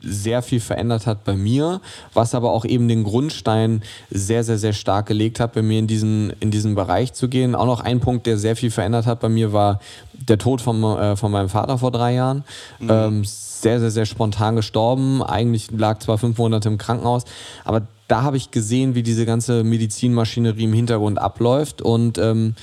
sehr 0.02 0.42
viel 0.42 0.60
verändert 0.60 1.06
hat 1.06 1.24
bei 1.24 1.34
mir, 1.34 1.80
was 2.14 2.34
aber 2.34 2.52
auch 2.52 2.64
eben 2.64 2.88
den 2.88 3.04
Grundstein 3.04 3.82
sehr, 4.10 4.44
sehr, 4.44 4.58
sehr 4.58 4.72
stark 4.72 5.06
gelegt 5.06 5.40
hat, 5.40 5.52
bei 5.52 5.62
mir 5.62 5.78
in 5.78 5.86
diesen, 5.86 6.32
in 6.40 6.50
diesen 6.50 6.74
Bereich 6.74 7.12
zu 7.12 7.28
gehen. 7.28 7.54
Auch 7.54 7.66
noch 7.66 7.80
ein 7.80 8.00
Punkt, 8.00 8.26
der 8.26 8.38
sehr 8.38 8.56
viel 8.56 8.70
verändert 8.70 9.06
hat 9.06 9.20
bei 9.20 9.28
mir, 9.28 9.52
war 9.52 9.80
der 10.12 10.38
Tod 10.38 10.60
von, 10.60 10.82
äh, 10.82 11.16
von 11.16 11.30
meinem 11.30 11.48
Vater 11.48 11.78
vor 11.78 11.90
drei 11.90 12.14
Jahren. 12.14 12.44
Mhm. 12.78 12.90
Ähm, 12.90 13.24
sehr, 13.60 13.80
sehr, 13.80 13.90
sehr 13.90 14.06
spontan 14.06 14.56
gestorben. 14.56 15.22
Eigentlich 15.22 15.70
lag 15.70 15.98
zwar 16.00 16.18
fünf 16.18 16.38
Monate 16.38 16.68
im 16.68 16.78
Krankenhaus, 16.78 17.24
aber 17.64 17.86
da 18.08 18.22
habe 18.22 18.36
ich 18.36 18.50
gesehen, 18.50 18.94
wie 18.94 19.02
diese 19.02 19.26
ganze 19.26 19.62
Medizinmaschinerie 19.64 20.64
im 20.64 20.72
Hintergrund 20.72 21.18
abläuft 21.18 21.80
und 21.82 22.18
ähm, 22.18 22.54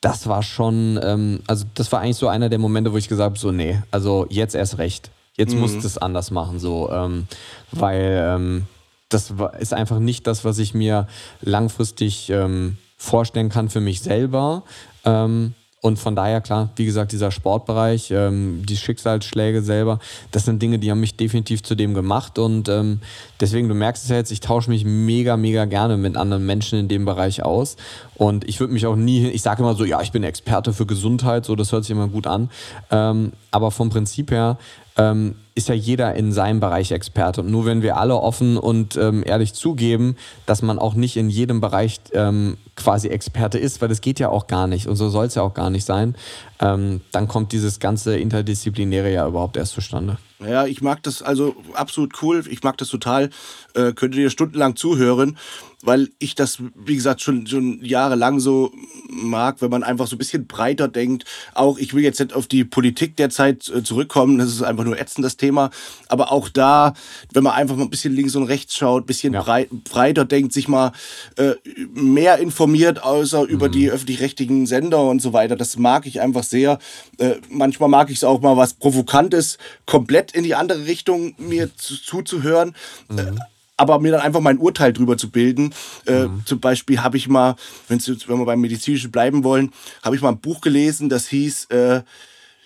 das 0.00 0.26
war 0.26 0.42
schon, 0.42 0.98
ähm, 1.02 1.40
also 1.46 1.64
das 1.74 1.92
war 1.92 2.00
eigentlich 2.00 2.16
so 2.16 2.28
einer 2.28 2.48
der 2.48 2.58
Momente, 2.58 2.92
wo 2.92 2.96
ich 2.96 3.08
gesagt 3.08 3.30
habe, 3.30 3.38
so 3.38 3.52
nee, 3.52 3.82
also 3.90 4.26
jetzt 4.30 4.54
erst 4.54 4.78
recht. 4.78 5.10
Jetzt 5.36 5.54
mhm. 5.54 5.60
musst 5.60 5.82
du 5.82 5.86
es 5.86 5.96
anders 5.96 6.30
machen, 6.30 6.58
so, 6.58 6.90
ähm, 6.90 7.26
weil 7.72 8.22
ähm, 8.24 8.66
das 9.08 9.32
ist 9.58 9.74
einfach 9.74 9.98
nicht 9.98 10.26
das, 10.26 10.44
was 10.44 10.58
ich 10.58 10.74
mir 10.74 11.06
langfristig 11.40 12.30
ähm, 12.30 12.78
vorstellen 12.96 13.48
kann 13.48 13.68
für 13.68 13.80
mich 13.80 14.00
selber. 14.00 14.64
Ähm, 15.04 15.54
und 15.82 15.98
von 15.98 16.14
daher, 16.14 16.42
klar, 16.42 16.68
wie 16.76 16.84
gesagt, 16.84 17.12
dieser 17.12 17.30
Sportbereich, 17.30 18.10
ähm, 18.10 18.64
die 18.66 18.76
Schicksalsschläge 18.76 19.62
selber, 19.62 19.98
das 20.30 20.44
sind 20.44 20.60
Dinge, 20.60 20.78
die 20.78 20.90
haben 20.90 21.00
mich 21.00 21.16
definitiv 21.16 21.62
zu 21.62 21.74
dem 21.74 21.94
gemacht. 21.94 22.38
Und 22.38 22.68
ähm, 22.68 23.00
deswegen, 23.40 23.66
du 23.68 23.74
merkst 23.74 24.04
es 24.04 24.10
ja 24.10 24.16
jetzt, 24.16 24.30
ich 24.30 24.40
tausche 24.40 24.68
mich 24.68 24.84
mega, 24.84 25.38
mega 25.38 25.64
gerne 25.64 25.96
mit 25.96 26.18
anderen 26.18 26.44
Menschen 26.44 26.78
in 26.78 26.88
dem 26.88 27.06
Bereich 27.06 27.42
aus. 27.42 27.76
Und 28.14 28.46
ich 28.46 28.60
würde 28.60 28.74
mich 28.74 28.86
auch 28.86 28.96
nie, 28.96 29.28
ich 29.28 29.40
sage 29.40 29.62
immer 29.62 29.74
so, 29.74 29.86
ja, 29.86 30.02
ich 30.02 30.12
bin 30.12 30.22
Experte 30.22 30.74
für 30.74 30.84
Gesundheit, 30.84 31.46
so, 31.46 31.56
das 31.56 31.72
hört 31.72 31.84
sich 31.84 31.92
immer 31.92 32.08
gut 32.08 32.26
an. 32.26 32.50
Ähm, 32.90 33.32
aber 33.50 33.70
vom 33.70 33.88
Prinzip 33.88 34.30
her 34.30 34.58
ähm, 34.96 35.36
ist 35.54 35.68
ja 35.68 35.74
jeder 35.74 36.14
in 36.14 36.32
seinem 36.32 36.60
Bereich 36.60 36.92
Experte. 36.92 37.42
Und 37.42 37.50
nur 37.50 37.66
wenn 37.66 37.82
wir 37.82 37.96
alle 37.96 38.16
offen 38.16 38.56
und 38.56 38.96
ähm, 38.96 39.22
ehrlich 39.26 39.54
zugeben, 39.54 40.16
dass 40.46 40.62
man 40.62 40.78
auch 40.78 40.94
nicht 40.94 41.16
in 41.16 41.30
jedem 41.30 41.60
Bereich 41.60 42.00
ähm, 42.12 42.56
quasi 42.76 43.08
Experte 43.08 43.58
ist, 43.58 43.80
weil 43.80 43.88
das 43.88 44.00
geht 44.00 44.18
ja 44.18 44.30
auch 44.30 44.46
gar 44.46 44.66
nicht 44.66 44.86
und 44.86 44.96
so 44.96 45.08
soll 45.08 45.26
es 45.26 45.34
ja 45.34 45.42
auch 45.42 45.54
gar 45.54 45.70
nicht 45.70 45.84
sein, 45.84 46.14
ähm, 46.60 47.00
dann 47.12 47.28
kommt 47.28 47.52
dieses 47.52 47.78
ganze 47.78 48.16
Interdisziplinäre 48.16 49.12
ja 49.12 49.26
überhaupt 49.26 49.56
erst 49.56 49.72
zustande. 49.72 50.18
Ja, 50.44 50.66
ich 50.66 50.80
mag 50.80 51.02
das 51.02 51.22
also 51.22 51.54
absolut 51.74 52.22
cool. 52.22 52.44
Ich 52.48 52.62
mag 52.62 52.78
das 52.78 52.88
total. 52.88 53.30
Äh, 53.74 53.92
könnte 53.92 54.18
dir 54.18 54.30
stundenlang 54.30 54.76
zuhören 54.76 55.36
weil 55.82 56.10
ich 56.18 56.34
das, 56.34 56.58
wie 56.74 56.94
gesagt, 56.94 57.22
schon, 57.22 57.46
schon 57.46 57.82
jahrelang 57.82 58.38
so 58.38 58.72
mag, 59.08 59.56
wenn 59.60 59.70
man 59.70 59.82
einfach 59.82 60.06
so 60.06 60.16
ein 60.16 60.18
bisschen 60.18 60.46
breiter 60.46 60.88
denkt. 60.88 61.24
Auch, 61.54 61.78
ich 61.78 61.94
will 61.94 62.02
jetzt 62.02 62.20
nicht 62.20 62.34
auf 62.34 62.46
die 62.46 62.64
Politik 62.64 63.16
der 63.16 63.30
Zeit 63.30 63.68
äh, 63.68 63.82
zurückkommen, 63.82 64.38
das 64.38 64.48
ist 64.48 64.62
einfach 64.62 64.84
nur 64.84 64.98
ätzend, 64.98 65.24
das 65.24 65.36
Thema. 65.36 65.70
Aber 66.08 66.32
auch 66.32 66.48
da, 66.48 66.94
wenn 67.32 67.42
man 67.42 67.54
einfach 67.54 67.76
mal 67.76 67.84
ein 67.84 67.90
bisschen 67.90 68.14
links 68.14 68.36
und 68.36 68.44
rechts 68.44 68.76
schaut, 68.76 69.04
ein 69.04 69.06
bisschen 69.06 69.32
ja. 69.32 69.42
breit, 69.42 69.68
breiter 69.84 70.24
denkt, 70.24 70.52
sich 70.52 70.68
mal 70.68 70.92
äh, 71.36 71.54
mehr 71.94 72.38
informiert, 72.38 73.02
außer 73.02 73.44
mhm. 73.44 73.48
über 73.48 73.68
die 73.68 73.90
öffentlich-rechtlichen 73.90 74.66
Sender 74.66 75.02
und 75.08 75.22
so 75.22 75.32
weiter, 75.32 75.56
das 75.56 75.76
mag 75.76 76.06
ich 76.06 76.20
einfach 76.20 76.44
sehr. 76.44 76.78
Äh, 77.18 77.36
manchmal 77.48 77.88
mag 77.88 78.10
ich 78.10 78.16
es 78.16 78.24
auch 78.24 78.40
mal 78.40 78.56
was 78.56 78.74
Provokantes, 78.74 79.56
komplett 79.86 80.29
in 80.34 80.44
die 80.44 80.54
andere 80.54 80.86
Richtung 80.86 81.34
mir 81.38 81.74
zu, 81.76 81.96
zuzuhören. 81.96 82.74
Mhm. 83.08 83.18
Äh, 83.18 83.32
aber 83.76 83.98
mir 83.98 84.12
dann 84.12 84.20
einfach 84.20 84.40
mein 84.40 84.58
Urteil 84.58 84.92
drüber 84.92 85.16
zu 85.16 85.30
bilden. 85.30 85.72
Äh, 86.06 86.26
mhm. 86.26 86.42
Zum 86.44 86.60
Beispiel 86.60 87.00
habe 87.00 87.16
ich 87.16 87.28
mal, 87.28 87.56
wenn 87.88 87.98
wir 87.98 88.44
beim 88.44 88.60
Medizinischen 88.60 89.10
bleiben 89.10 89.42
wollen, 89.42 89.72
habe 90.02 90.14
ich 90.14 90.20
mal 90.20 90.28
ein 90.28 90.40
Buch 90.40 90.60
gelesen, 90.60 91.08
das 91.08 91.28
hieß 91.28 91.66
äh, 91.70 92.02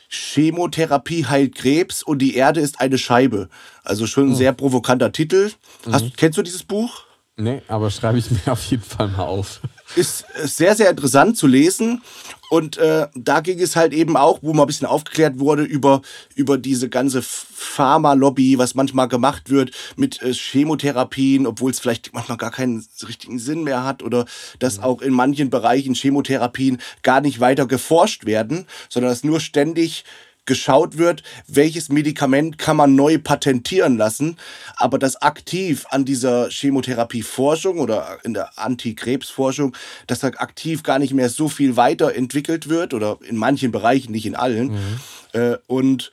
Chemotherapie 0.08 1.26
heilt 1.26 1.54
Krebs 1.54 2.02
und 2.02 2.18
die 2.18 2.34
Erde 2.34 2.60
ist 2.60 2.80
eine 2.80 2.98
Scheibe. 2.98 3.48
Also 3.82 4.06
schon 4.06 4.24
ein 4.24 4.30
mhm. 4.30 4.36
sehr 4.36 4.52
provokanter 4.52 5.12
Titel. 5.12 5.50
Hast, 5.90 6.04
mhm. 6.04 6.12
Kennst 6.16 6.38
du 6.38 6.42
dieses 6.42 6.64
Buch? 6.64 7.04
Nee, 7.36 7.62
aber 7.66 7.90
schreibe 7.90 8.18
ich 8.18 8.30
mir 8.30 8.52
auf 8.52 8.64
jeden 8.66 8.84
Fall 8.84 9.08
mal 9.08 9.24
auf. 9.24 9.60
Ist 9.96 10.24
sehr, 10.36 10.76
sehr 10.76 10.90
interessant 10.90 11.36
zu 11.36 11.46
lesen. 11.46 12.02
Und 12.50 12.76
äh, 12.76 13.08
da 13.14 13.40
ging 13.40 13.60
es 13.60 13.76
halt 13.76 13.92
eben 13.92 14.16
auch, 14.16 14.38
wo 14.42 14.52
mal 14.52 14.64
ein 14.64 14.66
bisschen 14.66 14.86
aufgeklärt 14.86 15.38
wurde 15.38 15.62
über, 15.62 16.02
über 16.34 16.58
diese 16.58 16.88
ganze 16.88 17.22
Pharma-Lobby, 17.22 18.58
was 18.58 18.74
manchmal 18.74 19.08
gemacht 19.08 19.50
wird 19.50 19.72
mit 19.96 20.22
äh, 20.22 20.32
Chemotherapien, 20.32 21.46
obwohl 21.46 21.70
es 21.70 21.80
vielleicht 21.80 22.12
manchmal 22.12 22.38
gar 22.38 22.50
keinen 22.50 22.84
richtigen 23.06 23.38
Sinn 23.38 23.64
mehr 23.64 23.84
hat 23.84 24.02
oder 24.02 24.26
dass 24.58 24.78
mhm. 24.78 24.84
auch 24.84 25.02
in 25.02 25.12
manchen 25.12 25.50
Bereichen 25.50 25.94
Chemotherapien 25.94 26.78
gar 27.02 27.20
nicht 27.20 27.40
weiter 27.40 27.66
geforscht 27.66 28.26
werden, 28.26 28.66
sondern 28.88 29.10
dass 29.10 29.24
nur 29.24 29.40
ständig 29.40 30.04
geschaut 30.46 30.98
wird, 30.98 31.22
welches 31.46 31.88
Medikament 31.88 32.58
kann 32.58 32.76
man 32.76 32.94
neu 32.94 33.18
patentieren 33.18 33.96
lassen, 33.96 34.36
aber 34.76 34.98
dass 34.98 35.20
aktiv 35.20 35.86
an 35.90 36.04
dieser 36.04 36.50
Chemotherapieforschung 36.50 37.78
oder 37.78 38.18
in 38.24 38.34
der 38.34 38.58
Antikrebsforschung, 38.58 39.76
dass 40.06 40.20
da 40.20 40.28
aktiv 40.28 40.82
gar 40.82 40.98
nicht 40.98 41.14
mehr 41.14 41.30
so 41.30 41.48
viel 41.48 41.76
weiterentwickelt 41.76 42.68
wird 42.68 42.94
oder 42.94 43.18
in 43.26 43.36
manchen 43.36 43.72
Bereichen, 43.72 44.12
nicht 44.12 44.26
in 44.26 44.36
allen. 44.36 44.72
Mhm. 44.72 45.00
Äh, 45.32 45.56
und 45.66 46.12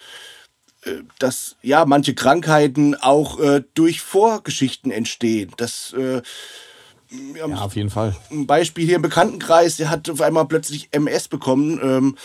äh, 0.84 1.04
dass 1.20 1.58
ja 1.62 1.86
manche 1.86 2.16
Krankheiten 2.16 2.96
auch 2.96 3.40
äh, 3.40 3.64
durch 3.74 4.02
Vorgeschichten 4.02 4.92
entstehen. 4.92 5.52
Das 5.58 5.94
äh, 5.94 6.22
ja, 7.38 7.46
auf 7.46 7.76
jeden 7.76 7.90
Fall. 7.90 8.16
Ein 8.32 8.48
Beispiel 8.48 8.86
hier 8.86 8.96
im 8.96 9.02
Bekanntenkreis, 9.02 9.76
der 9.76 9.90
hat 9.90 10.10
auf 10.10 10.22
einmal 10.22 10.46
plötzlich 10.46 10.88
MS 10.92 11.28
bekommen. 11.28 11.80
Ähm, 11.84 12.18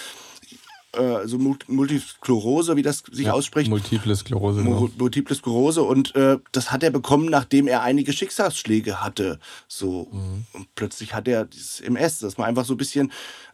äh, 0.96 1.00
also 1.00 1.38
Multisklerose, 1.38 2.76
wie 2.76 2.82
das 2.82 3.02
sich 3.10 3.26
ja, 3.26 3.32
ausspricht. 3.32 3.70
Multiple 3.70 4.14
Sklerose. 4.14 4.62
Genau. 4.62 4.88
Multiple 4.98 5.34
Sklerose 5.34 5.82
und 5.82 6.14
äh, 6.14 6.38
das 6.52 6.72
hat 6.72 6.82
er 6.82 6.90
bekommen, 6.90 7.26
nachdem 7.26 7.68
er 7.68 7.82
einige 7.82 8.12
Schicksalsschläge 8.12 9.02
hatte. 9.02 9.38
So 9.68 10.08
mhm. 10.12 10.46
und 10.52 10.74
plötzlich 10.74 11.14
hat 11.14 11.28
er 11.28 11.44
dieses 11.44 11.80
MS, 11.80 12.20
dass 12.20 12.38
man 12.38 12.48
einfach 12.48 12.64
so 12.64 12.74
ein 12.74 12.78
bisschen 12.78 13.12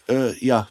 äh, 0.08 0.36
ja 0.44 0.68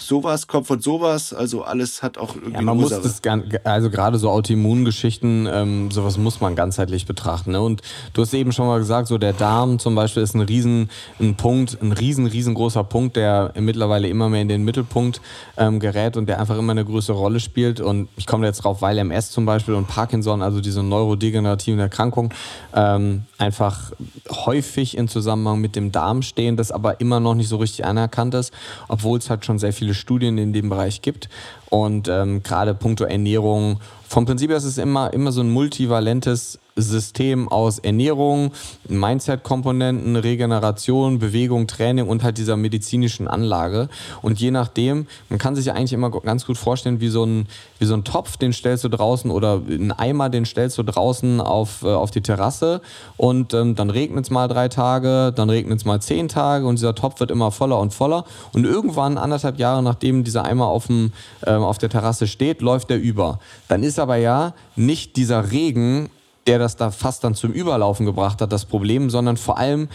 sowas 0.00 0.46
kommt 0.46 0.66
von 0.68 0.80
sowas, 0.80 1.32
also 1.32 1.64
alles 1.64 2.02
hat 2.02 2.18
auch 2.18 2.36
irgendwie 2.36 2.52
ja, 2.54 2.62
man 2.62 2.76
muss 2.76 2.90
das 2.90 3.20
also 3.64 3.90
gerade 3.90 4.16
so 4.18 4.30
Autoimmungeschichten, 4.30 5.48
ähm, 5.52 5.90
sowas 5.90 6.16
muss 6.18 6.40
man 6.40 6.54
ganzheitlich 6.54 7.04
betrachten. 7.04 7.52
Ne? 7.52 7.60
Und 7.60 7.82
du 8.12 8.22
hast 8.22 8.32
eben 8.32 8.52
schon 8.52 8.68
mal 8.68 8.78
gesagt, 8.78 9.08
so 9.08 9.18
der 9.18 9.32
Darm 9.32 9.80
zum 9.80 9.96
Beispiel 9.96 10.22
ist 10.22 10.34
ein 10.34 10.40
riesen 10.40 10.88
ein 11.18 11.34
Punkt, 11.34 11.78
ein 11.82 11.92
riesen 11.92 12.26
riesengroßer 12.26 12.84
Punkt, 12.84 13.16
der 13.16 13.52
mittlerweile 13.58 14.08
immer 14.08 14.28
mehr 14.28 14.42
in 14.42 14.48
den 14.48 14.62
Mittelpunkt 14.62 15.20
ähm, 15.56 15.80
gerät 15.80 16.16
und 16.16 16.26
der 16.26 16.40
einfach 16.40 16.56
immer 16.56 16.72
eine 16.72 16.84
größere 16.84 17.16
Rolle 17.16 17.40
spielt. 17.40 17.80
Und 17.80 18.08
ich 18.16 18.26
komme 18.26 18.46
jetzt 18.46 18.58
drauf, 18.58 18.80
weil 18.80 18.98
MS 18.98 19.32
zum 19.32 19.46
Beispiel 19.46 19.74
und 19.74 19.88
Parkinson, 19.88 20.42
also 20.42 20.60
diese 20.60 20.84
neurodegenerativen 20.84 21.80
Erkrankungen, 21.80 22.32
ähm, 22.72 23.24
einfach 23.36 23.92
häufig 24.30 24.96
in 24.96 25.08
Zusammenhang 25.08 25.60
mit 25.60 25.74
dem 25.76 25.90
Darm 25.90 26.22
stehen, 26.22 26.56
das 26.56 26.70
aber 26.70 27.00
immer 27.00 27.18
noch 27.18 27.34
nicht 27.34 27.48
so 27.48 27.56
richtig 27.56 27.84
anerkannt 27.84 28.34
ist, 28.34 28.52
obwohl 28.88 29.18
es 29.18 29.28
halt 29.28 29.44
schon 29.44 29.58
sehr 29.58 29.72
viele 29.72 29.87
Studien 29.94 30.38
in 30.38 30.52
dem 30.52 30.68
Bereich 30.68 31.02
gibt. 31.02 31.28
Und 31.70 32.08
ähm, 32.08 32.42
gerade 32.42 32.74
puncto 32.74 33.04
Ernährung, 33.04 33.80
vom 34.06 34.24
Prinzip 34.24 34.50
her 34.50 34.56
ist 34.56 34.64
es 34.64 34.78
immer, 34.78 35.12
immer 35.12 35.32
so 35.32 35.42
ein 35.42 35.50
multivalentes 35.50 36.58
System 36.78 37.48
aus 37.48 37.78
Ernährung, 37.78 38.52
Mindset-Komponenten, 38.88 40.16
Regeneration, 40.16 41.18
Bewegung, 41.18 41.66
Training 41.66 42.06
und 42.06 42.22
halt 42.22 42.38
dieser 42.38 42.56
medizinischen 42.56 43.28
Anlage. 43.28 43.88
Und 44.22 44.40
je 44.40 44.50
nachdem, 44.50 45.06
man 45.28 45.38
kann 45.38 45.56
sich 45.56 45.66
ja 45.66 45.74
eigentlich 45.74 45.92
immer 45.92 46.10
ganz 46.10 46.46
gut 46.46 46.58
vorstellen, 46.58 47.00
wie 47.00 47.08
so 47.08 47.24
ein, 47.24 47.46
wie 47.78 47.84
so 47.86 47.94
ein 47.94 48.04
Topf, 48.04 48.36
den 48.36 48.52
stellst 48.52 48.84
du 48.84 48.88
draußen 48.88 49.30
oder 49.30 49.62
einen 49.68 49.92
Eimer, 49.92 50.28
den 50.30 50.44
stellst 50.44 50.78
du 50.78 50.82
draußen 50.82 51.40
auf, 51.40 51.82
äh, 51.82 51.88
auf 51.88 52.10
die 52.10 52.20
Terrasse 52.20 52.80
und 53.16 53.54
ähm, 53.54 53.74
dann 53.74 53.90
regnet 53.90 54.24
es 54.24 54.30
mal 54.30 54.48
drei 54.48 54.68
Tage, 54.68 55.32
dann 55.34 55.50
regnet 55.50 55.78
es 55.78 55.84
mal 55.84 56.00
zehn 56.00 56.28
Tage 56.28 56.66
und 56.66 56.76
dieser 56.76 56.94
Topf 56.94 57.20
wird 57.20 57.30
immer 57.30 57.50
voller 57.50 57.78
und 57.78 57.92
voller. 57.92 58.24
Und 58.52 58.64
irgendwann, 58.64 59.18
anderthalb 59.18 59.58
Jahre 59.58 59.82
nachdem 59.82 60.24
dieser 60.24 60.44
Eimer 60.44 60.66
auf, 60.66 60.86
dem, 60.86 61.12
ähm, 61.46 61.62
auf 61.62 61.78
der 61.78 61.88
Terrasse 61.88 62.26
steht, 62.26 62.60
läuft 62.60 62.90
er 62.90 62.98
über. 62.98 63.38
Dann 63.68 63.82
ist 63.82 63.98
aber 63.98 64.16
ja 64.16 64.54
nicht 64.76 65.16
dieser 65.16 65.50
Regen 65.50 66.10
der 66.48 66.58
das 66.58 66.76
da 66.76 66.90
fast 66.90 67.22
dann 67.22 67.34
zum 67.34 67.52
Überlaufen 67.52 68.06
gebracht 68.06 68.40
hat, 68.40 68.50
das 68.52 68.64
Problem, 68.64 69.10
sondern 69.10 69.36
vor 69.36 69.58
allem 69.58 69.88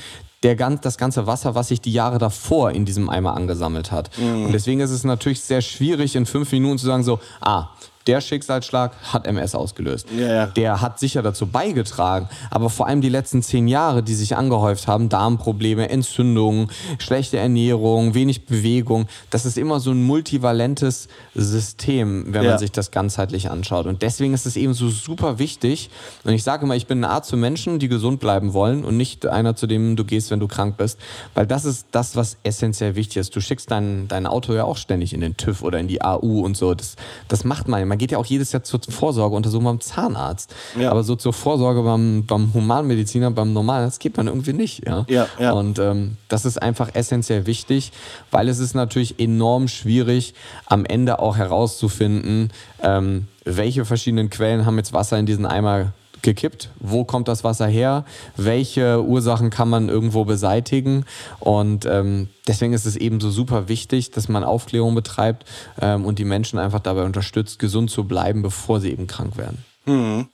der, 0.43 0.55
das 0.55 0.97
ganze 0.97 1.25
Wasser, 1.25 1.55
was 1.55 1.69
sich 1.69 1.81
die 1.81 1.91
Jahre 1.91 2.19
davor 2.19 2.71
in 2.71 2.85
diesem 2.85 3.09
Eimer 3.09 3.35
angesammelt 3.35 3.91
hat. 3.91 4.09
Mhm. 4.17 4.45
Und 4.45 4.51
deswegen 4.51 4.79
ist 4.79 4.91
es 4.91 5.03
natürlich 5.03 5.41
sehr 5.41 5.61
schwierig, 5.61 6.15
in 6.15 6.25
fünf 6.25 6.51
Minuten 6.51 6.77
zu 6.77 6.85
sagen, 6.85 7.03
so, 7.03 7.19
ah, 7.41 7.69
der 8.07 8.21
Schicksalsschlag 8.21 8.93
hat 9.11 9.27
MS 9.27 9.55
ausgelöst. 9.55 10.07
Ja, 10.17 10.33
ja. 10.33 10.45
Der 10.47 10.81
hat 10.81 10.99
sicher 10.99 11.21
dazu 11.21 11.47
beigetragen, 11.47 12.27
aber 12.49 12.69
vor 12.69 12.87
allem 12.87 13.01
die 13.01 13.09
letzten 13.09 13.41
zehn 13.41 13.67
Jahre, 13.67 14.03
die 14.03 14.13
sich 14.13 14.35
angehäuft 14.35 14.87
haben, 14.87 15.09
Darmprobleme, 15.09 15.89
Entzündungen, 15.89 16.69
schlechte 16.99 17.37
Ernährung, 17.37 18.13
wenig 18.13 18.45
Bewegung, 18.45 19.07
das 19.29 19.45
ist 19.45 19.57
immer 19.57 19.79
so 19.79 19.91
ein 19.91 20.03
multivalentes 20.03 21.07
System, 21.35 22.33
wenn 22.33 22.43
ja. 22.43 22.51
man 22.51 22.59
sich 22.59 22.71
das 22.71 22.91
ganzheitlich 22.91 23.49
anschaut. 23.49 23.85
Und 23.85 24.01
deswegen 24.01 24.33
ist 24.33 24.45
es 24.45 24.55
eben 24.55 24.73
so 24.73 24.89
super 24.89 25.39
wichtig. 25.39 25.89
Und 26.23 26.33
ich 26.33 26.43
sage 26.43 26.65
immer, 26.65 26.75
ich 26.75 26.87
bin 26.87 27.01
ein 27.01 27.09
Arzt 27.09 27.29
für 27.29 27.37
Menschen, 27.37 27.79
die 27.79 27.87
gesund 27.87 28.19
bleiben 28.19 28.53
wollen 28.53 28.83
und 28.85 28.97
nicht 28.97 29.25
einer, 29.25 29.55
zu 29.55 29.67
dem 29.67 29.95
du 29.95 30.05
gehst, 30.05 30.31
wenn 30.31 30.39
du 30.39 30.47
krank 30.47 30.77
bist. 30.77 30.99
Weil 31.33 31.47
das 31.47 31.65
ist 31.65 31.87
das, 31.91 32.15
was 32.15 32.37
essentiell 32.43 32.95
wichtig 32.95 33.17
ist. 33.17 33.35
Du 33.35 33.41
schickst 33.41 33.71
dein, 33.71 34.07
dein 34.07 34.27
Auto 34.27 34.53
ja 34.53 34.63
auch 34.63 34.77
ständig 34.77 35.13
in 35.13 35.21
den 35.21 35.37
TÜV 35.37 35.63
oder 35.63 35.79
in 35.79 35.87
die 35.87 36.01
AU 36.01 36.41
und 36.41 36.57
so. 36.57 36.73
Das, 36.73 36.95
das 37.27 37.43
macht 37.43 37.67
man 37.67 37.81
immer 37.81 37.92
Man 37.93 37.99
geht 37.99 38.11
ja 38.11 38.17
auch 38.17 38.25
jedes 38.25 38.51
Jahr 38.51 38.63
zur 38.63 38.79
Vorsorgeuntersuchung 38.81 39.65
beim 39.65 39.79
Zahnarzt. 39.79 40.51
Ja. 40.79 40.89
Aber 40.89 41.03
so 41.03 41.15
zur 41.15 41.31
Vorsorge 41.31 41.83
beim, 41.83 42.25
beim 42.25 42.51
Humanmediziner, 42.51 43.29
beim 43.29 43.53
Normalarzt 43.53 43.99
geht 43.99 44.17
man 44.17 44.25
irgendwie 44.25 44.53
nicht. 44.53 44.83
Ja, 44.87 45.05
ja, 45.07 45.27
ja. 45.37 45.51
Und 45.51 45.77
ähm, 45.77 46.17
das 46.27 46.43
ist 46.45 46.59
einfach 46.59 46.89
essentiell 46.95 47.45
wichtig, 47.45 47.91
weil 48.31 48.49
es 48.49 48.57
ist 48.57 48.73
natürlich 48.73 49.19
enorm 49.19 49.67
schwierig, 49.67 50.33
am 50.65 50.85
Ende 50.85 51.19
auch 51.19 51.37
herauszufinden, 51.37 52.51
ähm, 52.81 53.27
welche 53.45 53.85
verschiedenen 53.85 54.31
Quellen 54.31 54.65
haben 54.65 54.77
jetzt 54.77 54.91
Wasser 54.91 55.19
in 55.19 55.27
diesen 55.27 55.45
Eimer 55.45 55.93
gekippt? 56.23 56.69
Wo 56.79 57.03
kommt 57.03 57.27
das 57.27 57.43
Wasser 57.43 57.67
her? 57.67 58.05
Welche 58.35 59.03
Ursachen 59.03 59.49
kann 59.49 59.69
man 59.69 59.89
irgendwo 59.89 60.25
beseitigen? 60.25 61.05
Und 61.39 61.85
ähm, 61.85 62.29
deswegen 62.47 62.73
ist 62.73 62.85
es 62.85 62.95
eben 62.95 63.19
so 63.19 63.29
super 63.29 63.67
wichtig, 63.67 64.11
dass 64.11 64.27
man 64.29 64.43
Aufklärung 64.43 64.95
betreibt 64.95 65.45
ähm, 65.79 66.05
und 66.05 66.17
die 66.17 66.25
Menschen 66.25 66.57
einfach 66.57 66.79
dabei 66.79 67.03
unterstützt, 67.03 67.59
gesund 67.59 67.91
zu 67.91 68.05
bleiben, 68.05 68.41
bevor 68.41 68.79
sie 68.79 68.91
eben 68.91 69.05
krank 69.05 69.37
werden. 69.37 69.63
Mhm. 69.85 70.27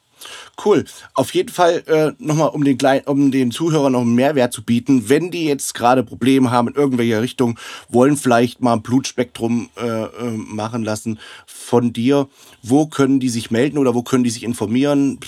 Cool. 0.64 0.86
Auf 1.14 1.34
jeden 1.34 1.50
Fall 1.50 1.84
äh, 1.88 2.12
nochmal, 2.20 2.50
um 2.50 2.64
den, 2.64 2.78
um 3.06 3.32
den 3.32 3.52
Zuhörern 3.52 3.94
noch 3.94 4.02
einen 4.02 4.16
Mehrwert 4.16 4.52
zu 4.52 4.64
bieten, 4.64 5.08
wenn 5.08 5.32
die 5.32 5.46
jetzt 5.46 5.74
gerade 5.74 6.04
Probleme 6.04 6.52
haben 6.52 6.68
in 6.68 6.76
irgendwelcher 6.76 7.22
Richtung, 7.22 7.58
wollen 7.88 8.18
vielleicht 8.18 8.62
mal 8.62 8.74
ein 8.74 8.82
Blutspektrum 8.82 9.70
äh, 9.78 9.88
äh, 9.88 10.32
machen 10.32 10.84
lassen 10.84 11.20
von 11.46 11.94
dir, 11.94 12.28
wo 12.62 12.88
können 12.88 13.20
die 13.20 13.30
sich 13.30 13.52
melden 13.52 13.78
oder 13.78 13.96
wo 13.96 14.04
können 14.04 14.24
die 14.24 14.30
sich 14.30 14.44
informieren? 14.44 15.20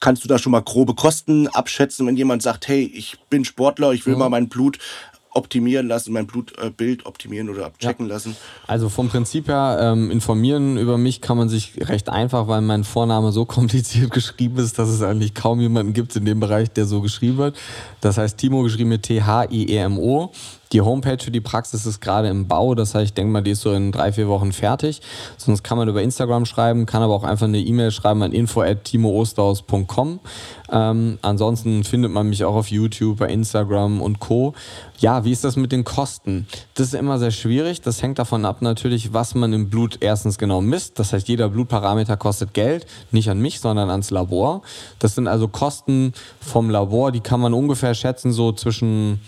Kannst 0.00 0.24
du 0.24 0.28
da 0.28 0.38
schon 0.38 0.52
mal 0.52 0.60
grobe 0.60 0.94
Kosten 0.94 1.48
abschätzen, 1.48 2.06
wenn 2.06 2.16
jemand 2.16 2.42
sagt, 2.42 2.68
hey, 2.68 2.84
ich 2.84 3.18
bin 3.30 3.44
Sportler, 3.44 3.92
ich 3.92 4.06
will 4.06 4.14
mhm. 4.14 4.20
mal 4.20 4.28
mein 4.28 4.48
Blut 4.48 4.78
optimieren 5.36 5.86
lassen, 5.86 6.12
mein 6.12 6.26
Blutbild 6.26 7.04
optimieren 7.06 7.50
oder 7.50 7.66
abchecken 7.66 8.06
ja. 8.06 8.14
lassen? 8.14 8.36
Also 8.66 8.88
vom 8.88 9.08
Prinzip 9.08 9.48
her, 9.48 9.78
ähm, 9.80 10.10
informieren 10.10 10.78
über 10.78 10.96
mich 10.96 11.20
kann 11.20 11.36
man 11.36 11.48
sich 11.48 11.74
recht 11.88 12.08
einfach, 12.08 12.48
weil 12.48 12.62
mein 12.62 12.84
Vorname 12.84 13.30
so 13.30 13.44
kompliziert 13.46 14.10
geschrieben 14.10 14.58
ist, 14.58 14.78
dass 14.78 14.88
es 14.88 15.02
eigentlich 15.02 15.34
kaum 15.34 15.60
jemanden 15.60 15.92
gibt 15.92 16.16
in 16.16 16.24
dem 16.24 16.40
Bereich, 16.40 16.70
der 16.70 16.86
so 16.86 17.02
geschrieben 17.02 17.36
wird. 17.36 17.56
Das 18.00 18.16
heißt 18.16 18.38
Timo 18.38 18.62
geschrieben 18.62 18.88
mit 18.88 19.02
T-H-I-E-M-O. 19.02 20.32
Die 20.72 20.80
Homepage 20.80 21.22
für 21.22 21.30
die 21.30 21.40
Praxis 21.40 21.86
ist 21.86 22.00
gerade 22.00 22.28
im 22.28 22.48
Bau, 22.48 22.74
das 22.74 22.94
heißt, 22.94 23.04
ich 23.04 23.14
denke 23.14 23.32
mal, 23.32 23.42
die 23.42 23.52
ist 23.52 23.60
so 23.60 23.72
in 23.72 23.92
drei, 23.92 24.12
vier 24.12 24.28
Wochen 24.28 24.52
fertig. 24.52 25.00
Sonst 25.36 25.62
kann 25.62 25.78
man 25.78 25.88
über 25.88 26.02
Instagram 26.02 26.44
schreiben, 26.44 26.86
kann 26.86 27.02
aber 27.02 27.14
auch 27.14 27.24
einfach 27.24 27.46
eine 27.46 27.60
E-Mail 27.60 27.90
schreiben 27.92 28.22
an 28.22 28.32
info.timoosterhaus.com. 28.32 30.20
Ähm, 30.70 31.18
ansonsten 31.22 31.84
findet 31.84 32.10
man 32.10 32.28
mich 32.28 32.44
auch 32.44 32.54
auf 32.54 32.68
YouTube, 32.68 33.18
bei 33.18 33.28
Instagram 33.28 34.02
und 34.02 34.18
Co. 34.18 34.54
Ja, 34.98 35.24
wie 35.24 35.30
ist 35.30 35.44
das 35.44 35.56
mit 35.56 35.70
den 35.70 35.84
Kosten? 35.84 36.48
Das 36.74 36.88
ist 36.88 36.94
immer 36.94 37.18
sehr 37.18 37.30
schwierig. 37.30 37.82
Das 37.82 38.02
hängt 38.02 38.18
davon 38.18 38.44
ab 38.44 38.62
natürlich, 38.62 39.12
was 39.12 39.34
man 39.34 39.52
im 39.52 39.70
Blut 39.70 39.98
erstens 40.00 40.38
genau 40.38 40.60
misst. 40.60 40.98
Das 40.98 41.12
heißt, 41.12 41.28
jeder 41.28 41.48
Blutparameter 41.48 42.16
kostet 42.16 42.54
Geld, 42.54 42.86
nicht 43.12 43.30
an 43.30 43.38
mich, 43.38 43.60
sondern 43.60 43.90
ans 43.90 44.10
Labor. 44.10 44.62
Das 44.98 45.14
sind 45.14 45.28
also 45.28 45.46
Kosten 45.46 46.12
vom 46.40 46.70
Labor, 46.70 47.12
die 47.12 47.20
kann 47.20 47.40
man 47.40 47.54
ungefähr 47.54 47.94
schätzen 47.94 48.32
so 48.32 48.52
zwischen 48.52 49.20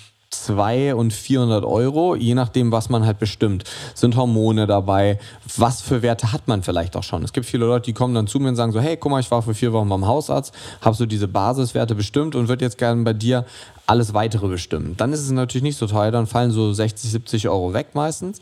2 0.45 0.95
und 0.95 1.12
400 1.12 1.64
Euro, 1.64 2.14
je 2.16 2.34
nachdem, 2.34 2.72
was 2.72 2.89
man 2.89 3.07
halt 3.07 3.18
bestimmt. 3.18 3.64
Sind 3.95 4.16
Hormone 4.16 4.66
dabei? 4.66 5.18
Was 5.57 5.80
für 5.80 6.03
Werte 6.03 6.32
hat 6.32 6.49
man 6.49 6.62
vielleicht 6.62 6.97
auch 6.97 7.03
schon? 7.03 7.22
Es 7.24 7.32
gibt 7.32 7.47
viele 7.47 7.66
Leute, 7.66 7.86
die 7.86 7.93
kommen 7.93 8.14
dann 8.14 8.26
zu 8.26 8.39
mir 8.41 8.49
und 8.49 8.57
sagen 8.57 8.72
so, 8.72 8.80
hey, 8.80 8.97
guck 8.97 9.11
mal, 9.11 9.20
ich 9.20 9.30
war 9.30 9.43
vor 9.43 9.55
vier 9.55 9.72
Wochen 9.72 9.89
beim 9.89 10.07
Hausarzt, 10.07 10.55
habe 10.80 10.97
so 10.97 11.07
diese 11.07 11.28
Basiswerte 11.28 11.95
bestimmt 11.95 12.34
und 12.34 12.49
würde 12.49 12.64
jetzt 12.64 12.78
gerne 12.78 13.03
bei 13.03 13.12
dir 13.12 13.45
alles 13.89 14.12
weitere 14.12 14.49
bestimmen. 14.49 14.95
Dann 14.99 15.12
ist 15.12 15.20
es 15.20 15.30
natürlich 15.30 15.62
nicht 15.62 15.78
so 15.78 15.86
teuer, 15.86 16.11
dann 16.11 16.26
fallen 16.26 16.51
so 16.51 16.72
60, 16.72 17.11
70 17.11 17.49
Euro 17.49 17.72
weg 17.72 17.89
meistens. 17.95 18.39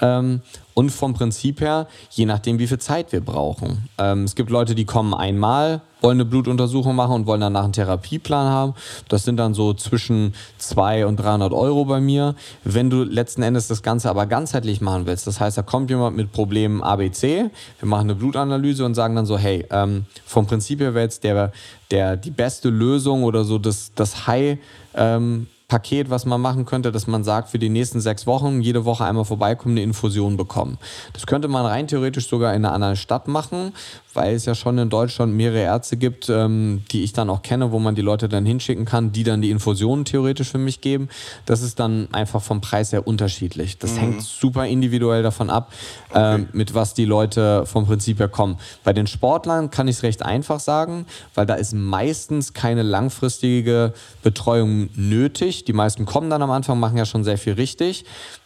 Ähm, 0.00 0.40
und 0.74 0.90
vom 0.90 1.14
Prinzip 1.14 1.60
her, 1.60 1.86
je 2.10 2.26
nachdem, 2.26 2.58
wie 2.58 2.66
viel 2.66 2.78
Zeit 2.78 3.12
wir 3.12 3.20
brauchen. 3.20 3.88
Ähm, 3.98 4.24
es 4.24 4.34
gibt 4.34 4.50
Leute, 4.50 4.74
die 4.74 4.84
kommen 4.84 5.14
einmal, 5.14 5.82
wollen 6.00 6.16
eine 6.16 6.24
Blutuntersuchung 6.24 6.94
machen 6.94 7.14
und 7.14 7.26
wollen 7.26 7.40
danach 7.40 7.64
einen 7.64 7.72
Therapieplan 7.72 8.48
haben. 8.48 8.74
Das 9.08 9.24
sind 9.24 9.36
dann 9.36 9.54
so 9.54 9.72
zwischen 9.74 10.34
200 10.58 11.08
und 11.08 11.16
300 11.16 11.52
Euro 11.52 11.84
bei 11.84 12.00
mir. 12.00 12.34
Wenn 12.64 12.90
du 12.90 13.04
letzten 13.04 13.42
Endes 13.42 13.68
das 13.68 13.82
Ganze 13.82 14.10
aber 14.10 14.26
ganzheitlich 14.26 14.80
machen 14.80 15.06
willst, 15.06 15.26
das 15.26 15.40
heißt, 15.40 15.56
da 15.56 15.62
kommt 15.62 15.90
jemand 15.90 16.16
mit 16.16 16.32
Problemen 16.32 16.82
ABC, 16.82 17.50
wir 17.78 17.88
machen 17.88 18.10
eine 18.10 18.14
Blutanalyse 18.16 18.84
und 18.84 18.94
sagen 18.94 19.16
dann 19.16 19.26
so, 19.26 19.38
hey, 19.38 19.64
ähm, 19.70 20.06
vom 20.26 20.46
Prinzip 20.46 20.80
her 20.80 20.94
wäre 20.94 21.04
jetzt 21.04 21.24
der, 21.24 21.52
der, 21.90 22.16
die 22.16 22.30
beste 22.30 22.68
Lösung 22.68 23.24
oder 23.24 23.44
so 23.44 23.58
das, 23.58 23.92
das 23.94 24.26
High- 24.26 24.58
ähm, 24.94 25.46
Paket, 25.66 26.10
was 26.10 26.26
man 26.26 26.40
machen 26.40 26.66
könnte, 26.66 26.92
dass 26.92 27.06
man 27.06 27.24
sagt, 27.24 27.48
für 27.48 27.58
die 27.58 27.70
nächsten 27.70 28.00
sechs 28.00 28.26
Wochen 28.26 28.60
jede 28.60 28.84
Woche 28.84 29.04
einmal 29.04 29.24
vorbeikommen, 29.24 29.74
eine 29.74 29.82
Infusion 29.82 30.36
bekommen. 30.36 30.78
Das 31.14 31.26
könnte 31.26 31.48
man 31.48 31.64
rein 31.64 31.88
theoretisch 31.88 32.28
sogar 32.28 32.54
in 32.54 32.64
einer 32.64 32.74
anderen 32.74 32.96
Stadt 32.96 33.28
machen, 33.28 33.72
weil 34.14 34.34
es 34.34 34.44
ja 34.44 34.54
schon 34.54 34.78
in 34.78 34.90
Deutschland 34.90 35.34
mehrere 35.34 35.60
Ärzte 35.60 35.96
gibt, 35.96 36.28
ähm, 36.28 36.84
die 36.90 37.02
ich 37.02 37.12
dann 37.12 37.30
auch 37.30 37.42
kenne, 37.42 37.72
wo 37.72 37.78
man 37.78 37.94
die 37.94 38.02
Leute 38.02 38.28
dann 38.28 38.46
hinschicken 38.46 38.84
kann, 38.84 39.12
die 39.12 39.24
dann 39.24 39.42
die 39.42 39.50
Infusionen 39.50 40.04
theoretisch 40.04 40.50
für 40.50 40.58
mich 40.58 40.80
geben. 40.80 41.08
Das 41.46 41.62
ist 41.62 41.80
dann 41.80 42.08
einfach 42.12 42.42
vom 42.42 42.60
Preis 42.60 42.92
her 42.92 43.06
unterschiedlich. 43.06 43.78
Das 43.78 43.92
mhm. 43.92 43.98
hängt 43.98 44.22
super 44.22 44.66
individuell 44.66 45.22
davon 45.22 45.50
ab, 45.50 45.72
okay. 46.10 46.34
ähm, 46.36 46.48
mit 46.52 46.74
was 46.74 46.94
die 46.94 47.04
Leute 47.04 47.66
vom 47.66 47.86
Prinzip 47.86 48.18
her 48.18 48.28
kommen. 48.28 48.58
Bei 48.84 48.92
den 48.92 49.06
Sportlern 49.06 49.70
kann 49.70 49.88
ich 49.88 49.96
es 49.96 50.02
recht 50.02 50.24
einfach 50.24 50.60
sagen, 50.60 51.06
weil 51.34 51.46
da 51.46 51.54
ist 51.54 51.74
meistens 51.74 52.52
keine 52.52 52.82
langfristige 52.82 53.92
Betreuung 54.22 54.88
nötig. 54.94 55.64
Die 55.64 55.72
meisten 55.72 56.06
kommen 56.06 56.30
dann 56.30 56.42
am 56.42 56.50
Anfang, 56.50 56.78
machen 56.80 56.96
ja 56.96 57.06
schon 57.06 57.24
sehr 57.24 57.38
viel 57.38 57.54
richtig. 57.54 58.04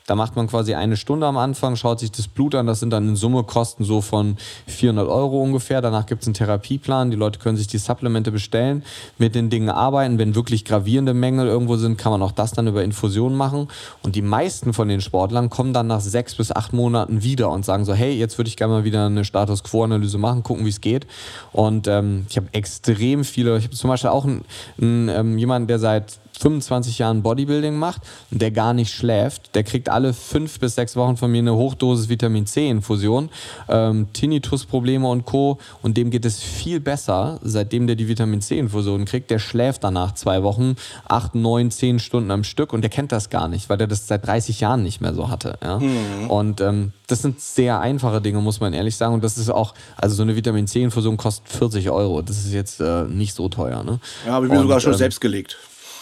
Da 0.08 0.14
macht 0.14 0.36
man 0.36 0.46
quasi 0.46 0.74
eine 0.74 0.96
Stunde 0.96 1.26
am 1.26 1.36
Anfang, 1.36 1.76
schaut 1.76 2.00
sich 2.00 2.10
das 2.10 2.28
Blut 2.28 2.54
an. 2.54 2.66
Das 2.66 2.80
sind 2.80 2.88
dann 2.88 3.06
in 3.06 3.14
Summe 3.14 3.44
Kosten 3.44 3.84
so 3.84 4.00
von 4.00 4.38
400 4.66 5.06
Euro 5.06 5.42
ungefähr. 5.42 5.82
Danach 5.82 6.06
gibt 6.06 6.22
es 6.22 6.28
einen 6.28 6.32
Therapieplan. 6.32 7.10
Die 7.10 7.16
Leute 7.16 7.38
können 7.38 7.58
sich 7.58 7.66
die 7.66 7.76
Supplemente 7.76 8.32
bestellen, 8.32 8.84
mit 9.18 9.34
den 9.34 9.50
Dingen 9.50 9.68
arbeiten. 9.68 10.18
Wenn 10.18 10.34
wirklich 10.34 10.64
gravierende 10.64 11.12
Mängel 11.12 11.46
irgendwo 11.46 11.76
sind, 11.76 11.98
kann 11.98 12.10
man 12.10 12.22
auch 12.22 12.32
das 12.32 12.52
dann 12.52 12.66
über 12.66 12.82
Infusionen 12.82 13.36
machen. 13.36 13.68
Und 14.02 14.16
die 14.16 14.22
meisten 14.22 14.72
von 14.72 14.88
den 14.88 15.02
Sportlern 15.02 15.50
kommen 15.50 15.74
dann 15.74 15.88
nach 15.88 16.00
sechs 16.00 16.34
bis 16.34 16.52
acht 16.52 16.72
Monaten 16.72 17.22
wieder 17.22 17.50
und 17.50 17.66
sagen 17.66 17.84
so, 17.84 17.92
hey, 17.92 18.14
jetzt 18.14 18.38
würde 18.38 18.48
ich 18.48 18.56
gerne 18.56 18.72
mal 18.72 18.84
wieder 18.84 19.04
eine 19.04 19.26
Status 19.26 19.62
Quo-Analyse 19.62 20.16
machen, 20.16 20.42
gucken, 20.42 20.64
wie 20.64 20.70
es 20.70 20.80
geht. 20.80 21.06
Und 21.52 21.86
ähm, 21.86 22.24
ich 22.30 22.38
habe 22.38 22.46
extrem 22.52 23.24
viele, 23.24 23.58
ich 23.58 23.64
habe 23.64 23.76
zum 23.76 23.88
Beispiel 23.88 24.08
auch 24.08 24.24
einen, 24.24 24.42
einen, 24.80 25.10
ähm, 25.10 25.36
jemanden, 25.36 25.68
der 25.68 25.78
seit 25.78 26.18
25 26.38 26.98
Jahren 26.98 27.22
Bodybuilding 27.22 27.76
macht 27.76 28.02
und 28.30 28.40
der 28.40 28.50
gar 28.50 28.74
nicht 28.74 28.92
schläft, 28.92 29.54
der 29.54 29.64
kriegt 29.64 29.88
alle 29.88 30.12
fünf 30.12 30.58
bis 30.60 30.74
sechs 30.74 30.96
Wochen 30.96 31.16
von 31.16 31.30
mir 31.30 31.38
eine 31.38 31.54
Hochdosis 31.54 32.08
Vitamin 32.08 32.46
C-Infusion, 32.46 33.30
ähm, 33.68 34.08
Tinnitus-Probleme 34.12 35.06
und 35.08 35.24
Co. 35.24 35.58
Und 35.82 35.96
dem 35.96 36.10
geht 36.10 36.24
es 36.24 36.40
viel 36.42 36.80
besser, 36.80 37.38
seitdem 37.42 37.86
der 37.86 37.96
die 37.96 38.08
Vitamin 38.08 38.40
C-Infusion 38.40 39.04
kriegt. 39.04 39.30
Der 39.30 39.38
schläft 39.38 39.84
danach 39.84 40.14
zwei 40.14 40.42
Wochen, 40.42 40.76
acht, 41.08 41.34
neun, 41.34 41.70
zehn 41.70 41.98
Stunden 41.98 42.30
am 42.30 42.44
Stück 42.44 42.72
und 42.72 42.82
der 42.82 42.90
kennt 42.90 43.12
das 43.12 43.30
gar 43.30 43.48
nicht, 43.48 43.68
weil 43.68 43.78
der 43.78 43.86
das 43.86 44.06
seit 44.06 44.26
30 44.26 44.60
Jahren 44.60 44.82
nicht 44.82 45.00
mehr 45.00 45.14
so 45.14 45.28
hatte. 45.28 45.58
Ja? 45.62 45.78
Mhm. 45.78 46.30
Und 46.30 46.60
ähm, 46.60 46.92
das 47.06 47.22
sind 47.22 47.40
sehr 47.40 47.80
einfache 47.80 48.20
Dinge, 48.20 48.40
muss 48.40 48.60
man 48.60 48.72
ehrlich 48.72 48.96
sagen. 48.96 49.14
Und 49.14 49.24
das 49.24 49.38
ist 49.38 49.50
auch, 49.50 49.74
also 49.96 50.14
so 50.14 50.22
eine 50.22 50.36
Vitamin 50.36 50.66
C-Infusion 50.66 51.16
kostet 51.16 51.48
40 51.48 51.90
Euro. 51.90 52.22
Das 52.22 52.38
ist 52.38 52.52
jetzt 52.52 52.80
äh, 52.80 53.04
nicht 53.04 53.34
so 53.34 53.48
teuer. 53.48 53.82
Ne? 53.82 53.98
Ja, 54.26 54.32
habe 54.32 54.46
ich 54.46 54.52
mir 54.52 54.58
und, 54.58 54.64
sogar 54.64 54.80
schon 54.80 54.92
ähm, 54.92 54.98
selbst 54.98 55.20
gelegt. 55.20 55.56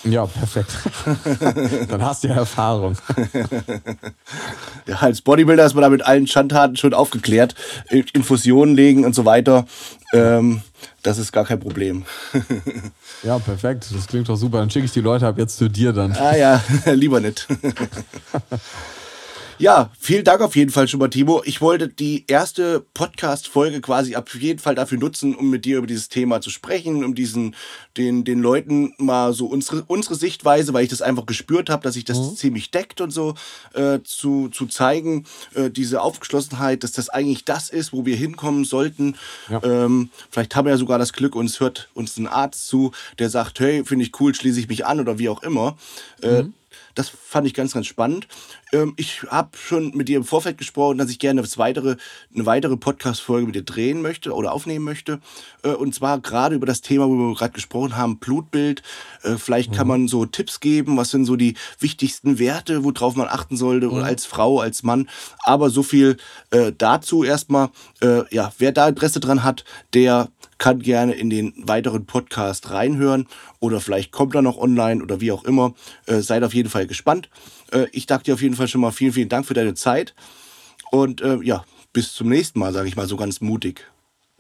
Ja, 0.05 0.27
perfekt. 0.27 0.71
Dann 1.89 2.03
hast 2.03 2.25
du 2.25 2.29
ja 2.29 2.35
Erfahrung. 2.35 2.97
ja, 4.87 4.97
als 4.97 5.21
Bodybuilder 5.21 5.67
ist 5.67 5.75
man 5.75 5.83
da 5.83 5.89
mit 5.89 6.03
allen 6.03 6.27
Schandtaten 6.27 6.77
schon 6.77 6.95
aufgeklärt. 6.95 7.55
Infusionen 8.13 8.77
legen 8.77 9.05
und 9.05 9.15
so 9.15 9.25
weiter. 9.25 9.67
Ähm, 10.13 10.63
das 11.03 11.19
ist 11.19 11.33
gar 11.33 11.45
kein 11.45 11.61
Problem. 11.61 12.05
ja, 13.23 13.39
perfekt. 13.39 13.87
Das 13.93 14.07
klingt 14.07 14.29
doch 14.29 14.37
super. 14.37 14.59
Dann 14.59 14.71
schicke 14.71 14.87
ich 14.87 14.93
die 14.93 15.01
Leute 15.01 15.27
ab 15.27 15.39
jetzt 15.39 15.57
zu 15.57 15.69
dir 15.69 15.93
dann. 15.93 16.13
Ah 16.13 16.37
ja, 16.37 16.63
lieber 16.87 17.21
nicht. 17.21 17.47
Ja, 19.59 19.91
vielen 19.99 20.25
Dank 20.25 20.43
auf 20.43 20.55
jeden 20.55 20.71
Fall 20.71 20.87
schon 20.87 21.01
mal, 21.01 21.09
Timo. 21.09 21.41
Ich 21.47 21.63
wollte 21.63 21.89
die 21.89 22.25
erste 22.27 22.85
Podcast-Folge 22.93 23.81
quasi 23.81 24.15
auf 24.15 24.35
jeden 24.35 24.59
Fall 24.59 24.75
dafür 24.75 24.99
nutzen, 24.99 25.35
um 25.35 25.49
mit 25.49 25.65
dir 25.65 25.79
über 25.79 25.87
dieses 25.87 26.11
Thema 26.11 26.43
zu 26.43 26.51
sprechen, 26.51 27.03
um 27.03 27.15
diesen, 27.15 27.55
den, 27.97 28.25
den 28.25 28.41
Leuten 28.41 28.93
mal 28.99 29.33
so 29.33 29.47
unsere, 29.47 29.83
unsere 29.87 30.15
Sichtweise, 30.15 30.75
weil 30.75 30.85
ich 30.85 30.91
das 30.91 31.01
einfach 31.01 31.25
gespürt 31.25 31.71
habe, 31.71 31.83
dass 31.83 31.95
sich 31.95 32.05
das 32.05 32.19
mhm. 32.19 32.37
ziemlich 32.37 32.71
deckt 32.71 33.01
und 33.01 33.11
so, 33.11 33.35
äh, 33.73 34.01
zu, 34.05 34.51
zu 34.51 34.67
zeigen, 34.67 35.25
äh, 35.55 35.71
diese 35.71 36.03
Aufgeschlossenheit, 36.03 36.85
dass 36.85 36.93
das 36.93 37.09
eigentlich 37.09 37.47
das 37.47 37.71
ist, 37.71 37.95
wo 37.95 38.05
wir 38.05 38.17
hinkommen 38.17 38.67
sollten. 38.67 39.17
Ja. 39.49 39.63
Ähm, 39.63 40.11
vielleicht 40.31 40.55
haben 40.55 40.67
wir 40.67 40.73
ja 40.73 40.79
sogar 40.79 40.99
das 40.99 41.15
Glück, 41.15 41.35
uns 41.35 41.61
hört 41.61 41.89
uns 41.95 42.19
ein 42.19 42.27
Arzt 42.27 42.67
zu, 42.67 42.93
der 43.19 43.31
sagt, 43.31 43.59
hey, 43.61 43.85
finde 43.87 44.05
ich 44.05 44.21
cool, 44.21 44.35
schließe 44.35 44.61
ich 44.61 44.69
mich 44.69 44.85
an 44.85 45.01
oder 45.01 45.19
wie 45.19 45.31
auch 45.31 45.43
immer. 45.43 45.79
Äh, 46.21 46.43
mhm 46.43 46.53
Das 46.95 47.09
fand 47.09 47.47
ich 47.47 47.55
ganz, 47.55 47.75
ganz 47.75 47.87
spannend. 47.87 48.27
Ähm, 48.73 48.95
ich 48.97 49.23
habe 49.25 49.57
schon 49.57 49.97
mit 49.97 50.09
dir 50.09 50.17
im 50.17 50.25
Vorfeld 50.25 50.59
gesprochen, 50.59 50.99
dass 50.99 51.11
ich 51.11 51.19
gerne 51.19 51.43
das 51.43 51.59
weitere, 51.59 51.97
eine 52.35 52.47
weitere 52.47 52.77
Podcast-Folge 52.77 53.47
mit 53.47 53.55
dir 53.55 53.63
drehen 53.63 54.03
möchte 54.03 54.33
oder 54.33 54.53
aufnehmen 54.53 54.85
möchte. 54.85 55.21
Äh, 55.63 55.71
und 55.71 55.95
zwar 55.95 56.21
gerade 56.21 56.55
über 56.55 56.67
das 56.67 56.81
Thema, 56.81 57.09
wo 57.09 57.15
wir 57.15 57.35
gerade 57.35 57.53
gesprochen 57.53 57.97
haben, 57.97 58.19
Blutbild. 58.19 58.83
Äh, 59.23 59.37
vielleicht 59.37 59.73
kann 59.73 59.87
mhm. 59.87 59.93
man 59.93 60.09
so 60.09 60.27
Tipps 60.27 60.61
geben, 60.61 60.97
was 60.97 61.11
sind 61.11 61.25
so 61.25 61.37
die 61.37 61.55
wichtigsten 61.79 62.39
Werte, 62.39 62.85
worauf 62.85 63.17
man 63.17 63.29
achten 63.29 63.57
sollte, 63.57 63.89
mhm. 63.89 64.03
als 64.03 64.27
Frau, 64.27 64.61
als 64.61 64.83
Mann. 64.83 65.09
Aber 65.45 65.71
so 65.71 65.83
viel 65.83 66.17
äh, 66.51 66.73
dazu 66.77 67.25
erstmal. 67.25 67.71
Äh, 68.01 68.23
ja, 68.35 68.53
wer 68.59 68.73
da 68.73 68.89
Interesse 68.89 69.21
dran 69.21 69.45
hat, 69.45 69.65
der 69.95 70.29
kann 70.59 70.81
gerne 70.81 71.15
in 71.15 71.31
den 71.31 71.53
weiteren 71.57 72.07
Podcast 72.07 72.71
reinhören 72.71 73.27
oder 73.61 73.81
vielleicht 73.81 74.13
kommt 74.13 74.35
er 74.35 74.43
noch 74.43 74.59
online 74.59 75.03
oder 75.03 75.21
wie 75.21 75.33
auch 75.33 75.45
immer. 75.45 75.75
Äh, 76.07 76.21
seid 76.21 76.43
auf 76.45 76.55
jeden 76.55 76.71
Fall 76.71 76.87
gespannt. 76.87 77.29
Äh, 77.73 77.87
ich 77.93 78.07
danke 78.07 78.25
dir 78.25 78.35
auf 78.35 78.43
jeden 78.43 78.57
Fall 78.57 78.69
schon 78.69 78.81
mal 78.81 78.93
vielen, 78.93 79.13
vielen 79.13 79.29
Dank 79.29 79.47
für 79.47 79.55
deine 79.55 79.75
Zeit 79.75 80.15
und 80.91 81.21
äh, 81.21 81.39
ja, 81.43 81.65
bis 81.93 82.13
zum 82.13 82.29
nächsten 82.29 82.59
Mal, 82.59 82.73
sage 82.73 82.89
ich 82.89 82.97
mal 82.97 83.09
so 83.09 83.17
ganz 83.17 83.41
mutig. 83.41 83.87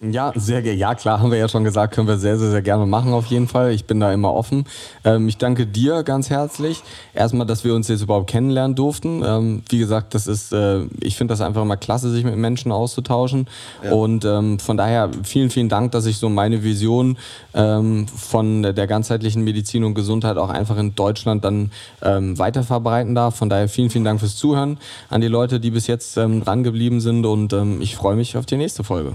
Ja, 0.02 0.30
sehr 0.34 0.60
gerne. 0.60 0.78
Ja, 0.78 0.94
klar, 0.94 1.20
haben 1.20 1.30
wir 1.30 1.38
ja 1.38 1.48
schon 1.48 1.64
gesagt, 1.64 1.94
können 1.94 2.06
wir 2.06 2.18
sehr, 2.18 2.38
sehr, 2.38 2.50
sehr 2.50 2.60
gerne 2.60 2.84
machen 2.84 3.14
auf 3.14 3.24
jeden 3.26 3.48
Fall. 3.48 3.72
Ich 3.72 3.86
bin 3.86 3.98
da 3.98 4.12
immer 4.12 4.34
offen. 4.34 4.64
Ähm, 5.04 5.26
ich 5.26 5.38
danke 5.38 5.66
dir 5.66 6.02
ganz 6.02 6.28
herzlich. 6.28 6.82
Erstmal, 7.14 7.46
dass 7.46 7.64
wir 7.64 7.74
uns 7.74 7.88
jetzt 7.88 8.02
überhaupt 8.02 8.28
kennenlernen 8.28 8.74
durften. 8.74 9.22
Ähm, 9.24 9.62
wie 9.70 9.78
gesagt, 9.78 10.14
das 10.14 10.26
ist, 10.26 10.52
äh, 10.52 10.82
ich 11.00 11.16
finde 11.16 11.32
das 11.32 11.40
einfach 11.40 11.62
immer 11.62 11.78
klasse, 11.78 12.10
sich 12.10 12.24
mit 12.24 12.36
Menschen 12.36 12.72
auszutauschen. 12.72 13.48
Ja. 13.82 13.92
Und 13.92 14.26
ähm, 14.26 14.58
von 14.58 14.76
daher 14.76 15.08
vielen, 15.22 15.48
vielen 15.48 15.70
Dank, 15.70 15.92
dass 15.92 16.04
ich 16.04 16.18
so 16.18 16.28
meine 16.28 16.62
Vision 16.62 17.16
ähm, 17.54 18.06
von 18.06 18.64
der 18.64 18.86
ganzheitlichen 18.86 19.44
Medizin 19.44 19.82
und 19.82 19.94
Gesundheit 19.94 20.36
auch 20.36 20.50
einfach 20.50 20.76
in 20.76 20.94
Deutschland 20.94 21.42
dann 21.42 21.70
ähm, 22.02 22.38
weiter 22.38 22.64
verbreiten 22.64 23.14
darf. 23.14 23.36
Von 23.36 23.48
daher 23.48 23.70
vielen, 23.70 23.88
vielen 23.88 24.04
Dank 24.04 24.20
fürs 24.20 24.36
Zuhören 24.36 24.76
an 25.08 25.22
die 25.22 25.28
Leute, 25.28 25.58
die 25.58 25.70
bis 25.70 25.86
jetzt 25.86 26.18
ähm, 26.18 26.44
dran 26.44 26.64
geblieben 26.64 27.00
sind. 27.00 27.24
Und 27.24 27.54
ähm, 27.54 27.80
ich 27.80 27.96
freue 27.96 28.14
mich 28.14 28.36
auf 28.36 28.44
die 28.44 28.58
nächste 28.58 28.84
Folge. 28.84 29.14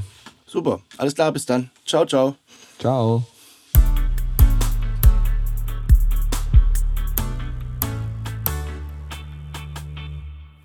Super, 0.52 0.82
alles 0.97 1.16
klar, 1.16 1.32
bis 1.32 1.45
dann. 1.45 1.72
Ciao, 1.86 2.06
ciao. 2.06 2.36
Ciao. 2.78 3.24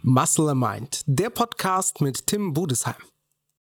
Muscle 0.02 0.56
Mind, 0.56 1.02
der 1.06 1.30
Podcast 1.30 2.00
mit 2.00 2.26
Tim 2.26 2.52
Budesheim. 2.52 2.96